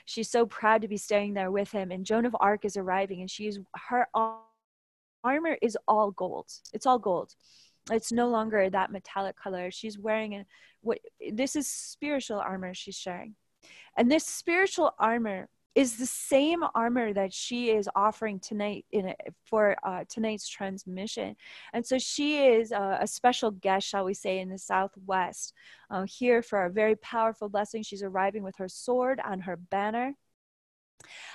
She's 0.05 0.31
so 0.31 0.45
proud 0.45 0.83
to 0.83 0.89
be 0.89 0.99
staying 0.99 1.35
there 1.35 1.51
with 1.51 1.71
him. 1.71 1.91
And 1.91 2.05
joan 2.05 2.27
of 2.27 2.37
arc 2.41 2.65
is 2.65 2.77
arriving 2.77 3.21
and 3.21 3.31
she's 3.31 3.59
her 3.89 4.07
armor 5.25 5.57
is 5.63 5.79
all 5.89 6.11
gold. 6.11 6.51
It's 6.75 6.87
all 6.87 6.99
gold 6.99 7.35
it's 7.91 8.13
no 8.13 8.29
longer 8.29 8.69
that 8.71 8.93
metallic 8.93 9.37
color. 9.37 9.71
She's 9.71 9.99
wearing 9.99 10.35
a, 10.35 10.47
what 10.81 10.99
this 11.33 11.57
is 11.57 11.67
spiritual 11.67 12.39
armor 12.39 12.75
she's 12.75 12.97
sharing. 12.97 13.35
And 13.97 14.11
this 14.11 14.25
spiritual 14.25 14.93
armor 14.99 15.49
is 15.75 15.97
the 15.97 16.07
same 16.07 16.65
armor 16.75 17.13
that 17.13 17.33
she 17.33 17.71
is 17.71 17.89
offering 17.95 18.41
tonight 18.41 18.85
in 18.91 19.15
for 19.45 19.77
uh, 19.85 20.05
tonight's 20.09 20.49
transmission. 20.49 21.37
And 21.73 21.87
so 21.87 21.99
she 21.99 22.47
is 22.47 22.73
a, 22.73 22.99
a, 23.03 23.07
special 23.07 23.53
guest 23.53 23.87
shall 23.87 24.05
we 24.05 24.15
say 24.15 24.41
in 24.41 24.49
the 24.49 24.59
southwest 24.59 25.53
uh, 25.91 26.05
here 26.09 26.43
for 26.43 26.65
a 26.65 26.71
very 26.71 26.97
powerful 26.97 27.49
blessing. 27.49 27.85
She's 27.85 28.03
arriving 28.03 28.43
with 28.43 28.57
her 28.57 28.69
sword 28.69 29.21
and 29.25 29.43
her 29.45 29.57
banner 29.57 30.15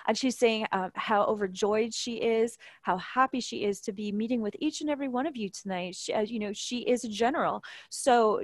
and 0.07 0.17
she's 0.17 0.37
saying 0.37 0.67
um, 0.71 0.91
how 0.95 1.23
overjoyed 1.23 1.93
she 1.93 2.15
is, 2.15 2.57
how 2.81 2.97
happy 2.97 3.39
she 3.39 3.63
is 3.63 3.79
to 3.81 3.91
be 3.91 4.11
meeting 4.11 4.41
with 4.41 4.55
each 4.59 4.81
and 4.81 4.89
every 4.89 5.07
one 5.07 5.25
of 5.25 5.35
you 5.35 5.49
tonight. 5.49 5.95
She, 5.95 6.13
uh, 6.13 6.21
you 6.21 6.39
know, 6.39 6.53
she 6.53 6.79
is 6.79 7.03
a 7.03 7.09
general, 7.09 7.63
so 7.89 8.41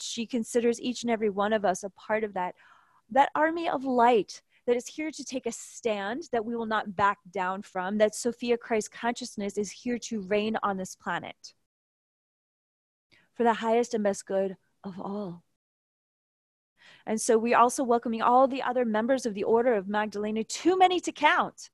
she 0.00 0.26
considers 0.26 0.80
each 0.80 1.02
and 1.02 1.10
every 1.10 1.30
one 1.30 1.52
of 1.52 1.64
us 1.64 1.82
a 1.82 1.90
part 1.90 2.24
of 2.24 2.34
that 2.34 2.54
that 3.10 3.30
army 3.34 3.68
of 3.68 3.84
light 3.84 4.40
that 4.66 4.76
is 4.76 4.86
here 4.86 5.10
to 5.10 5.24
take 5.24 5.46
a 5.46 5.52
stand 5.52 6.22
that 6.32 6.44
we 6.44 6.56
will 6.56 6.66
not 6.66 6.96
back 6.96 7.18
down 7.30 7.62
from. 7.62 7.98
That 7.98 8.14
Sophia 8.14 8.56
Christ 8.56 8.90
consciousness 8.90 9.58
is 9.58 9.70
here 9.70 9.98
to 9.98 10.22
reign 10.22 10.56
on 10.62 10.76
this 10.76 10.94
planet 10.94 11.54
for 13.34 13.44
the 13.44 13.54
highest 13.54 13.94
and 13.94 14.04
best 14.04 14.26
good 14.26 14.56
of 14.84 15.00
all. 15.00 15.42
And 17.06 17.20
so 17.20 17.38
we're 17.38 17.56
also 17.56 17.84
welcoming 17.84 18.22
all 18.22 18.46
the 18.46 18.62
other 18.62 18.84
members 18.84 19.26
of 19.26 19.34
the 19.34 19.44
Order 19.44 19.74
of 19.74 19.88
Magdalena, 19.88 20.44
too 20.44 20.78
many 20.78 21.00
to 21.00 21.12
count. 21.12 21.70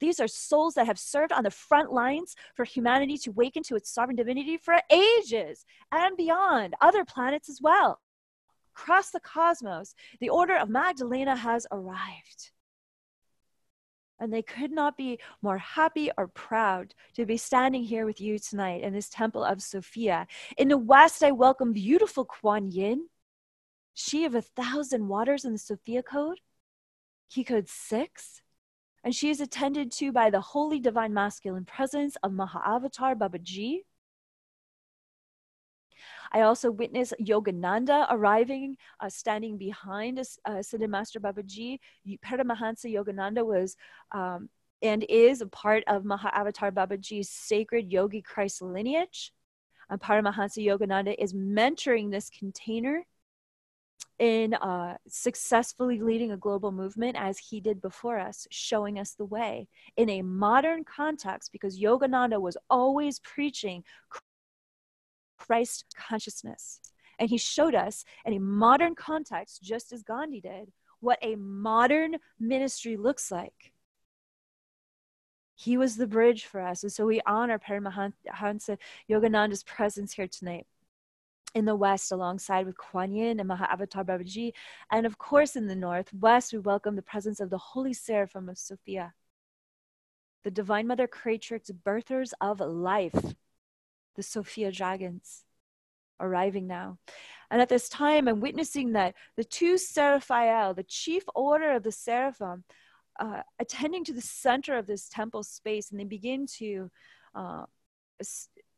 These 0.00 0.20
are 0.20 0.28
souls 0.28 0.74
that 0.74 0.86
have 0.86 0.98
served 0.98 1.32
on 1.32 1.44
the 1.44 1.50
front 1.50 1.92
lines 1.92 2.34
for 2.54 2.64
humanity 2.64 3.18
to 3.18 3.30
awaken 3.30 3.62
to 3.64 3.76
its 3.76 3.90
sovereign 3.90 4.16
divinity 4.16 4.56
for 4.56 4.80
ages 4.90 5.64
and 5.92 6.16
beyond, 6.16 6.74
other 6.80 7.04
planets 7.04 7.48
as 7.48 7.60
well. 7.60 8.00
Across 8.74 9.10
the 9.10 9.20
cosmos, 9.20 9.94
the 10.20 10.28
Order 10.28 10.56
of 10.56 10.68
Magdalena 10.68 11.36
has 11.36 11.66
arrived. 11.70 12.50
And 14.18 14.32
they 14.32 14.42
could 14.42 14.70
not 14.70 14.96
be 14.96 15.18
more 15.42 15.58
happy 15.58 16.10
or 16.16 16.28
proud 16.28 16.94
to 17.14 17.26
be 17.26 17.36
standing 17.36 17.82
here 17.82 18.06
with 18.06 18.18
you 18.20 18.38
tonight 18.38 18.82
in 18.82 18.94
this 18.94 19.10
temple 19.10 19.44
of 19.44 19.62
Sophia. 19.62 20.26
In 20.56 20.68
the 20.68 20.78
West, 20.78 21.22
I 21.22 21.32
welcome 21.32 21.74
beautiful 21.74 22.24
Kuan 22.24 22.70
Yin 22.70 23.08
she 23.98 24.26
of 24.26 24.34
a 24.34 24.42
thousand 24.42 25.08
waters 25.08 25.46
in 25.46 25.52
the 25.52 25.58
Sophia 25.58 26.02
Code, 26.02 26.38
key 27.30 27.42
code 27.42 27.66
six, 27.66 28.42
and 29.02 29.14
she 29.14 29.30
is 29.30 29.40
attended 29.40 29.90
to 29.92 30.12
by 30.12 30.28
the 30.28 30.40
holy 30.40 30.78
divine 30.78 31.14
masculine 31.14 31.64
presence 31.64 32.14
of 32.22 32.32
Mahavatar 32.32 33.16
Babaji. 33.16 33.78
I 36.30 36.42
also 36.42 36.70
witness 36.70 37.14
Yogananda 37.18 38.06
arriving, 38.10 38.76
uh, 39.00 39.08
standing 39.08 39.56
behind 39.56 40.18
us, 40.18 40.38
uh, 40.44 40.56
Siddha 40.56 40.88
Master 40.88 41.18
Babaji. 41.18 41.78
Paramahansa 42.22 42.92
Yogananda 42.92 43.46
was 43.46 43.76
um, 44.12 44.50
and 44.82 45.06
is 45.08 45.40
a 45.40 45.46
part 45.46 45.82
of 45.86 46.02
Mahavatar 46.02 46.70
Babaji's 46.70 47.30
sacred 47.30 47.90
yogi 47.90 48.20
Christ 48.20 48.60
lineage. 48.60 49.32
And 49.88 49.98
Paramahansa 49.98 50.62
Yogananda 50.62 51.14
is 51.18 51.32
mentoring 51.32 52.10
this 52.10 52.28
container 52.28 53.06
in 54.18 54.54
uh, 54.54 54.96
successfully 55.06 56.00
leading 56.00 56.32
a 56.32 56.36
global 56.36 56.72
movement 56.72 57.16
as 57.18 57.38
he 57.38 57.60
did 57.60 57.82
before 57.82 58.18
us, 58.18 58.46
showing 58.50 58.98
us 58.98 59.12
the 59.12 59.26
way 59.26 59.68
in 59.96 60.08
a 60.08 60.22
modern 60.22 60.84
context, 60.84 61.52
because 61.52 61.78
Yogananda 61.78 62.40
was 62.40 62.56
always 62.70 63.18
preaching 63.20 63.84
Christ 65.38 65.84
consciousness. 65.94 66.80
And 67.18 67.28
he 67.28 67.38
showed 67.38 67.74
us 67.74 68.04
in 68.24 68.32
a 68.32 68.38
modern 68.38 68.94
context, 68.94 69.62
just 69.62 69.92
as 69.92 70.02
Gandhi 70.02 70.40
did, 70.40 70.72
what 71.00 71.18
a 71.22 71.36
modern 71.36 72.16
ministry 72.40 72.96
looks 72.96 73.30
like. 73.30 73.72
He 75.54 75.76
was 75.76 75.96
the 75.96 76.06
bridge 76.06 76.44
for 76.44 76.60
us. 76.60 76.82
And 76.82 76.92
so 76.92 77.06
we 77.06 77.20
honor 77.26 77.58
Paramahansa 77.58 78.78
Yogananda's 79.10 79.62
presence 79.62 80.12
here 80.12 80.28
tonight. 80.28 80.66
In 81.56 81.64
the 81.64 81.74
west 81.74 82.12
alongside 82.12 82.66
with 82.66 82.76
Kuan 82.76 83.14
Yin 83.14 83.40
and 83.40 83.48
Mahavatar 83.48 84.04
Babaji. 84.04 84.52
And 84.90 85.06
of 85.06 85.16
course, 85.16 85.56
in 85.56 85.66
the 85.66 85.74
northwest, 85.74 86.52
we 86.52 86.58
welcome 86.58 86.96
the 86.96 87.00
presence 87.00 87.40
of 87.40 87.48
the 87.48 87.56
Holy 87.56 87.94
Seraphim 87.94 88.50
of 88.50 88.58
Sophia, 88.58 89.14
the 90.44 90.50
Divine 90.50 90.86
Mother 90.86 91.06
Creatrix, 91.06 91.70
birthers 91.70 92.32
of 92.42 92.60
life, 92.60 93.34
the 94.16 94.22
Sophia 94.22 94.70
dragons 94.70 95.44
arriving 96.20 96.66
now. 96.66 96.98
And 97.50 97.62
at 97.62 97.70
this 97.70 97.88
time, 97.88 98.28
I'm 98.28 98.40
witnessing 98.40 98.92
that 98.92 99.14
the 99.38 99.44
two 99.44 99.76
Seraphiel, 99.76 100.76
the 100.76 100.82
chief 100.82 101.22
order 101.34 101.72
of 101.72 101.84
the 101.84 101.92
Seraphim, 101.92 102.64
uh, 103.18 103.40
attending 103.58 104.04
to 104.04 104.12
the 104.12 104.20
center 104.20 104.76
of 104.76 104.86
this 104.86 105.08
temple 105.08 105.42
space, 105.42 105.90
and 105.90 105.98
they 105.98 106.04
begin 106.04 106.46
to 106.58 106.90
uh, 107.34 107.64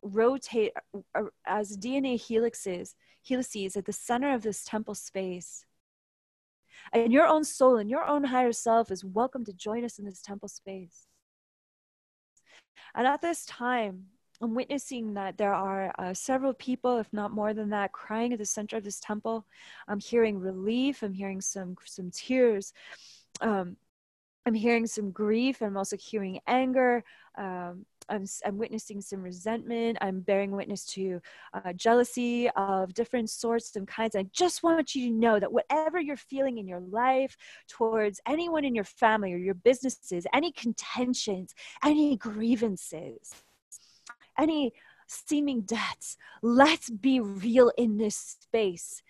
rotate 0.02 0.72
uh, 1.14 1.22
as 1.46 1.76
DNA 1.76 2.14
helixes, 2.14 2.94
helices 3.22 3.76
at 3.76 3.84
the 3.84 3.92
center 3.92 4.32
of 4.32 4.42
this 4.42 4.64
temple 4.64 4.94
space. 4.94 5.64
And 6.92 7.12
your 7.12 7.26
own 7.26 7.44
soul 7.44 7.76
and 7.76 7.90
your 7.90 8.04
own 8.04 8.24
higher 8.24 8.52
self 8.52 8.90
is 8.90 9.04
welcome 9.04 9.44
to 9.44 9.52
join 9.52 9.84
us 9.84 9.98
in 9.98 10.04
this 10.04 10.22
temple 10.22 10.48
space. 10.48 11.06
And 12.94 13.06
at 13.06 13.20
this 13.20 13.44
time, 13.44 14.06
I'm 14.40 14.54
witnessing 14.54 15.14
that 15.14 15.36
there 15.36 15.52
are 15.52 15.92
uh, 15.98 16.14
several 16.14 16.52
people, 16.54 16.98
if 16.98 17.12
not 17.12 17.32
more 17.32 17.52
than 17.52 17.70
that, 17.70 17.92
crying 17.92 18.32
at 18.32 18.38
the 18.38 18.46
center 18.46 18.76
of 18.76 18.84
this 18.84 19.00
temple. 19.00 19.44
I'm 19.88 19.98
hearing 19.98 20.38
relief. 20.38 21.02
I'm 21.02 21.12
hearing 21.12 21.40
some 21.40 21.76
some 21.84 22.10
tears. 22.12 22.72
Um, 23.40 23.76
I'm 24.46 24.54
hearing 24.54 24.86
some 24.86 25.10
grief. 25.10 25.60
I'm 25.60 25.76
also 25.76 25.96
hearing 25.96 26.40
anger. 26.46 27.04
Um, 27.36 27.84
I'm, 28.08 28.24
I'm 28.44 28.58
witnessing 28.58 29.00
some 29.00 29.22
resentment. 29.22 29.98
I'm 30.00 30.20
bearing 30.20 30.50
witness 30.50 30.84
to 30.86 31.20
uh, 31.52 31.72
jealousy 31.72 32.48
of 32.50 32.94
different 32.94 33.30
sorts 33.30 33.76
and 33.76 33.86
kinds. 33.86 34.16
I 34.16 34.24
just 34.32 34.62
want 34.62 34.94
you 34.94 35.08
to 35.08 35.14
know 35.14 35.38
that 35.38 35.52
whatever 35.52 36.00
you're 36.00 36.16
feeling 36.16 36.58
in 36.58 36.68
your 36.68 36.80
life 36.80 37.36
towards 37.68 38.20
anyone 38.26 38.64
in 38.64 38.74
your 38.74 38.84
family 38.84 39.32
or 39.32 39.38
your 39.38 39.54
businesses, 39.54 40.26
any 40.32 40.52
contentions, 40.52 41.54
any 41.84 42.16
grievances, 42.16 43.34
any 44.38 44.72
seeming 45.06 45.62
debts, 45.62 46.16
let's 46.42 46.90
be 46.90 47.18
real 47.20 47.72
in 47.76 47.96
this 47.96 48.36
space 48.42 49.02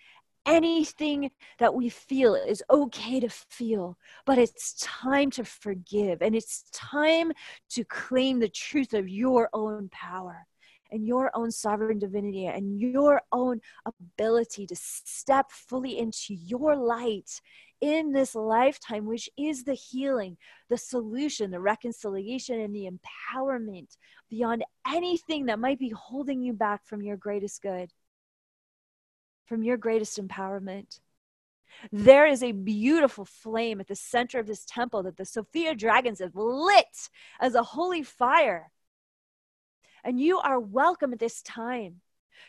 anything 0.48 1.30
that 1.58 1.74
we 1.74 1.88
feel 1.88 2.34
is 2.34 2.62
okay 2.70 3.20
to 3.20 3.28
feel, 3.28 3.98
but 4.24 4.38
it's 4.38 4.74
time 4.80 5.30
to 5.32 5.44
forgive 5.44 6.22
and 6.22 6.34
it's 6.34 6.64
time 6.72 7.32
to 7.70 7.84
claim 7.84 8.40
the 8.40 8.48
truth 8.48 8.94
of 8.94 9.08
your 9.08 9.50
own 9.52 9.88
power 9.92 10.46
and 10.90 11.06
your 11.06 11.30
own 11.34 11.50
sovereign 11.50 11.98
divinity 11.98 12.46
and 12.46 12.80
your 12.80 13.20
own 13.30 13.60
ability 13.84 14.66
to 14.66 14.74
step 14.74 15.50
fully 15.50 15.98
into 15.98 16.32
your 16.32 16.74
light 16.74 17.30
in 17.82 18.10
this 18.10 18.34
lifetime, 18.34 19.04
which 19.04 19.28
is 19.36 19.64
the 19.64 19.74
healing, 19.74 20.36
the 20.70 20.78
solution, 20.78 21.50
the 21.50 21.60
reconciliation, 21.60 22.58
and 22.60 22.74
the 22.74 22.88
empowerment 22.88 23.96
beyond 24.30 24.64
anything 24.86 25.44
that 25.46 25.58
might 25.58 25.78
be 25.78 25.90
holding 25.90 26.40
you 26.40 26.54
back 26.54 26.84
from 26.86 27.02
your 27.02 27.18
greatest 27.18 27.60
good 27.62 27.92
from 29.48 29.62
your 29.62 29.78
greatest 29.78 30.20
empowerment. 30.20 31.00
There 31.90 32.26
is 32.26 32.42
a 32.42 32.52
beautiful 32.52 33.24
flame 33.24 33.80
at 33.80 33.88
the 33.88 33.96
center 33.96 34.38
of 34.38 34.46
this 34.46 34.64
temple 34.64 35.02
that 35.04 35.16
the 35.16 35.24
Sophia 35.24 35.74
dragons 35.74 36.20
have 36.20 36.34
lit 36.34 37.08
as 37.40 37.54
a 37.54 37.62
holy 37.62 38.02
fire. 38.02 38.70
And 40.04 40.20
you 40.20 40.38
are 40.38 40.60
welcome 40.60 41.12
at 41.12 41.18
this 41.18 41.42
time 41.42 42.00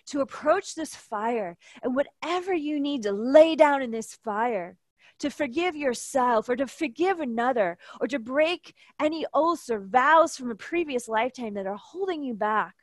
to 0.07 0.21
approach 0.21 0.75
this 0.75 0.95
fire 0.95 1.57
and 1.81 1.95
whatever 1.95 2.53
you 2.53 2.79
need 2.79 3.03
to 3.03 3.11
lay 3.11 3.55
down 3.55 3.81
in 3.81 3.91
this 3.91 4.15
fire 4.15 4.77
to 5.19 5.29
forgive 5.29 5.75
yourself 5.75 6.47
or 6.47 6.55
to 6.55 6.67
forgive 6.67 7.19
another 7.19 7.77
or 7.99 8.07
to 8.07 8.19
break 8.19 8.73
any 8.99 9.25
oaths 9.33 9.69
or 9.69 9.79
vows 9.79 10.37
from 10.37 10.51
a 10.51 10.55
previous 10.55 11.07
lifetime 11.07 11.53
that 11.55 11.67
are 11.67 11.75
holding 11.75 12.23
you 12.23 12.33
back 12.33 12.75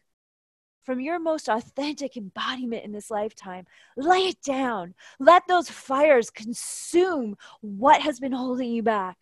from 0.86 1.00
your 1.00 1.18
most 1.18 1.48
authentic 1.48 2.16
embodiment 2.16 2.84
in 2.84 2.92
this 2.92 3.10
lifetime. 3.10 3.66
Lay 3.96 4.28
it 4.28 4.40
down. 4.40 4.94
Let 5.18 5.42
those 5.48 5.68
fires 5.68 6.30
consume 6.30 7.36
what 7.60 8.00
has 8.02 8.20
been 8.20 8.32
holding 8.32 8.70
you 8.70 8.84
back. 8.84 9.18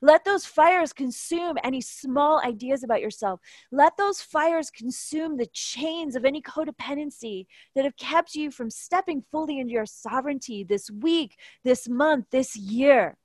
Let 0.00 0.24
those 0.24 0.46
fires 0.46 0.92
consume 0.92 1.58
any 1.62 1.80
small 1.80 2.40
ideas 2.42 2.82
about 2.82 3.00
yourself. 3.02 3.40
Let 3.70 3.96
those 3.96 4.22
fires 4.22 4.70
consume 4.70 5.36
the 5.36 5.48
chains 5.52 6.16
of 6.16 6.24
any 6.24 6.40
codependency 6.40 7.46
that 7.74 7.84
have 7.84 7.96
kept 7.96 8.34
you 8.34 8.50
from 8.50 8.70
stepping 8.70 9.22
fully 9.30 9.58
into 9.58 9.72
your 9.72 9.86
sovereignty 9.86 10.64
this 10.64 10.90
week, 10.90 11.36
this 11.62 11.88
month, 11.88 12.26
this 12.30 12.56
year. 12.56 13.18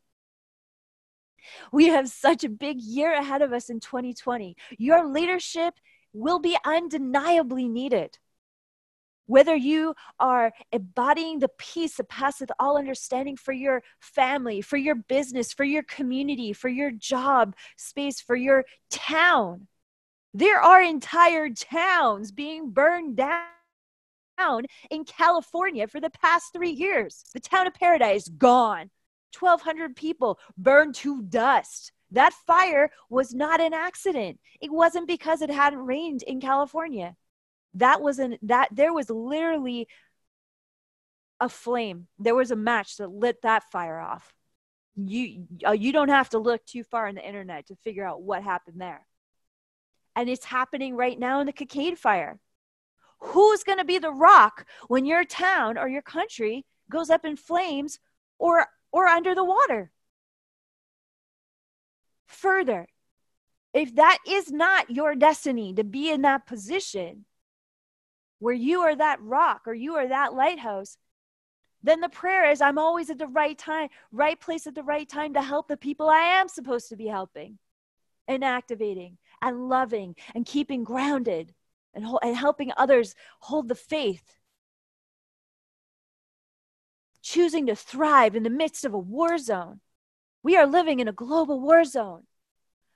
We 1.72 1.88
have 1.88 2.10
such 2.10 2.44
a 2.44 2.50
big 2.50 2.82
year 2.82 3.14
ahead 3.14 3.42
of 3.42 3.54
us 3.54 3.70
in 3.70 3.80
2020. 3.80 4.58
Your 4.78 5.08
leadership 5.08 5.76
will 6.18 6.40
be 6.40 6.58
undeniably 6.66 7.68
needed. 7.68 8.18
Whether 9.26 9.56
you 9.56 9.94
are 10.20 10.54
embodying 10.72 11.40
the 11.40 11.50
peace 11.58 11.98
that 11.98 12.08
passeth 12.08 12.50
all 12.60 12.78
understanding 12.78 13.36
for 13.36 13.52
your 13.52 13.84
family, 14.00 14.62
for 14.62 14.78
your 14.78 14.96
business, 14.96 15.54
for 15.54 15.66
your 15.66 15.84
community, 15.84 16.54
for 16.54 16.70
your 16.70 16.92
job 16.92 17.56
space, 17.76 18.22
for 18.22 18.38
your 18.38 18.64
town. 18.90 19.68
There 20.34 20.62
are 20.62 20.82
entire 20.82 21.50
towns 21.50 22.32
being 22.32 22.72
burned 22.72 23.18
down 23.18 24.66
in 24.90 25.04
California 25.04 25.88
for 25.88 26.00
the 26.00 26.10
past 26.10 26.54
three 26.54 26.72
years. 26.72 27.26
The 27.34 27.40
town 27.42 27.68
of 27.68 27.74
Paradise 27.74 28.30
gone. 28.30 28.92
1,200 29.38 29.96
people 29.96 30.40
burned 30.58 30.96
to 30.96 31.22
dust. 31.24 31.92
That 32.12 32.34
fire 32.34 32.90
was 33.10 33.34
not 33.34 33.60
an 33.60 33.74
accident. 33.74 34.40
It 34.62 34.72
wasn't 34.72 35.08
because 35.08 35.42
it 35.42 35.50
hadn't 35.50 35.86
rained 35.86 36.24
in 36.24 36.40
California. 36.40 37.16
That 37.74 38.02
wasn't 38.02 38.40
that 38.48 38.70
there 38.72 38.94
was 38.94 39.10
literally 39.10 39.88
a 41.40 41.50
flame. 41.50 42.08
There 42.18 42.36
was 42.36 42.52
a 42.52 42.56
match 42.56 42.98
that 42.98 43.12
lit 43.12 43.42
that 43.44 43.70
fire 43.72 44.00
off. 44.00 44.34
You 44.96 45.46
uh, 45.66 45.72
you 45.72 45.92
don't 45.92 46.10
have 46.10 46.30
to 46.30 46.40
look 46.40 46.66
too 46.66 46.84
far 46.84 47.08
on 47.08 47.16
the 47.16 47.28
internet 47.28 47.68
to 47.68 47.76
figure 47.76 48.06
out 48.06 48.24
what 48.24 48.42
happened 48.42 48.82
there. 48.82 49.06
And 50.16 50.30
it's 50.30 50.46
happening 50.46 50.96
right 50.96 51.20
now 51.20 51.40
in 51.42 51.46
the 51.46 51.54
Kincade 51.54 51.98
fire. 51.98 52.40
Who's 53.20 53.64
going 53.64 53.78
to 53.78 53.86
be 53.86 54.00
the 54.00 54.12
rock 54.12 54.66
when 54.88 55.06
your 55.06 55.24
town 55.24 55.78
or 55.78 55.88
your 55.88 56.02
country 56.02 56.66
goes 56.90 57.10
up 57.10 57.26
in 57.26 57.36
flames 57.36 58.00
or 58.40 58.66
or 58.92 59.06
under 59.06 59.36
the 59.36 59.44
water? 59.44 59.92
Further. 62.28 62.88
If 63.74 63.96
that 63.96 64.20
is 64.28 64.52
not 64.52 64.90
your 64.90 65.16
destiny 65.16 65.74
to 65.74 65.84
be 65.84 66.10
in 66.10 66.22
that 66.22 66.46
position 66.48 67.26
where 68.40 68.54
you 68.54 68.82
are 68.82 68.96
that 68.96 69.22
rock 69.22 69.64
or 69.66 69.74
you 69.74 69.96
are 69.96 70.08
that 70.08 70.34
lighthouse, 70.34 70.98
then 71.84 72.02
the 72.02 72.10
prayer 72.10 72.50
is 72.50 72.62
I'm 72.62 72.78
always 72.78 73.10
at 73.10 73.18
the 73.18 73.28
right 73.28 73.58
time, 73.58 73.90
right 74.12 74.40
place 74.40 74.68
at 74.68 74.76
the 74.76 74.84
right 74.84 75.08
time 75.08 75.34
to 75.34 75.42
help 75.42 75.68
the 75.68 75.78
people 75.78 76.10
I 76.10 76.40
am 76.40 76.48
supposed 76.48 76.90
to 76.90 76.96
be 76.96 77.08
helping 77.08 77.60
and 78.28 78.44
activating 78.44 79.18
and 79.42 79.70
loving 79.70 80.16
and 80.36 80.46
keeping 80.46 80.84
grounded 80.84 81.54
and, 81.94 82.06
and 82.22 82.36
helping 82.36 82.72
others 82.78 83.16
hold 83.40 83.68
the 83.68 83.76
faith. 83.76 84.38
Choosing 87.22 87.68
to 87.68 87.76
thrive 87.76 88.36
in 88.36 88.44
the 88.44 88.50
midst 88.50 88.86
of 88.86 88.94
a 88.94 89.00
war 89.00 89.38
zone. 89.38 89.82
We 90.44 90.56
are 90.58 90.68
living 90.68 91.00
in 91.00 91.08
a 91.08 91.14
global 91.14 91.60
war 91.60 91.84
zone. 91.84 92.24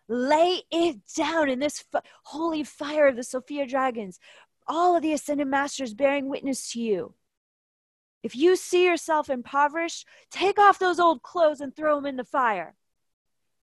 Lay 0.07 0.63
it 0.71 0.97
down 1.15 1.49
in 1.49 1.59
this 1.59 1.83
f- 1.93 2.03
holy 2.23 2.63
fire 2.63 3.07
of 3.07 3.15
the 3.15 3.23
Sophia 3.23 3.65
dragons. 3.65 4.19
All 4.67 4.95
of 4.95 5.01
the 5.01 5.13
ascended 5.13 5.47
masters 5.47 5.93
bearing 5.93 6.29
witness 6.29 6.71
to 6.71 6.81
you. 6.81 7.13
If 8.23 8.35
you 8.35 8.55
see 8.55 8.85
yourself 8.85 9.29
impoverished, 9.29 10.07
take 10.29 10.59
off 10.59 10.79
those 10.79 10.99
old 10.99 11.23
clothes 11.23 11.61
and 11.61 11.75
throw 11.75 11.95
them 11.95 12.05
in 12.05 12.17
the 12.17 12.23
fire. 12.23 12.75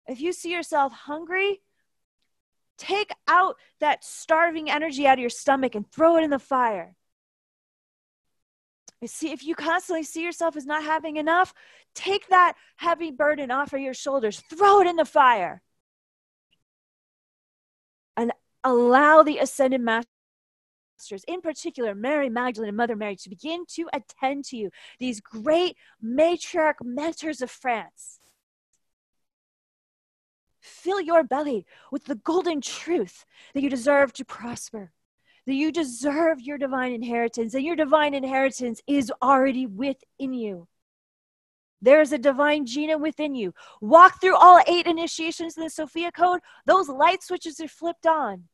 If 0.07 0.21
you 0.21 0.33
see 0.33 0.51
yourself 0.51 0.93
hungry, 0.93 1.61
take 2.77 3.13
out 3.29 3.57
that 3.79 4.05
starving 4.05 4.71
energy 4.71 5.07
out 5.07 5.15
of 5.15 5.21
your 5.21 5.31
stomach 5.31 5.75
and 5.75 5.91
throw 5.91 6.17
it 6.17 6.25
in 6.25 6.31
the 6.31 6.39
fire. 6.39 6.97
See, 9.07 9.33
if 9.33 9.43
you 9.43 9.55
constantly 9.55 10.03
see 10.03 10.23
yourself 10.23 10.57
as 10.57 10.67
not 10.67 10.85
having 10.85 11.17
enough, 11.17 11.55
take 11.95 12.29
that 12.29 12.55
heavy 12.77 13.11
burden 13.11 13.51
off 13.51 13.73
of 13.73 13.81
your 13.81 13.95
shoulders, 13.95 14.43
throw 14.51 14.83
it 14.83 14.87
in 14.87 14.97
the 14.97 15.07
fire, 15.07 15.63
and 18.15 18.33
allow 18.63 19.23
the 19.23 19.39
ascended 19.39 19.81
masters, 19.81 21.25
in 21.27 21.41
particular 21.41 21.95
Mary 21.95 22.29
Magdalene 22.29 22.69
and 22.69 22.77
Mother 22.77 22.95
Mary, 22.95 23.17
to 23.17 23.31
begin 23.31 23.65
to 23.71 23.89
attend 23.95 24.45
to 24.47 24.59
you, 24.59 24.71
these 24.99 25.21
great 25.21 25.77
matriarch 26.05 26.75
mentors 26.83 27.41
of 27.41 27.51
France. 27.51 28.19
Fill 30.61 31.01
your 31.01 31.25
belly 31.25 31.65
with 31.91 32.05
the 32.05 32.17
golden 32.17 32.61
truth 32.61 33.25
that 33.55 33.63
you 33.63 33.71
deserve 33.71 34.13
to 34.13 34.27
prosper 34.27 34.93
that 35.51 35.57
you 35.57 35.73
deserve 35.73 36.41
your 36.41 36.59
divine 36.59 36.93
inheritance, 36.93 37.55
and 37.55 37.65
your 37.65 37.75
divine 37.75 38.15
inheritance 38.15 38.81
is 38.87 39.13
already 39.21 39.67
within 39.67 40.33
you. 40.33 40.69
There's 41.83 42.13
a 42.13 42.19
divine 42.19 42.67
gene 42.67 43.01
within 43.01 43.35
you. 43.35 43.53
Walk 43.81 44.21
through 44.21 44.37
all 44.37 44.61
eight 44.69 44.87
initiations 44.87 45.57
in 45.57 45.65
the 45.65 45.71
Sophia 45.71 46.13
Code, 46.13 46.39
those 46.67 46.89
light 46.89 47.25
switches 47.25 47.59
are 47.59 47.67
flipped 47.67 48.07
on. 48.07 48.45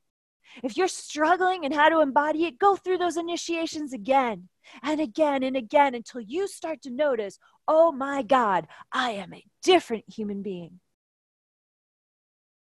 If 0.62 0.78
you're 0.78 0.88
struggling 0.88 1.66
and 1.66 1.74
how 1.74 1.90
to 1.90 2.00
embody 2.00 2.46
it, 2.46 2.58
go 2.58 2.76
through 2.76 2.96
those 2.96 3.18
initiations 3.18 3.92
again 3.92 4.48
and 4.82 4.98
again 4.98 5.42
and 5.42 5.54
again 5.54 5.94
until 5.94 6.22
you 6.22 6.48
start 6.48 6.80
to 6.84 6.90
notice, 6.90 7.38
oh 7.68 7.92
my 7.92 8.22
God, 8.22 8.68
I 8.90 9.10
am 9.10 9.34
a 9.34 9.44
different 9.62 10.04
human 10.08 10.40
being. 10.40 10.80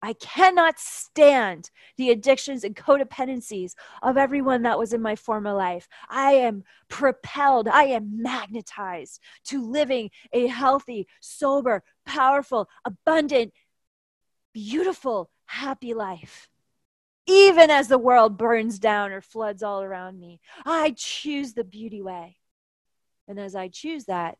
I 0.02 0.14
cannot 0.14 0.80
stand 0.80 1.72
the 1.98 2.10
addictions 2.10 2.64
and 2.64 2.76
codependencies 2.76 3.74
of 4.02 4.18
everyone 4.18 4.62
that 4.62 4.80
was 4.80 4.94
in 4.94 5.02
my 5.02 5.16
former 5.16 5.54
life. 5.54 5.88
I 6.10 6.34
am 6.34 6.64
propelled, 6.88 7.68
I 7.68 7.84
am 7.86 8.22
magnetized 8.22 9.22
to 9.46 9.62
living 9.62 10.12
a 10.32 10.48
healthy, 10.48 11.08
sober, 11.20 11.84
powerful, 12.06 12.70
abundant, 12.86 13.54
beautiful, 14.54 15.30
happy 15.46 15.94
life. 15.94 16.50
Even 17.28 17.70
as 17.70 17.88
the 17.88 18.00
world 18.00 18.38
burns 18.38 18.80
down 18.80 19.12
or 19.12 19.22
floods 19.22 19.62
all 19.62 19.84
around 19.84 20.20
me, 20.20 20.40
I 20.66 20.96
choose 20.98 21.54
the 21.54 21.64
beauty 21.64 22.02
way. 22.02 22.38
And 23.28 23.40
as 23.40 23.56
I 23.56 23.68
choose 23.68 24.06
that, 24.06 24.38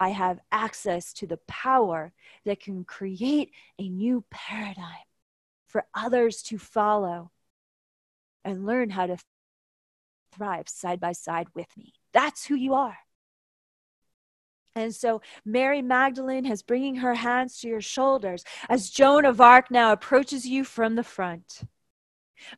I 0.00 0.10
have 0.10 0.40
access 0.50 1.12
to 1.14 1.26
the 1.26 1.38
power 1.48 2.12
that 2.44 2.60
can 2.60 2.84
create 2.84 3.52
a 3.78 3.88
new 3.88 4.24
paradigm 4.30 5.06
for 5.66 5.86
others 5.94 6.42
to 6.44 6.58
follow 6.58 7.30
and 8.44 8.66
learn 8.66 8.90
how 8.90 9.06
to 9.06 9.16
thrive 10.32 10.68
side 10.68 11.00
by 11.00 11.12
side 11.12 11.48
with 11.54 11.68
me. 11.76 11.94
That's 12.12 12.46
who 12.46 12.54
you 12.54 12.74
are. 12.74 12.98
And 14.76 14.94
so 14.94 15.22
Mary 15.44 15.82
Magdalene 15.82 16.44
has 16.46 16.62
bringing 16.62 16.96
her 16.96 17.14
hands 17.14 17.60
to 17.60 17.68
your 17.68 17.80
shoulders 17.80 18.44
as 18.68 18.90
Joan 18.90 19.24
of 19.24 19.40
Arc 19.40 19.70
now 19.70 19.92
approaches 19.92 20.46
you 20.46 20.64
from 20.64 20.96
the 20.96 21.04
front. 21.04 21.62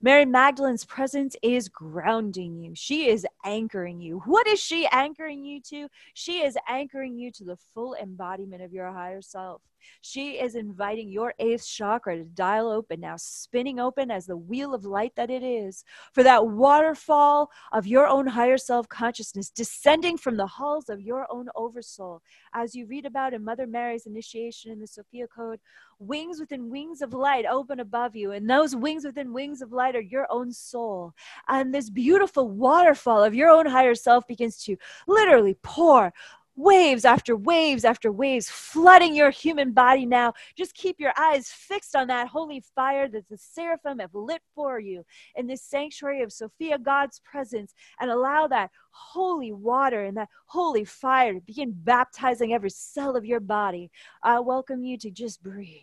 Mary 0.00 0.24
Magdalene's 0.24 0.84
presence 0.84 1.36
is 1.42 1.68
grounding 1.68 2.56
you. 2.56 2.72
She 2.74 3.08
is 3.08 3.26
anchoring 3.44 4.00
you. 4.00 4.22
What 4.26 4.46
is 4.46 4.60
she 4.60 4.86
anchoring 4.90 5.44
you 5.44 5.60
to? 5.68 5.88
She 6.14 6.44
is 6.44 6.56
anchoring 6.68 7.18
you 7.18 7.30
to 7.32 7.44
the 7.44 7.58
full 7.74 7.94
embodiment 7.94 8.62
of 8.62 8.72
your 8.72 8.92
higher 8.92 9.22
self. 9.22 9.62
She 10.00 10.32
is 10.40 10.54
inviting 10.54 11.08
your 11.08 11.34
eighth 11.38 11.66
chakra 11.66 12.16
to 12.18 12.24
dial 12.24 12.68
open 12.68 13.00
now, 13.00 13.16
spinning 13.16 13.80
open 13.80 14.10
as 14.10 14.26
the 14.26 14.36
wheel 14.36 14.74
of 14.74 14.84
light 14.84 15.12
that 15.16 15.30
it 15.30 15.42
is, 15.42 15.84
for 16.12 16.22
that 16.22 16.46
waterfall 16.46 17.50
of 17.72 17.86
your 17.86 18.06
own 18.06 18.26
higher 18.26 18.58
self 18.58 18.88
consciousness 18.88 19.50
descending 19.50 20.16
from 20.16 20.36
the 20.36 20.46
halls 20.46 20.88
of 20.88 21.00
your 21.00 21.26
own 21.30 21.48
oversoul. 21.54 22.22
As 22.54 22.74
you 22.74 22.86
read 22.86 23.06
about 23.06 23.34
in 23.34 23.44
Mother 23.44 23.66
Mary's 23.66 24.06
initiation 24.06 24.72
in 24.72 24.80
the 24.80 24.86
Sophia 24.86 25.26
Code, 25.26 25.60
wings 25.98 26.40
within 26.40 26.70
wings 26.70 27.02
of 27.02 27.12
light 27.12 27.46
open 27.46 27.80
above 27.80 28.14
you, 28.14 28.32
and 28.32 28.48
those 28.48 28.76
wings 28.76 29.04
within 29.04 29.32
wings 29.32 29.62
of 29.62 29.72
light 29.72 29.96
are 29.96 30.00
your 30.00 30.26
own 30.30 30.52
soul. 30.52 31.12
And 31.48 31.74
this 31.74 31.90
beautiful 31.90 32.50
waterfall 32.50 33.22
of 33.22 33.34
your 33.34 33.48
own 33.48 33.66
higher 33.66 33.94
self 33.94 34.26
begins 34.26 34.62
to 34.64 34.76
literally 35.06 35.56
pour 35.62 36.12
waves 36.56 37.04
after 37.04 37.36
waves 37.36 37.84
after 37.84 38.10
waves 38.10 38.48
flooding 38.48 39.14
your 39.14 39.30
human 39.30 39.72
body 39.72 40.06
now. 40.06 40.32
Just 40.56 40.74
keep 40.74 40.98
your 40.98 41.12
eyes 41.18 41.48
fixed 41.48 41.94
on 41.94 42.08
that 42.08 42.28
holy 42.28 42.62
fire 42.74 43.08
that 43.08 43.28
the 43.28 43.36
seraphim 43.36 43.98
have 43.98 44.14
lit 44.14 44.42
for 44.54 44.80
you 44.80 45.04
in 45.36 45.46
this 45.46 45.62
sanctuary 45.62 46.22
of 46.22 46.32
Sophia, 46.32 46.78
God's 46.78 47.20
presence, 47.20 47.74
and 48.00 48.10
allow 48.10 48.46
that 48.48 48.70
holy 48.90 49.52
water 49.52 50.04
and 50.04 50.16
that 50.16 50.30
holy 50.46 50.84
fire 50.84 51.34
to 51.34 51.40
begin 51.40 51.72
baptizing 51.72 52.52
every 52.54 52.70
cell 52.70 53.16
of 53.16 53.26
your 53.26 53.40
body. 53.40 53.90
I 54.22 54.40
welcome 54.40 54.82
you 54.82 54.96
to 54.98 55.10
just 55.10 55.42
breathe. 55.42 55.82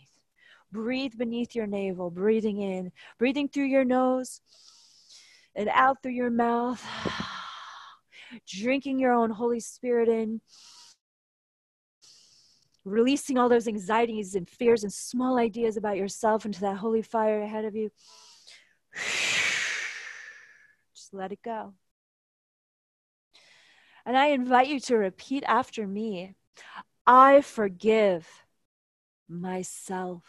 Breathe 0.72 1.14
beneath 1.18 1.54
your 1.54 1.68
navel, 1.68 2.10
breathing 2.10 2.60
in, 2.60 2.92
breathing 3.20 3.48
through 3.48 3.66
your 3.66 3.86
nose 3.86 4.42
and 5.56 5.70
out 5.70 6.02
through 6.02 6.14
your 6.14 6.32
mouth 6.32 6.84
drinking 8.48 9.00
your 9.00 9.14
own 9.14 9.30
Holy 9.30 9.60
Spirit 9.60 10.10
in, 10.10 10.42
releasing 12.86 13.38
all 13.38 13.50
those 13.50 13.68
anxieties 13.68 14.36
and 14.36 14.50
fears 14.50 14.84
and 14.84 14.92
small 14.92 15.38
ideas 15.38 15.78
about 15.78 15.98
yourself 15.98 16.46
into 16.46 16.62
that 16.62 16.78
holy 16.78 17.02
fire 17.02 17.42
ahead 17.42 17.66
of 17.66 17.76
you. 17.76 17.92
Just 20.94 21.14
let 21.14 21.32
it 21.32 21.42
go. 21.44 21.74
And 24.06 24.18
I 24.18 24.28
invite 24.28 24.68
you 24.68 24.80
to 24.82 24.98
repeat 24.98 25.44
after 25.48 25.88
me 25.88 26.36
I 27.06 27.42
forgive 27.42 28.28
myself. 29.28 30.24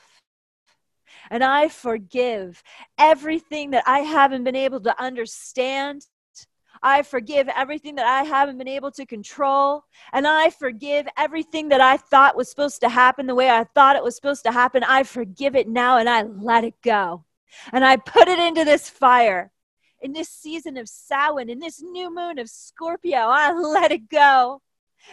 And 1.31 1.45
I 1.45 1.69
forgive 1.69 2.63
everything 2.99 3.71
that 3.71 3.85
I 3.87 4.01
haven't 4.01 4.45
been 4.45 4.57
able 4.57 4.81
to 4.81 5.03
understand 5.03 6.07
I 6.85 7.01
forgive 7.01 7.49
everything 7.49 7.95
that 7.95 8.05
I 8.05 8.25
haven't 8.25 8.59
been 8.59 8.69
able 8.69 8.91
to 8.91 9.07
control. 9.07 9.85
And 10.13 10.27
I 10.27 10.51
forgive 10.51 11.07
everything 11.17 11.71
that 11.71 11.81
I 11.81 11.97
thought 11.97 12.37
was 12.37 12.51
supposed 12.51 12.83
to 12.83 12.91
happen 12.91 13.27
the 13.27 13.35
way 13.35 13.49
I 13.49 13.65
thought 13.65 13.97
it 13.97 14.05
was 14.05 14.15
supposed 14.15 14.45
to 14.45 14.53
happen. 14.53 14.85
I 14.85 15.03
forgive 15.03 15.57
it 15.57 15.67
now 15.67 15.97
and 15.97 16.11
I 16.11 16.23
let 16.25 16.63
it 16.63 16.75
go. 16.83 17.25
And 17.73 17.87
I 17.87 17.97
put 17.97 18.29
it 18.29 18.39
into 18.39 18.67
this 18.67 18.91
fire. 18.91 19.51
In 20.03 20.13
this 20.13 20.29
season 20.29 20.77
of 20.77 20.87
Samhain, 20.87 21.49
in 21.49 21.59
this 21.59 21.81
new 21.81 22.15
moon 22.15 22.39
of 22.39 22.51
Scorpio, 22.51 23.17
I 23.17 23.53
let 23.55 23.91
it 23.91 24.11
go. 24.11 24.61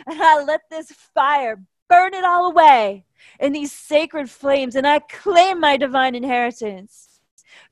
And 0.06 0.22
I 0.22 0.44
let 0.44 0.62
this 0.70 0.92
fire 0.92 1.64
burn 1.88 2.14
it 2.14 2.26
all 2.26 2.52
away 2.52 3.06
in 3.40 3.54
these 3.54 3.72
sacred 3.72 4.30
flames. 4.30 4.76
And 4.76 4.86
I 4.86 5.00
claim 5.00 5.62
my 5.62 5.78
divine 5.78 6.16
inheritance. 6.16 7.22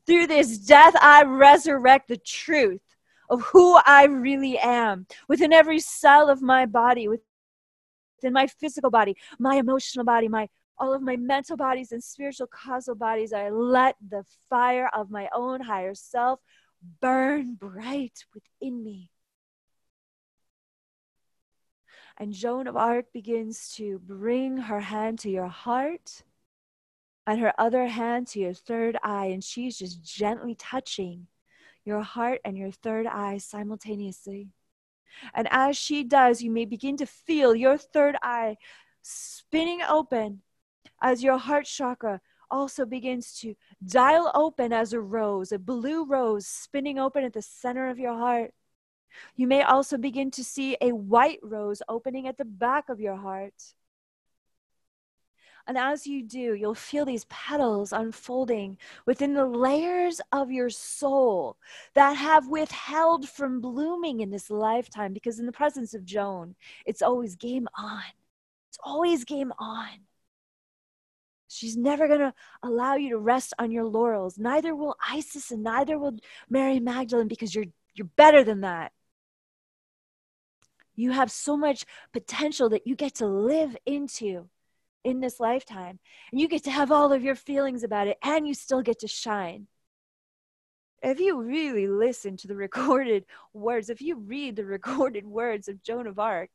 Through 0.05 0.27
this 0.27 0.57
death, 0.57 0.95
I 1.01 1.23
resurrect 1.23 2.07
the 2.07 2.17
truth 2.17 2.81
of 3.29 3.41
who 3.41 3.77
I 3.85 4.05
really 4.05 4.57
am 4.57 5.05
within 5.27 5.53
every 5.53 5.79
cell 5.79 6.29
of 6.29 6.41
my 6.41 6.65
body, 6.65 7.07
within 7.07 8.33
my 8.33 8.47
physical 8.47 8.89
body, 8.89 9.15
my 9.37 9.55
emotional 9.55 10.05
body, 10.05 10.27
my 10.27 10.49
all 10.77 10.93
of 10.93 11.01
my 11.01 11.17
mental 11.17 11.57
bodies 11.57 11.91
and 11.91 12.03
spiritual 12.03 12.47
causal 12.47 12.95
bodies. 12.95 13.33
I 13.33 13.49
let 13.49 13.95
the 14.07 14.23
fire 14.49 14.89
of 14.93 15.11
my 15.11 15.29
own 15.33 15.61
higher 15.61 15.93
self 15.93 16.39
burn 17.01 17.55
bright 17.55 18.25
within 18.33 18.83
me. 18.83 19.11
And 22.17 22.33
Joan 22.33 22.67
of 22.67 22.75
Arc 22.75 23.11
begins 23.13 23.73
to 23.75 23.99
bring 23.99 24.57
her 24.57 24.79
hand 24.79 25.19
to 25.19 25.29
your 25.29 25.47
heart 25.47 26.23
and 27.25 27.39
her 27.39 27.53
other 27.57 27.87
hand 27.87 28.27
to 28.27 28.39
your 28.39 28.53
third 28.53 28.97
eye, 29.03 29.27
and 29.27 29.43
she's 29.43 29.77
just 29.77 30.01
gently 30.01 30.55
touching 30.55 31.27
your 31.85 32.01
heart 32.01 32.41
and 32.45 32.57
your 32.57 32.71
third 32.71 33.05
eye 33.07 33.37
simultaneously. 33.37 34.49
And 35.33 35.47
as 35.51 35.77
she 35.77 36.03
does, 36.03 36.41
you 36.41 36.51
may 36.51 36.65
begin 36.65 36.97
to 36.97 37.05
feel 37.05 37.55
your 37.55 37.77
third 37.77 38.15
eye 38.21 38.57
spinning 39.01 39.81
open 39.81 40.41
as 41.01 41.23
your 41.23 41.37
heart 41.37 41.65
chakra 41.65 42.21
also 42.51 42.85
begins 42.85 43.33
to 43.39 43.55
dial 43.85 44.31
open 44.33 44.73
as 44.73 44.93
a 44.93 44.99
rose, 44.99 45.51
a 45.51 45.59
blue 45.59 46.05
rose 46.05 46.47
spinning 46.47 46.99
open 46.99 47.23
at 47.23 47.33
the 47.33 47.41
center 47.41 47.89
of 47.89 47.99
your 47.99 48.17
heart. 48.17 48.53
You 49.35 49.47
may 49.47 49.63
also 49.63 49.97
begin 49.97 50.31
to 50.31 50.43
see 50.43 50.77
a 50.81 50.91
white 50.91 51.39
rose 51.41 51.81
opening 51.87 52.27
at 52.27 52.37
the 52.37 52.45
back 52.45 52.89
of 52.89 52.99
your 52.99 53.15
heart. 53.15 53.53
And 55.69 55.77
as 55.77 56.07
you 56.07 56.23
do, 56.23 56.55
you'll 56.55 56.73
feel 56.73 57.05
these 57.05 57.25
petals 57.25 57.93
unfolding 57.93 58.79
within 59.05 59.35
the 59.35 59.45
layers 59.45 60.19
of 60.31 60.49
your 60.49 60.71
soul 60.71 61.57
that 61.93 62.13
have 62.13 62.47
withheld 62.47 63.29
from 63.29 63.61
blooming 63.61 64.21
in 64.21 64.31
this 64.31 64.49
lifetime. 64.49 65.13
Because 65.13 65.37
in 65.37 65.45
the 65.45 65.51
presence 65.51 65.93
of 65.93 66.03
Joan, 66.03 66.55
it's 66.87 67.03
always 67.03 67.35
game 67.35 67.67
on. 67.77 68.01
It's 68.69 68.79
always 68.83 69.23
game 69.23 69.53
on. 69.59 70.07
She's 71.47 71.77
never 71.77 72.07
going 72.07 72.21
to 72.21 72.33
allow 72.63 72.95
you 72.95 73.09
to 73.09 73.19
rest 73.19 73.53
on 73.59 73.69
your 73.69 73.85
laurels. 73.85 74.39
Neither 74.39 74.75
will 74.75 74.95
Isis 75.07 75.51
and 75.51 75.61
neither 75.61 75.99
will 75.99 76.17
Mary 76.49 76.79
Magdalene 76.79 77.27
because 77.27 77.53
you're, 77.53 77.65
you're 77.93 78.09
better 78.15 78.43
than 78.43 78.61
that. 78.61 78.91
You 80.95 81.11
have 81.11 81.29
so 81.29 81.55
much 81.55 81.85
potential 82.11 82.69
that 82.69 82.87
you 82.87 82.95
get 82.95 83.13
to 83.15 83.27
live 83.27 83.77
into 83.85 84.49
in 85.03 85.19
this 85.19 85.39
lifetime. 85.39 85.99
And 86.31 86.39
you 86.39 86.47
get 86.47 86.63
to 86.65 86.71
have 86.71 86.91
all 86.91 87.13
of 87.13 87.23
your 87.23 87.35
feelings 87.35 87.83
about 87.83 88.07
it 88.07 88.17
and 88.23 88.47
you 88.47 88.53
still 88.53 88.81
get 88.81 88.99
to 88.99 89.07
shine. 89.07 89.67
If 91.01 91.19
you 91.19 91.41
really 91.41 91.87
listen 91.87 92.37
to 92.37 92.47
the 92.47 92.55
recorded 92.67 93.25
words, 93.53 93.89
if 93.89 94.01
you 94.01 94.17
read 94.17 94.55
the 94.55 94.65
recorded 94.65 95.25
words 95.25 95.67
of 95.67 95.83
Joan 95.83 96.07
of 96.07 96.19
Arc, 96.19 96.49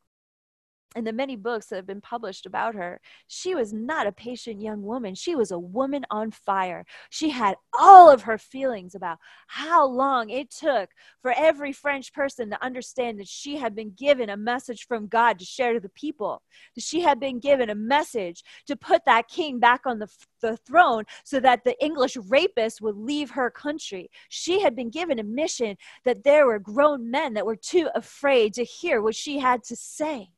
and 0.95 1.05
the 1.05 1.13
many 1.13 1.35
books 1.35 1.67
that 1.67 1.75
have 1.75 1.85
been 1.85 1.99
published 1.99 2.45
about 2.45 2.73
her, 2.73 3.01
she 3.27 3.53
was 3.53 3.73
not 3.73 4.07
a 4.07 4.13
patient 4.13 4.61
young 4.61 4.81
woman. 4.81 5.13
She 5.13 5.35
was 5.35 5.51
a 5.51 5.59
woman 5.59 6.05
on 6.09 6.31
fire. 6.31 6.85
She 7.09 7.29
had 7.29 7.57
all 7.77 8.09
of 8.09 8.21
her 8.23 8.37
feelings 8.37 8.95
about 8.95 9.17
how 9.47 9.85
long 9.85 10.29
it 10.29 10.49
took 10.49 10.89
for 11.21 11.33
every 11.35 11.73
French 11.73 12.13
person 12.13 12.49
to 12.49 12.63
understand 12.63 13.19
that 13.19 13.27
she 13.27 13.57
had 13.57 13.75
been 13.75 13.91
given 13.91 14.29
a 14.29 14.37
message 14.37 14.87
from 14.87 15.07
God 15.07 15.37
to 15.39 15.45
share 15.45 15.73
to 15.73 15.81
the 15.81 15.89
people. 15.89 16.41
That 16.75 16.83
she 16.83 17.01
had 17.01 17.19
been 17.19 17.39
given 17.39 17.69
a 17.69 17.75
message 17.75 18.41
to 18.67 18.77
put 18.77 19.03
that 19.05 19.27
king 19.27 19.59
back 19.59 19.81
on 19.85 19.99
the, 19.99 20.07
the 20.41 20.55
throne 20.57 21.03
so 21.25 21.41
that 21.41 21.65
the 21.65 21.75
English 21.83 22.15
rapist 22.29 22.79
would 22.81 22.95
leave 22.95 23.31
her 23.31 23.49
country. 23.49 24.09
She 24.29 24.61
had 24.61 24.77
been 24.77 24.89
given 24.89 25.19
a 25.19 25.23
mission 25.23 25.75
that 26.05 26.23
there 26.23 26.45
were 26.45 26.59
grown 26.59 27.11
men 27.11 27.33
that 27.33 27.45
were 27.45 27.57
too 27.57 27.89
afraid 27.95 28.53
to 28.53 28.63
hear 28.63 29.01
what 29.01 29.15
she 29.15 29.39
had 29.39 29.61
to 29.65 29.75
say. 29.75 30.29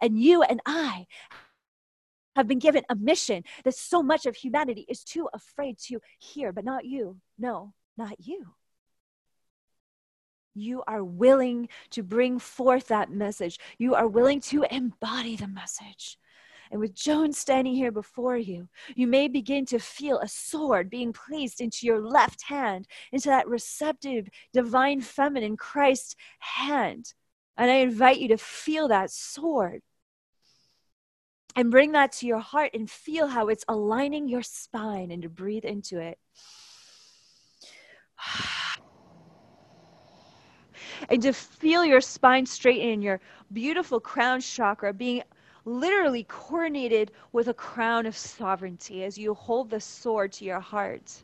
And 0.00 0.20
you 0.20 0.42
and 0.42 0.60
I 0.66 1.06
have 2.36 2.46
been 2.46 2.58
given 2.58 2.84
a 2.88 2.94
mission 2.94 3.42
that 3.64 3.74
so 3.74 4.02
much 4.02 4.26
of 4.26 4.36
humanity 4.36 4.84
is 4.88 5.02
too 5.02 5.28
afraid 5.32 5.78
to 5.86 6.00
hear, 6.18 6.52
but 6.52 6.64
not 6.64 6.84
you. 6.84 7.16
No, 7.38 7.72
not 7.96 8.16
you. 8.18 8.54
You 10.54 10.82
are 10.86 11.04
willing 11.04 11.68
to 11.90 12.02
bring 12.02 12.38
forth 12.38 12.88
that 12.88 13.10
message. 13.10 13.58
You 13.78 13.94
are 13.94 14.06
willing 14.06 14.40
to 14.42 14.64
embody 14.70 15.36
the 15.36 15.48
message. 15.48 16.18
And 16.70 16.80
with 16.80 16.94
Joan 16.94 17.32
standing 17.32 17.74
here 17.74 17.92
before 17.92 18.36
you, 18.36 18.68
you 18.94 19.06
may 19.06 19.28
begin 19.28 19.66
to 19.66 19.78
feel 19.78 20.18
a 20.18 20.28
sword 20.28 20.90
being 20.90 21.12
placed 21.12 21.60
into 21.60 21.86
your 21.86 22.00
left 22.00 22.42
hand, 22.42 22.88
into 23.12 23.28
that 23.28 23.46
receptive, 23.46 24.28
divine, 24.52 25.00
feminine 25.00 25.56
Christ 25.56 26.16
hand. 26.38 27.12
And 27.56 27.70
I 27.70 27.76
invite 27.76 28.18
you 28.18 28.28
to 28.28 28.36
feel 28.36 28.88
that 28.88 29.10
sword 29.10 29.82
and 31.54 31.70
bring 31.70 31.92
that 31.92 32.12
to 32.12 32.26
your 32.26 32.40
heart 32.40 32.72
and 32.74 32.90
feel 32.90 33.28
how 33.28 33.48
it's 33.48 33.64
aligning 33.66 34.28
your 34.28 34.42
spine 34.42 35.10
and 35.10 35.22
to 35.22 35.28
breathe 35.30 35.64
into 35.64 35.98
it. 35.98 36.18
and 41.08 41.22
to 41.22 41.32
feel 41.32 41.82
your 41.84 42.02
spine 42.02 42.44
straighten 42.44 42.90
and 42.90 43.02
your 43.02 43.20
beautiful 43.52 44.00
crown 44.00 44.40
chakra 44.40 44.92
being 44.92 45.22
literally 45.64 46.24
coronated 46.24 47.08
with 47.32 47.48
a 47.48 47.54
crown 47.54 48.04
of 48.06 48.16
sovereignty 48.16 49.02
as 49.04 49.18
you 49.18 49.32
hold 49.34 49.70
the 49.70 49.80
sword 49.80 50.32
to 50.32 50.44
your 50.44 50.60
heart. 50.60 51.22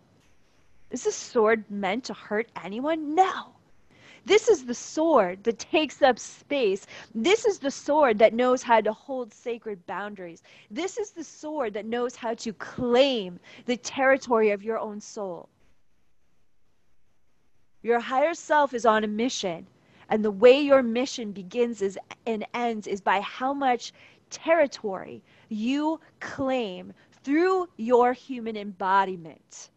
Is 0.90 1.04
this 1.04 1.14
sword 1.14 1.70
meant 1.70 2.04
to 2.04 2.14
hurt 2.14 2.50
anyone? 2.62 3.14
No. 3.14 3.51
This 4.24 4.48
is 4.48 4.64
the 4.64 4.74
sword 4.74 5.42
that 5.44 5.58
takes 5.58 6.00
up 6.00 6.18
space. 6.18 6.86
This 7.14 7.44
is 7.44 7.58
the 7.58 7.70
sword 7.70 8.18
that 8.18 8.34
knows 8.34 8.62
how 8.62 8.80
to 8.80 8.92
hold 8.92 9.32
sacred 9.32 9.84
boundaries. 9.86 10.42
This 10.70 10.96
is 10.96 11.10
the 11.10 11.24
sword 11.24 11.74
that 11.74 11.86
knows 11.86 12.14
how 12.14 12.34
to 12.34 12.52
claim 12.52 13.40
the 13.66 13.76
territory 13.76 14.50
of 14.50 14.62
your 14.62 14.78
own 14.78 15.00
soul. 15.00 15.48
Your 17.82 17.98
higher 17.98 18.34
self 18.34 18.74
is 18.74 18.86
on 18.86 19.02
a 19.02 19.08
mission, 19.08 19.66
and 20.08 20.24
the 20.24 20.30
way 20.30 20.60
your 20.60 20.82
mission 20.82 21.32
begins 21.32 21.82
is, 21.82 21.98
and 22.26 22.46
ends 22.54 22.86
is 22.86 23.00
by 23.00 23.20
how 23.20 23.52
much 23.52 23.92
territory 24.30 25.20
you 25.48 26.00
claim 26.20 26.92
through 27.24 27.68
your 27.76 28.12
human 28.12 28.56
embodiment. 28.56 29.70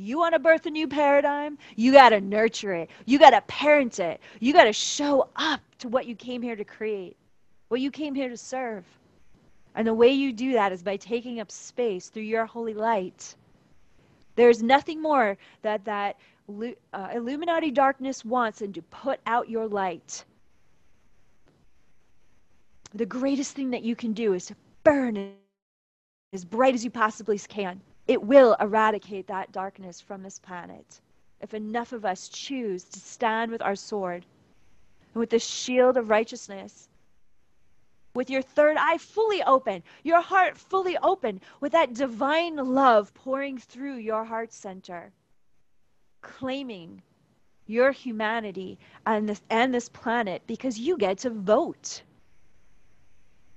You 0.00 0.16
want 0.16 0.34
to 0.34 0.38
birth 0.38 0.64
a 0.66 0.70
new 0.70 0.86
paradigm? 0.86 1.58
You 1.74 1.90
got 1.90 2.10
to 2.10 2.20
nurture 2.20 2.72
it. 2.72 2.88
You 3.04 3.18
got 3.18 3.30
to 3.30 3.40
parent 3.42 3.98
it. 3.98 4.20
You 4.38 4.52
got 4.52 4.64
to 4.64 4.72
show 4.72 5.28
up 5.34 5.60
to 5.80 5.88
what 5.88 6.06
you 6.06 6.14
came 6.14 6.40
here 6.40 6.54
to 6.54 6.64
create, 6.64 7.16
what 7.66 7.80
you 7.80 7.90
came 7.90 8.14
here 8.14 8.28
to 8.28 8.36
serve. 8.36 8.84
And 9.74 9.86
the 9.86 9.92
way 9.92 10.10
you 10.10 10.32
do 10.32 10.52
that 10.52 10.70
is 10.70 10.84
by 10.84 10.96
taking 10.96 11.40
up 11.40 11.50
space 11.50 12.10
through 12.10 12.22
your 12.22 12.46
holy 12.46 12.74
light. 12.74 13.34
There's 14.36 14.62
nothing 14.62 15.02
more 15.02 15.36
that 15.62 15.84
that 15.84 16.16
uh, 16.92 17.08
Illuminati 17.12 17.72
darkness 17.72 18.24
wants 18.24 18.60
than 18.60 18.72
to 18.74 18.82
put 18.82 19.18
out 19.26 19.50
your 19.50 19.66
light. 19.66 20.24
The 22.94 23.04
greatest 23.04 23.56
thing 23.56 23.70
that 23.70 23.82
you 23.82 23.96
can 23.96 24.12
do 24.12 24.34
is 24.34 24.46
to 24.46 24.54
burn 24.84 25.32
as 26.32 26.44
bright 26.44 26.74
as 26.74 26.84
you 26.84 26.90
possibly 26.90 27.36
can 27.38 27.80
it 28.08 28.22
will 28.22 28.56
eradicate 28.58 29.26
that 29.26 29.52
darkness 29.52 30.00
from 30.00 30.22
this 30.22 30.38
planet. 30.38 31.00
If 31.40 31.54
enough 31.54 31.92
of 31.92 32.04
us 32.04 32.28
choose 32.28 32.84
to 32.84 32.98
stand 32.98 33.52
with 33.52 33.62
our 33.62 33.76
sword 33.76 34.24
and 35.14 35.20
with 35.20 35.30
the 35.30 35.38
shield 35.38 35.98
of 35.98 36.08
righteousness, 36.08 36.88
with 38.14 38.30
your 38.30 38.42
third 38.42 38.76
eye 38.78 38.98
fully 38.98 39.42
open, 39.42 39.82
your 40.02 40.22
heart 40.22 40.56
fully 40.56 40.96
open, 40.98 41.40
with 41.60 41.72
that 41.72 41.92
divine 41.92 42.56
love 42.56 43.12
pouring 43.14 43.58
through 43.58 43.96
your 43.96 44.24
heart 44.24 44.52
center, 44.52 45.12
claiming 46.22 47.02
your 47.66 47.92
humanity 47.92 48.78
and 49.06 49.28
this, 49.28 49.42
and 49.50 49.72
this 49.72 49.90
planet 49.90 50.42
because 50.46 50.78
you 50.78 50.96
get 50.96 51.18
to 51.18 51.30
vote. 51.30 52.02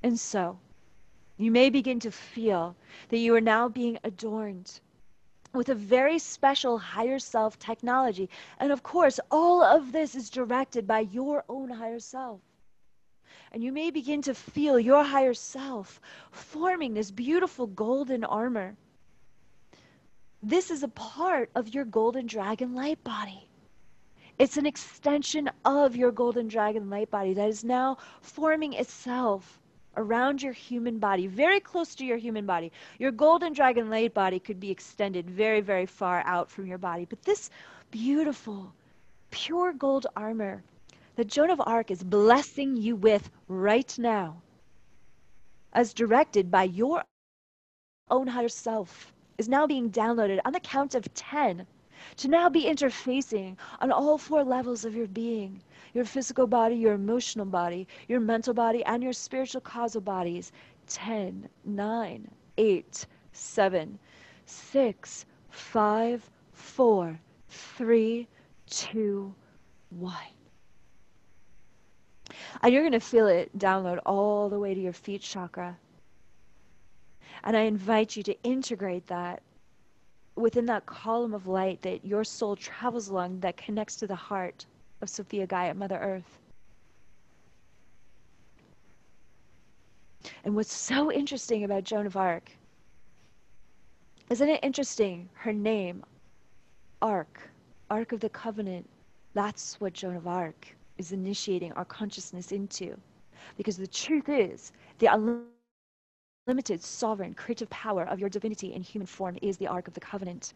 And 0.04 0.20
so, 0.20 0.60
you 1.42 1.52
may 1.52 1.70
begin 1.70 2.00
to 2.00 2.12
feel 2.12 2.76
that 3.10 3.18
you 3.18 3.34
are 3.36 3.42
now 3.42 3.68
being 3.68 3.98
adorned 4.04 4.80
with 5.54 5.70
a 5.70 5.76
very 5.76 6.20
special 6.20 6.78
higher 6.78 7.20
self 7.20 7.60
technology. 7.60 8.30
And 8.60 8.72
of 8.72 8.84
course, 8.84 9.20
all 9.30 9.64
of 9.64 9.92
this 9.92 10.16
is 10.16 10.30
directed 10.30 10.88
by 10.88 11.02
your 11.02 11.44
own 11.50 11.70
higher 11.70 12.00
self. 12.00 12.39
And 13.52 13.64
you 13.64 13.72
may 13.72 13.92
begin 13.92 14.22
to 14.24 14.34
feel 14.34 14.80
your 14.80 15.04
higher 15.04 15.34
self 15.34 16.00
forming 16.32 16.94
this 16.94 17.12
beautiful 17.12 17.68
golden 17.68 18.24
armor. 18.24 18.76
This 20.42 20.72
is 20.72 20.84
a 20.84 20.88
part 20.88 21.50
of 21.56 21.74
your 21.74 21.86
golden 21.86 22.26
dragon 22.26 22.74
light 22.74 23.04
body. 23.04 23.48
It's 24.39 24.58
an 24.58 24.66
extension 24.66 25.50
of 25.66 25.96
your 25.96 26.12
golden 26.12 26.48
dragon 26.48 26.89
light 26.89 27.12
body 27.12 27.34
that 27.34 27.50
is 27.50 27.64
now 27.64 27.98
forming 28.22 28.74
itself 28.74 29.61
around 29.98 30.42
your 30.42 30.54
human 30.54 31.00
body, 31.00 31.28
very 31.28 31.60
close 31.60 31.96
to 31.96 32.06
your 32.06 32.18
human 32.18 32.46
body. 32.46 32.72
Your 33.00 33.12
golden 33.12 33.54
dragon 33.54 33.89
light 33.89 34.14
body 34.14 34.39
could 34.39 34.60
be 34.60 34.72
extended 34.72 35.30
very, 35.30 35.62
very 35.62 35.86
far 35.86 36.22
out 36.26 36.50
from 36.50 36.66
your 36.66 36.78
body. 36.78 37.06
But 37.06 37.24
this 37.24 37.50
beautiful, 37.92 38.74
pure 39.32 39.74
gold 39.74 40.08
armor 40.16 40.64
that 41.16 41.28
Joan 41.28 41.50
of 41.50 41.62
Arc 41.66 41.92
is 41.92 42.04
blessing 42.04 42.78
you 42.78 42.96
with 42.96 43.30
right 43.48 43.98
now, 44.00 44.42
as 45.74 45.94
directed 45.94 46.50
by 46.50 46.64
your 46.64 47.04
own 48.10 48.28
higher 48.28 48.50
self, 48.50 49.14
is 49.38 49.50
now 49.50 49.68
being 49.68 49.92
downloaded 49.92 50.39
on 50.46 50.54
the 50.54 50.60
count 50.60 50.96
of 50.96 51.14
10 51.14 51.66
to 52.18 52.28
now 52.28 52.49
be 52.49 52.66
interfacing 52.66 53.58
on 53.80 53.91
all 53.91 54.18
four 54.18 54.43
levels 54.43 54.86
of 54.86 54.95
your 54.95 55.08
being 55.08 55.62
your 55.93 56.06
physical 56.06 56.47
body, 56.47 56.76
your 56.76 56.93
emotional 56.93 57.45
body, 57.45 57.88
your 58.08 58.20
mental 58.20 58.54
body, 58.54 58.84
and 58.86 59.04
your 59.04 59.14
spiritual 59.14 59.62
causal 59.62 60.02
bodies. 60.02 60.52
10, 60.88 61.47
9, 61.64 62.32
8, 62.58 63.06
7, 63.32 63.99
6, 64.45 65.26
5, 65.49 66.30
4, 66.54 67.20
3, 67.49 68.28
2, 68.70 69.36
1. 69.89 70.16
And 72.62 72.74
you're 72.74 72.82
going 72.82 72.91
to 72.91 72.99
feel 72.99 73.28
it 73.28 73.58
download 73.58 73.99
all 74.06 74.49
the 74.49 74.60
way 74.60 74.74
to 74.74 74.80
your 74.80 74.93
feet 74.93 75.22
chakra. 75.22 75.78
And 77.43 77.56
I 77.58 77.62
invite 77.62 78.16
you 78.16 78.24
to 78.24 78.43
integrate 78.43 79.08
that 79.08 79.41
within 80.36 80.66
that 80.66 80.86
column 80.86 81.34
of 81.34 81.48
light 81.48 81.82
that 81.82 82.06
your 82.06 82.24
soul 82.24 82.56
travels 82.56 83.10
along 83.10 83.40
that 83.42 83.58
connects 83.58 83.96
to 83.98 84.08
the 84.08 84.16
heart 84.16 84.66
of 85.02 85.10
Sophia 85.10 85.46
Gaia, 85.46 85.74
Mother 85.74 85.98
Earth. 85.98 86.40
And 90.44 90.56
what's 90.56 90.74
so 90.74 91.12
interesting 91.12 91.64
about 91.64 91.84
Joan 91.84 92.06
of 92.06 92.16
Arc, 92.16 92.52
isn't 94.30 94.50
it 94.50 94.60
interesting? 94.64 95.30
Her 95.34 95.54
name, 95.54 96.04
Ark, 97.02 97.50
Ark 97.90 98.12
of 98.12 98.20
the 98.20 98.30
Covenant, 98.30 98.88
that's 99.34 99.80
what 99.80 99.94
Joan 99.94 100.16
of 100.16 100.28
Arc 100.28 100.76
is 100.98 101.12
initiating 101.12 101.72
our 101.74 101.86
consciousness 101.86 102.52
into. 102.52 102.96
Because 103.58 103.78
the 103.78 103.88
truth 103.88 104.30
is, 104.30 104.72
the 105.00 105.08
unlimited, 106.52 106.84
sovereign, 106.84 107.34
creative 107.34 107.70
power 107.70 108.04
of 108.04 108.20
your 108.20 108.28
divinity 108.28 108.74
in 108.74 108.82
human 108.82 109.08
form 109.08 109.38
is 109.41 109.56
the 109.56 109.68
Ark 109.68 109.88
of 109.88 109.93
the 109.93 110.02
Covenant. 110.02 110.54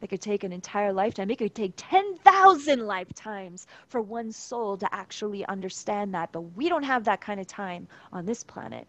It 0.00 0.08
could 0.08 0.22
take 0.22 0.44
an 0.44 0.52
entire 0.52 0.94
lifetime. 0.94 1.30
It 1.30 1.36
could 1.36 1.54
take 1.54 1.74
10,000 1.76 2.86
lifetimes 2.86 3.66
for 3.86 4.00
one 4.00 4.32
soul 4.32 4.78
to 4.78 4.94
actually 4.94 5.44
understand 5.44 6.14
that. 6.14 6.32
But 6.32 6.40
we 6.56 6.70
don't 6.70 6.84
have 6.84 7.04
that 7.04 7.20
kind 7.20 7.38
of 7.38 7.46
time 7.46 7.86
on 8.14 8.24
this 8.24 8.42
planet. 8.42 8.86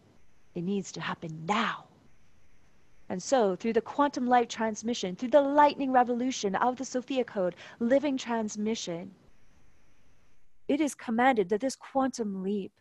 It 0.56 0.64
needs 0.64 0.94
to 0.94 1.02
happen 1.02 1.46
now. 1.46 1.84
And 3.10 3.22
so, 3.22 3.58
through 3.58 3.74
the 3.74 3.82
quantum 3.82 4.28
light 4.28 4.50
transmission, 4.50 5.18
through 5.18 5.32
the 5.32 5.42
lightning 5.42 5.92
revolution 5.92 6.56
of 6.56 6.78
the 6.78 6.86
Sophia 6.86 7.26
Code, 7.26 7.56
living 7.80 8.18
transmission, 8.18 9.14
it 10.70 10.80
is 10.80 10.96
commanded 10.96 11.50
that 11.50 11.60
this 11.60 11.76
quantum 11.76 12.42
leap 12.42 12.72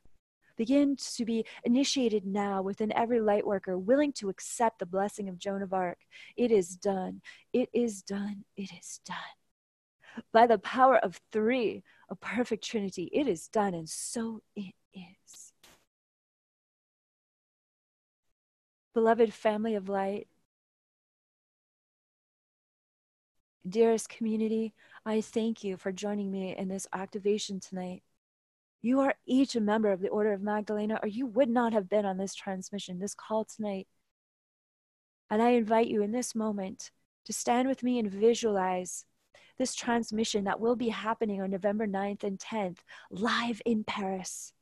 begins 0.56 1.14
to 1.14 1.24
be 1.24 1.44
initiated 1.64 2.26
now 2.26 2.62
within 2.62 2.92
every 2.92 3.20
light 3.20 3.46
worker 3.46 3.78
willing 3.78 4.12
to 4.14 4.28
accept 4.28 4.78
the 4.78 4.86
blessing 4.86 5.28
of 5.28 5.38
Joan 5.38 5.62
of 5.62 5.72
Arc. 5.72 5.98
It 6.36 6.50
is 6.50 6.76
done. 6.76 7.20
It 7.52 7.68
is 7.72 8.02
done. 8.02 8.44
It 8.56 8.70
is 8.72 9.00
done. 9.04 9.16
By 10.32 10.46
the 10.46 10.58
power 10.58 10.96
of 10.96 11.20
three, 11.32 11.82
a 12.08 12.14
perfect 12.14 12.64
trinity, 12.64 13.10
it 13.12 13.26
is 13.26 13.48
done, 13.48 13.74
and 13.74 13.88
so 13.88 14.42
it 14.54 14.74
is. 14.92 15.52
Beloved 18.94 19.32
family 19.32 19.74
of 19.74 19.88
light, 19.88 20.28
dearest 23.68 24.08
community, 24.08 24.74
I 25.04 25.20
thank 25.20 25.64
you 25.64 25.76
for 25.76 25.90
joining 25.90 26.30
me 26.30 26.54
in 26.56 26.68
this 26.68 26.86
activation 26.92 27.58
tonight. 27.58 28.02
You 28.84 29.00
are 29.00 29.14
each 29.24 29.56
a 29.56 29.62
member 29.62 29.92
of 29.92 30.02
the 30.02 30.10
Order 30.10 30.34
of 30.34 30.42
Magdalena, 30.42 31.00
or 31.02 31.08
you 31.08 31.24
would 31.24 31.48
not 31.48 31.72
have 31.72 31.88
been 31.88 32.04
on 32.04 32.18
this 32.18 32.34
transmission, 32.34 32.98
this 32.98 33.14
call 33.14 33.46
tonight. 33.46 33.88
And 35.30 35.40
I 35.40 35.52
invite 35.52 35.86
you 35.86 36.02
in 36.02 36.12
this 36.12 36.34
moment 36.34 36.90
to 37.24 37.32
stand 37.32 37.66
with 37.66 37.82
me 37.82 37.98
and 37.98 38.10
visualize 38.10 39.06
this 39.56 39.74
transmission 39.74 40.44
that 40.44 40.60
will 40.60 40.76
be 40.76 40.90
happening 40.90 41.40
on 41.40 41.50
November 41.50 41.86
9th 41.86 42.24
and 42.24 42.38
10th, 42.38 42.80
live 43.10 43.62
in 43.64 43.84
Paris 43.84 44.52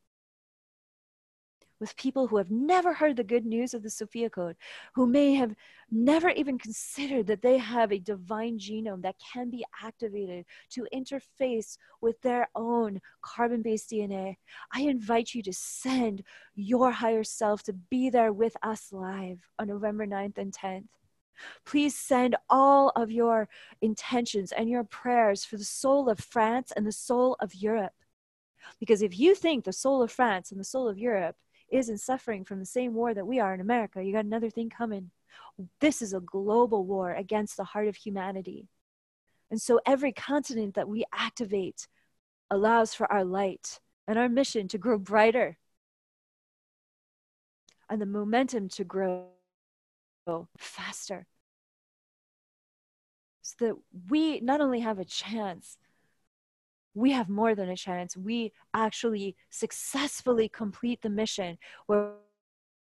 with 1.82 1.96
people 1.96 2.28
who 2.28 2.36
have 2.36 2.52
never 2.52 2.94
heard 2.94 3.16
the 3.16 3.24
good 3.24 3.44
news 3.44 3.74
of 3.74 3.82
the 3.82 3.90
Sophia 3.90 4.30
Code, 4.30 4.54
who 4.94 5.04
may 5.04 5.34
have 5.34 5.52
never 5.90 6.30
even 6.30 6.56
considered 6.56 7.26
that 7.26 7.42
they 7.42 7.58
have 7.58 7.90
a 7.90 7.98
divine 7.98 8.56
genome 8.56 9.02
that 9.02 9.16
can 9.34 9.50
be 9.50 9.64
activated 9.82 10.44
to 10.70 10.86
interface 10.94 11.76
with 12.00 12.22
their 12.22 12.48
own 12.54 13.00
carbon 13.20 13.62
based 13.62 13.90
DNA. 13.90 14.36
I 14.72 14.82
invite 14.82 15.34
you 15.34 15.42
to 15.42 15.52
send 15.52 16.22
your 16.54 16.92
higher 16.92 17.24
self 17.24 17.64
to 17.64 17.72
be 17.72 18.10
there 18.10 18.32
with 18.32 18.56
us 18.62 18.92
live 18.92 19.40
on 19.58 19.66
November 19.66 20.06
9th 20.06 20.38
and 20.38 20.52
10th. 20.52 20.86
Please 21.66 21.98
send 21.98 22.36
all 22.48 22.90
of 22.94 23.10
your 23.10 23.48
intentions 23.80 24.52
and 24.52 24.70
your 24.70 24.84
prayers 24.84 25.44
for 25.44 25.56
the 25.56 25.64
soul 25.64 26.08
of 26.08 26.20
France 26.20 26.72
and 26.76 26.86
the 26.86 26.92
soul 26.92 27.36
of 27.40 27.56
Europe. 27.56 27.94
Because 28.78 29.02
if 29.02 29.18
you 29.18 29.34
think 29.34 29.64
the 29.64 29.72
soul 29.72 30.00
of 30.00 30.12
France 30.12 30.52
and 30.52 30.60
the 30.60 30.64
soul 30.64 30.88
of 30.88 30.96
Europe 30.96 31.34
isn't 31.72 31.98
suffering 31.98 32.44
from 32.44 32.58
the 32.58 32.66
same 32.66 32.94
war 32.94 33.14
that 33.14 33.26
we 33.26 33.40
are 33.40 33.54
in 33.54 33.60
America. 33.60 34.02
You 34.02 34.12
got 34.12 34.24
another 34.24 34.50
thing 34.50 34.70
coming. 34.70 35.10
This 35.80 36.02
is 36.02 36.12
a 36.12 36.20
global 36.20 36.84
war 36.84 37.12
against 37.12 37.56
the 37.56 37.64
heart 37.64 37.88
of 37.88 37.96
humanity. 37.96 38.68
And 39.50 39.60
so 39.60 39.80
every 39.86 40.12
continent 40.12 40.74
that 40.74 40.88
we 40.88 41.04
activate 41.12 41.88
allows 42.50 42.94
for 42.94 43.10
our 43.10 43.24
light 43.24 43.80
and 44.06 44.18
our 44.18 44.28
mission 44.28 44.68
to 44.68 44.78
grow 44.78 44.98
brighter 44.98 45.56
and 47.88 48.00
the 48.00 48.06
momentum 48.06 48.68
to 48.70 48.84
grow 48.84 49.26
faster. 50.56 51.26
So 53.42 53.66
that 53.66 53.74
we 54.08 54.40
not 54.40 54.60
only 54.60 54.80
have 54.80 54.98
a 54.98 55.04
chance, 55.04 55.76
we 56.94 57.12
have 57.12 57.28
more 57.28 57.54
than 57.54 57.68
a 57.68 57.76
chance. 57.76 58.16
We 58.16 58.52
actually 58.74 59.36
successfully 59.50 60.48
complete 60.48 61.02
the 61.02 61.10
mission 61.10 61.58
where, 61.86 62.14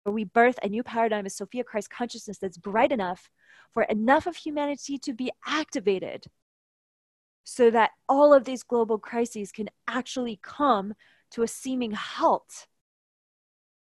we 0.06 0.24
birth 0.24 0.58
a 0.64 0.70
new 0.70 0.82
paradigm 0.82 1.26
of 1.26 1.32
Sophia 1.32 1.64
Christ 1.64 1.89
consciousness 1.91 2.39
that's 2.39 2.58
bright 2.58 2.91
enough 2.91 3.30
for 3.74 3.84
enough 3.84 4.26
of 4.26 4.38
humanity 4.38 4.97
to 4.97 5.14
be 5.14 5.30
activated 5.45 6.26
so 7.43 7.70
that 7.70 7.91
all 8.08 8.34
of 8.34 8.45
these 8.45 8.64
global 8.64 8.97
crises 8.97 9.52
can 9.52 9.70
actually 9.88 10.39
come 10.41 10.93
to 11.32 11.43
a 11.43 11.47
seeming 11.47 11.91
halt 11.91 12.66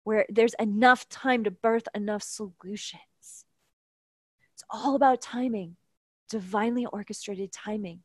where 0.03 0.25
there's 0.29 0.53
enough 0.59 1.07
time 1.09 1.43
to 1.45 1.49
birth 1.49 1.87
enough 1.95 2.21
solutions. 2.21 3.45
It's 4.53 4.63
all 4.69 4.95
about 4.95 5.21
timing, 5.21 5.77
divinely 6.29 6.85
orchestrated 6.85 7.51
timing 7.51 8.01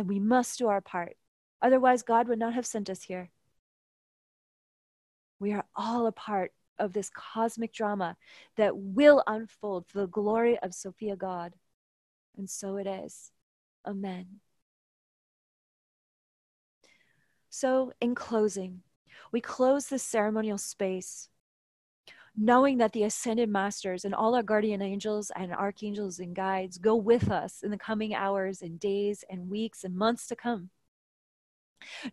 and 0.00 0.08
we 0.08 0.18
must 0.18 0.58
do 0.58 0.66
our 0.66 0.80
part. 0.80 1.18
Otherwise, 1.60 2.02
God 2.02 2.26
would 2.26 2.38
not 2.38 2.54
have 2.54 2.64
sent 2.64 2.88
us 2.88 3.02
here. 3.02 3.28
We 5.38 5.52
are 5.52 5.66
all 5.76 6.06
a 6.06 6.12
part 6.12 6.52
of 6.78 6.94
this 6.94 7.10
cosmic 7.10 7.74
drama 7.74 8.16
that 8.56 8.74
will 8.74 9.22
unfold 9.26 9.86
for 9.86 9.98
the 9.98 10.06
glory 10.06 10.58
of 10.60 10.72
Sophia 10.72 11.16
God. 11.16 11.52
And 12.38 12.48
so 12.48 12.78
it 12.78 12.86
is. 12.86 13.30
Amen. 13.86 14.40
So, 17.50 17.92
in 18.00 18.14
closing, 18.14 18.80
we 19.32 19.42
close 19.42 19.88
this 19.88 20.02
ceremonial 20.02 20.56
space 20.56 21.28
knowing 22.36 22.78
that 22.78 22.92
the 22.92 23.02
ascended 23.02 23.48
masters 23.48 24.04
and 24.04 24.14
all 24.14 24.34
our 24.34 24.42
guardian 24.42 24.80
angels 24.80 25.30
and 25.34 25.52
archangels 25.52 26.18
and 26.18 26.34
guides 26.34 26.78
go 26.78 26.94
with 26.94 27.30
us 27.30 27.62
in 27.62 27.70
the 27.70 27.78
coming 27.78 28.14
hours 28.14 28.62
and 28.62 28.78
days 28.78 29.24
and 29.28 29.50
weeks 29.50 29.84
and 29.84 29.96
months 29.96 30.26
to 30.26 30.36
come. 30.36 30.70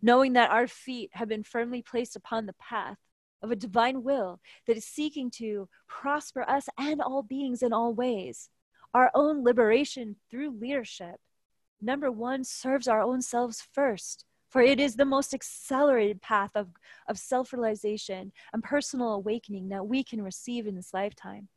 Knowing 0.02 0.32
that 0.32 0.50
our 0.50 0.66
feet 0.66 1.10
have 1.12 1.28
been 1.28 1.42
firmly 1.42 1.82
placed 1.82 2.16
upon 2.16 2.46
the 2.46 2.54
path 2.54 2.98
of 3.42 3.50
a 3.50 3.56
divine 3.56 4.02
will 4.02 4.40
that 4.66 4.76
is 4.76 4.84
seeking 4.84 5.30
to 5.30 5.68
prosper 5.86 6.42
us 6.48 6.68
and 6.78 7.00
all 7.00 7.22
beings 7.22 7.62
in 7.62 7.72
all 7.72 7.94
ways. 7.94 8.48
Our 8.94 9.10
own 9.14 9.44
liberation 9.44 10.16
through 10.30 10.58
leadership, 10.58 11.16
number 11.80 12.10
one, 12.10 12.42
serves 12.44 12.88
our 12.88 13.02
own 13.02 13.22
selves 13.22 13.62
first 13.72 14.24
for 14.48 14.62
it 14.62 14.80
is 14.80 14.96
the 14.96 15.04
most 15.04 15.34
accelerated 15.34 16.22
path 16.22 16.50
of, 16.54 16.68
of 17.08 17.18
self 17.18 17.52
realization 17.52 18.32
and 18.52 18.62
personal 18.62 19.12
awakening 19.12 19.68
that 19.68 19.86
we 19.86 20.02
can 20.02 20.22
receive 20.22 20.66
in 20.66 20.74
this 20.74 20.94
lifetime. 20.94 21.48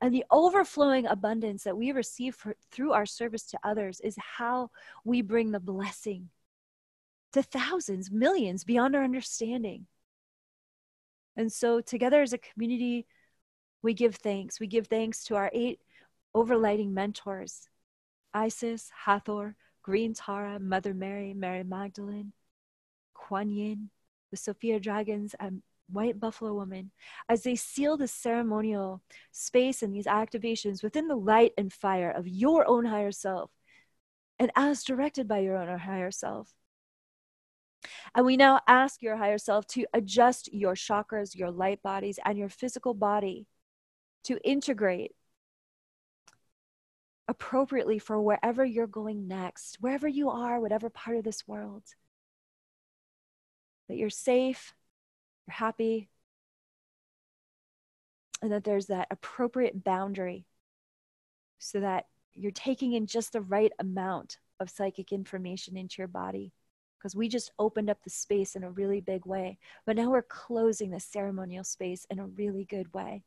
And 0.00 0.14
the 0.14 0.24
overflowing 0.30 1.06
abundance 1.06 1.64
that 1.64 1.76
we 1.76 1.90
receive 1.90 2.34
for, 2.34 2.54
through 2.70 2.92
our 2.92 3.06
service 3.06 3.44
to 3.46 3.58
others 3.64 4.00
is 4.00 4.16
how 4.18 4.70
we 5.04 5.20
bring 5.20 5.50
the 5.50 5.60
blessing 5.60 6.28
to 7.32 7.42
thousands, 7.42 8.12
millions 8.12 8.62
beyond 8.62 8.94
our 8.94 9.02
understanding. 9.02 9.86
And 11.36 11.52
so, 11.52 11.80
together 11.80 12.22
as 12.22 12.32
a 12.32 12.38
community, 12.38 13.06
we 13.82 13.94
give 13.94 14.14
thanks. 14.16 14.60
We 14.60 14.68
give 14.68 14.86
thanks 14.86 15.24
to 15.24 15.34
our 15.34 15.50
eight 15.52 15.80
overlighting 16.34 16.92
mentors 16.92 17.68
Isis, 18.32 18.90
Hathor, 19.04 19.56
Green 19.84 20.14
Tara, 20.14 20.58
Mother 20.58 20.94
Mary, 20.94 21.34
Mary 21.34 21.62
Magdalene, 21.62 22.32
Kuan 23.12 23.50
Yin, 23.50 23.90
the 24.30 24.36
Sophia 24.36 24.80
Dragons, 24.80 25.34
and 25.38 25.62
White 25.90 26.18
Buffalo 26.18 26.54
Woman, 26.54 26.90
as 27.28 27.42
they 27.42 27.54
seal 27.54 27.98
the 27.98 28.08
ceremonial 28.08 29.02
space 29.30 29.82
and 29.82 29.94
these 29.94 30.06
activations 30.06 30.82
within 30.82 31.06
the 31.06 31.14
light 31.14 31.52
and 31.58 31.70
fire 31.70 32.10
of 32.10 32.26
your 32.26 32.66
own 32.66 32.86
higher 32.86 33.12
self, 33.12 33.50
and 34.38 34.50
as 34.56 34.84
directed 34.84 35.28
by 35.28 35.40
your 35.40 35.58
own 35.58 35.78
higher 35.78 36.10
self. 36.10 36.50
And 38.14 38.24
we 38.24 38.38
now 38.38 38.60
ask 38.66 39.02
your 39.02 39.16
higher 39.16 39.36
self 39.36 39.66
to 39.68 39.84
adjust 39.92 40.50
your 40.50 40.74
chakras, 40.74 41.36
your 41.36 41.50
light 41.50 41.82
bodies, 41.82 42.18
and 42.24 42.38
your 42.38 42.48
physical 42.48 42.94
body 42.94 43.46
to 44.24 44.38
integrate 44.42 45.12
appropriately 47.28 47.98
for 47.98 48.20
wherever 48.20 48.64
you're 48.64 48.86
going 48.86 49.26
next, 49.28 49.78
wherever 49.80 50.08
you 50.08 50.30
are, 50.30 50.60
whatever 50.60 50.90
part 50.90 51.16
of 51.16 51.24
this 51.24 51.46
world. 51.46 51.82
That 53.88 53.96
you're 53.96 54.10
safe, 54.10 54.74
you're 55.46 55.54
happy, 55.54 56.08
and 58.42 58.52
that 58.52 58.64
there's 58.64 58.86
that 58.86 59.08
appropriate 59.10 59.84
boundary 59.84 60.44
so 61.58 61.80
that 61.80 62.06
you're 62.34 62.50
taking 62.50 62.92
in 62.92 63.06
just 63.06 63.32
the 63.32 63.40
right 63.40 63.72
amount 63.78 64.38
of 64.60 64.68
psychic 64.68 65.12
information 65.12 65.76
into 65.76 65.96
your 65.98 66.08
body. 66.08 66.52
Because 66.98 67.16
we 67.16 67.28
just 67.28 67.52
opened 67.58 67.90
up 67.90 68.02
the 68.02 68.10
space 68.10 68.56
in 68.56 68.64
a 68.64 68.70
really 68.70 69.02
big 69.02 69.26
way, 69.26 69.58
but 69.84 69.96
now 69.96 70.10
we're 70.10 70.22
closing 70.22 70.90
the 70.90 71.00
ceremonial 71.00 71.62
space 71.62 72.06
in 72.10 72.18
a 72.18 72.26
really 72.26 72.64
good 72.64 72.92
way. 72.94 73.22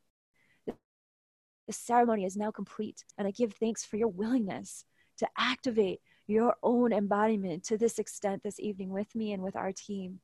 The 1.68 1.74
ceremony 1.74 2.24
is 2.24 2.34
now 2.34 2.50
complete, 2.50 3.04
and 3.18 3.28
I 3.28 3.30
give 3.30 3.52
thanks 3.52 3.84
for 3.84 3.98
your 3.98 4.08
willingness 4.08 4.86
to 5.18 5.28
activate 5.36 6.00
your 6.26 6.56
own 6.62 6.94
embodiment 6.94 7.62
to 7.64 7.76
this 7.76 7.98
extent 7.98 8.42
this 8.42 8.58
evening 8.58 8.88
with 8.88 9.14
me 9.14 9.32
and 9.32 9.42
with 9.42 9.54
our 9.54 9.70
team. 9.72 10.20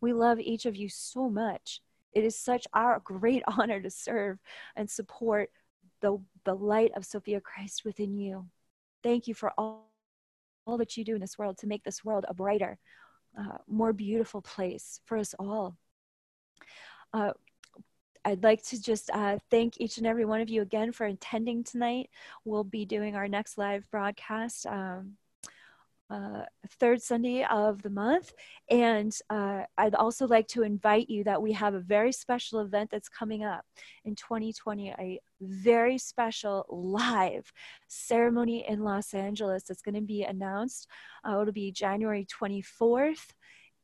We 0.00 0.14
love 0.14 0.40
each 0.40 0.64
of 0.64 0.74
you 0.74 0.88
so 0.88 1.28
much. 1.28 1.82
It 2.14 2.24
is 2.24 2.34
such 2.34 2.66
our 2.72 3.00
great 3.04 3.42
honor 3.58 3.78
to 3.78 3.90
serve 3.90 4.38
and 4.74 4.90
support 4.90 5.50
the, 6.00 6.18
the 6.46 6.54
light 6.54 6.92
of 6.96 7.04
Sophia 7.04 7.42
Christ 7.42 7.84
within 7.84 8.16
you. 8.16 8.46
Thank 9.02 9.28
you 9.28 9.34
for 9.34 9.52
all, 9.58 9.90
all 10.66 10.78
that 10.78 10.96
you 10.96 11.04
do 11.04 11.14
in 11.14 11.20
this 11.20 11.38
world 11.38 11.58
to 11.58 11.66
make 11.66 11.84
this 11.84 12.06
world 12.06 12.24
a 12.26 12.32
brighter, 12.32 12.78
uh, 13.38 13.58
more 13.68 13.92
beautiful 13.92 14.40
place 14.40 14.98
for 15.04 15.18
us 15.18 15.34
all. 15.38 15.76
Uh, 17.12 17.32
I'd 18.26 18.42
like 18.42 18.60
to 18.64 18.82
just 18.82 19.08
uh, 19.10 19.38
thank 19.52 19.80
each 19.80 19.98
and 19.98 20.06
every 20.06 20.24
one 20.24 20.40
of 20.40 20.48
you 20.48 20.60
again 20.60 20.90
for 20.90 21.06
attending 21.06 21.62
tonight. 21.62 22.10
We'll 22.44 22.64
be 22.64 22.84
doing 22.84 23.14
our 23.14 23.28
next 23.28 23.56
live 23.56 23.88
broadcast 23.88 24.66
um, 24.66 25.12
uh, 26.10 26.42
third 26.80 27.00
Sunday 27.00 27.44
of 27.44 27.82
the 27.82 27.90
month. 27.90 28.32
And 28.68 29.16
uh, 29.30 29.62
I'd 29.78 29.94
also 29.94 30.26
like 30.26 30.48
to 30.48 30.64
invite 30.64 31.08
you 31.08 31.22
that 31.22 31.40
we 31.40 31.52
have 31.52 31.74
a 31.74 31.80
very 31.80 32.10
special 32.10 32.58
event 32.58 32.90
that's 32.90 33.08
coming 33.08 33.44
up 33.44 33.64
in 34.04 34.16
2020, 34.16 34.90
a 34.98 35.20
very 35.40 35.96
special 35.96 36.66
live 36.68 37.52
ceremony 37.86 38.64
in 38.68 38.82
Los 38.82 39.14
Angeles 39.14 39.62
that's 39.62 39.82
going 39.82 39.94
to 39.94 40.00
be 40.00 40.24
announced. 40.24 40.88
Uh, 41.24 41.40
it'll 41.40 41.52
be 41.52 41.70
January 41.70 42.26
24th 42.26 43.28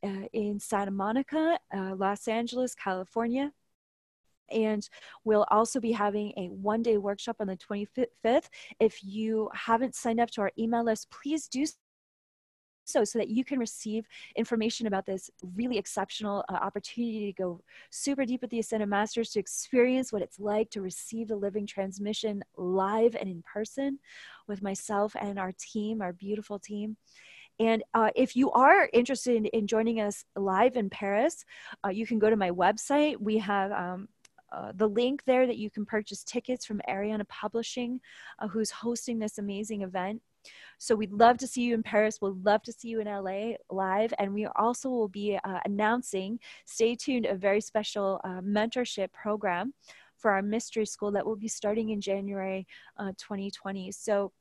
uh, 0.05 0.27
in 0.33 0.59
Santa 0.59 0.91
Monica, 0.91 1.57
uh, 1.73 1.95
Los 1.95 2.27
Angeles, 2.27 2.75
California. 2.75 3.53
And 4.51 4.87
we'll 5.23 5.45
also 5.49 5.79
be 5.79 5.91
having 5.91 6.33
a 6.37 6.47
one 6.47 6.81
day 6.81 6.97
workshop 6.97 7.37
on 7.39 7.47
the 7.47 7.57
25th. 7.57 8.47
If 8.79 9.03
you 9.03 9.49
haven't 9.53 9.95
signed 9.95 10.19
up 10.19 10.31
to 10.31 10.41
our 10.41 10.51
email 10.57 10.83
list, 10.83 11.09
please 11.09 11.47
do 11.47 11.65
so 12.85 13.03
so 13.03 13.19
that 13.19 13.29
you 13.29 13.43
can 13.43 13.59
receive 13.59 14.05
information 14.35 14.87
about 14.87 15.05
this 15.05 15.29
really 15.55 15.77
exceptional 15.77 16.43
uh, 16.49 16.53
opportunity 16.53 17.31
to 17.31 17.41
go 17.41 17.61
super 17.89 18.25
deep 18.25 18.41
with 18.41 18.51
the 18.51 18.59
ascended 18.59 18.89
masters 18.89 19.29
to 19.31 19.39
experience 19.39 20.11
what 20.11 20.21
it's 20.21 20.39
like 20.39 20.69
to 20.69 20.81
receive 20.81 21.27
the 21.27 21.35
living 21.35 21.65
transmission 21.65 22.43
live 22.57 23.15
and 23.15 23.29
in 23.29 23.43
person 23.43 23.99
with 24.47 24.61
myself 24.61 25.15
and 25.19 25.39
our 25.39 25.53
team 25.57 26.01
our 26.01 26.13
beautiful 26.13 26.59
team 26.59 26.97
and 27.59 27.83
uh, 27.93 28.09
if 28.15 28.35
you 28.35 28.51
are 28.51 28.89
interested 28.93 29.35
in, 29.35 29.45
in, 29.45 29.67
joining 29.67 30.01
us 30.01 30.25
live 30.35 30.75
in 30.75 30.89
paris 30.89 31.45
uh, 31.85 31.89
you 31.89 32.05
can 32.05 32.19
go 32.19 32.29
to 32.29 32.35
my 32.35 32.51
website 32.51 33.17
we 33.19 33.37
have 33.37 33.71
um, 33.71 34.07
uh, 34.53 34.71
the 34.75 34.87
link 34.87 35.23
there 35.25 35.47
that 35.47 35.57
you 35.57 35.69
can 35.69 35.85
purchase 35.85 36.23
tickets 36.23 36.65
from 36.65 36.81
Ariana 36.87 37.27
Publishing, 37.27 37.99
uh, 38.39 38.47
who's 38.47 38.71
hosting 38.71 39.19
this 39.19 39.37
amazing 39.37 39.81
event. 39.81 40.21
So 40.77 40.95
we'd 40.95 41.11
love 41.13 41.37
to 41.37 41.47
see 41.47 41.61
you 41.61 41.73
in 41.73 41.83
Paris. 41.83 42.19
We'd 42.21 42.43
love 42.43 42.63
to 42.63 42.73
see 42.73 42.89
you 42.89 42.99
in 42.99 43.07
LA 43.07 43.53
live. 43.69 44.13
And 44.19 44.33
we 44.33 44.45
also 44.45 44.89
will 44.89 45.07
be 45.07 45.39
uh, 45.43 45.59
announcing, 45.65 46.39
stay 46.65 46.95
tuned, 46.95 47.25
a 47.25 47.35
very 47.35 47.61
special 47.61 48.19
uh, 48.23 48.41
mentorship 48.41 49.11
program 49.13 49.73
for 50.17 50.31
our 50.31 50.41
mystery 50.41 50.85
school 50.85 51.11
that 51.11 51.25
will 51.25 51.35
be 51.35 51.47
starting 51.47 51.89
in 51.89 52.01
January 52.01 52.67
uh, 52.97 53.11
2020. 53.17 53.91
So 53.91 54.31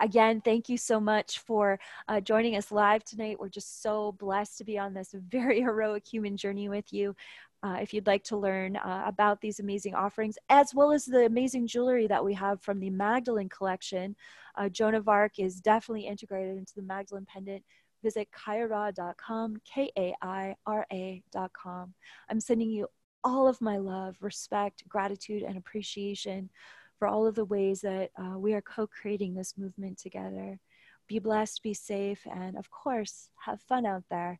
again, 0.00 0.40
thank 0.40 0.68
you 0.68 0.78
so 0.78 1.00
much 1.00 1.40
for 1.40 1.78
uh, 2.08 2.20
joining 2.20 2.56
us 2.56 2.70
live 2.70 3.04
tonight. 3.04 3.38
We're 3.38 3.48
just 3.48 3.82
so 3.82 4.12
blessed 4.12 4.58
to 4.58 4.64
be 4.64 4.78
on 4.78 4.94
this 4.94 5.14
very 5.28 5.60
heroic 5.60 6.06
human 6.06 6.36
journey 6.36 6.68
with 6.68 6.92
you. 6.92 7.14
Uh, 7.62 7.78
if 7.80 7.92
you'd 7.92 8.06
like 8.06 8.22
to 8.22 8.36
learn 8.36 8.76
uh, 8.76 9.02
about 9.06 9.40
these 9.40 9.58
amazing 9.58 9.94
offerings, 9.94 10.38
as 10.48 10.72
well 10.74 10.92
as 10.92 11.04
the 11.04 11.26
amazing 11.26 11.66
jewelry 11.66 12.06
that 12.06 12.24
we 12.24 12.32
have 12.34 12.60
from 12.62 12.78
the 12.78 12.90
Magdalene 12.90 13.48
collection, 13.48 14.14
uh, 14.56 14.68
Joan 14.68 14.94
of 14.94 15.08
Arc 15.08 15.38
is 15.38 15.60
definitely 15.60 16.06
integrated 16.06 16.56
into 16.56 16.74
the 16.76 16.82
Magdalene 16.82 17.26
pendant. 17.26 17.64
Visit 18.02 18.28
kaiara.com, 18.30 19.56
K 19.64 19.90
A 19.98 20.14
I 20.22 20.54
R 20.66 20.86
A.com. 20.92 21.94
I'm 22.30 22.40
sending 22.40 22.70
you 22.70 22.86
all 23.24 23.48
of 23.48 23.60
my 23.60 23.76
love, 23.76 24.16
respect, 24.20 24.88
gratitude, 24.88 25.42
and 25.42 25.56
appreciation 25.56 26.50
for 26.98 27.08
all 27.08 27.26
of 27.26 27.34
the 27.34 27.44
ways 27.44 27.80
that 27.80 28.10
uh, 28.16 28.38
we 28.38 28.54
are 28.54 28.62
co 28.62 28.86
creating 28.86 29.34
this 29.34 29.58
movement 29.58 29.98
together. 29.98 30.60
Be 31.08 31.18
blessed, 31.18 31.62
be 31.62 31.74
safe, 31.74 32.20
and 32.32 32.56
of 32.56 32.70
course, 32.70 33.30
have 33.44 33.60
fun 33.62 33.84
out 33.84 34.04
there. 34.10 34.38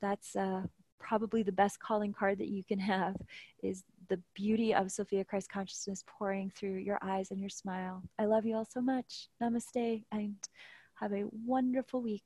That's 0.00 0.36
uh, 0.36 0.62
probably 0.98 1.42
the 1.42 1.52
best 1.52 1.80
calling 1.80 2.12
card 2.12 2.38
that 2.38 2.48
you 2.48 2.64
can 2.64 2.78
have 2.78 3.16
is 3.62 3.84
the 4.08 4.20
beauty 4.34 4.74
of 4.74 4.90
Sophia 4.90 5.24
Christ 5.24 5.48
consciousness 5.50 6.04
pouring 6.06 6.50
through 6.54 6.76
your 6.76 6.98
eyes 7.02 7.30
and 7.30 7.40
your 7.40 7.50
smile. 7.50 8.02
I 8.18 8.26
love 8.26 8.44
you 8.44 8.56
all 8.56 8.64
so 8.64 8.80
much. 8.80 9.28
Namaste 9.42 10.04
and 10.12 10.36
have 10.94 11.12
a 11.12 11.24
wonderful 11.44 12.02
week. 12.02 12.22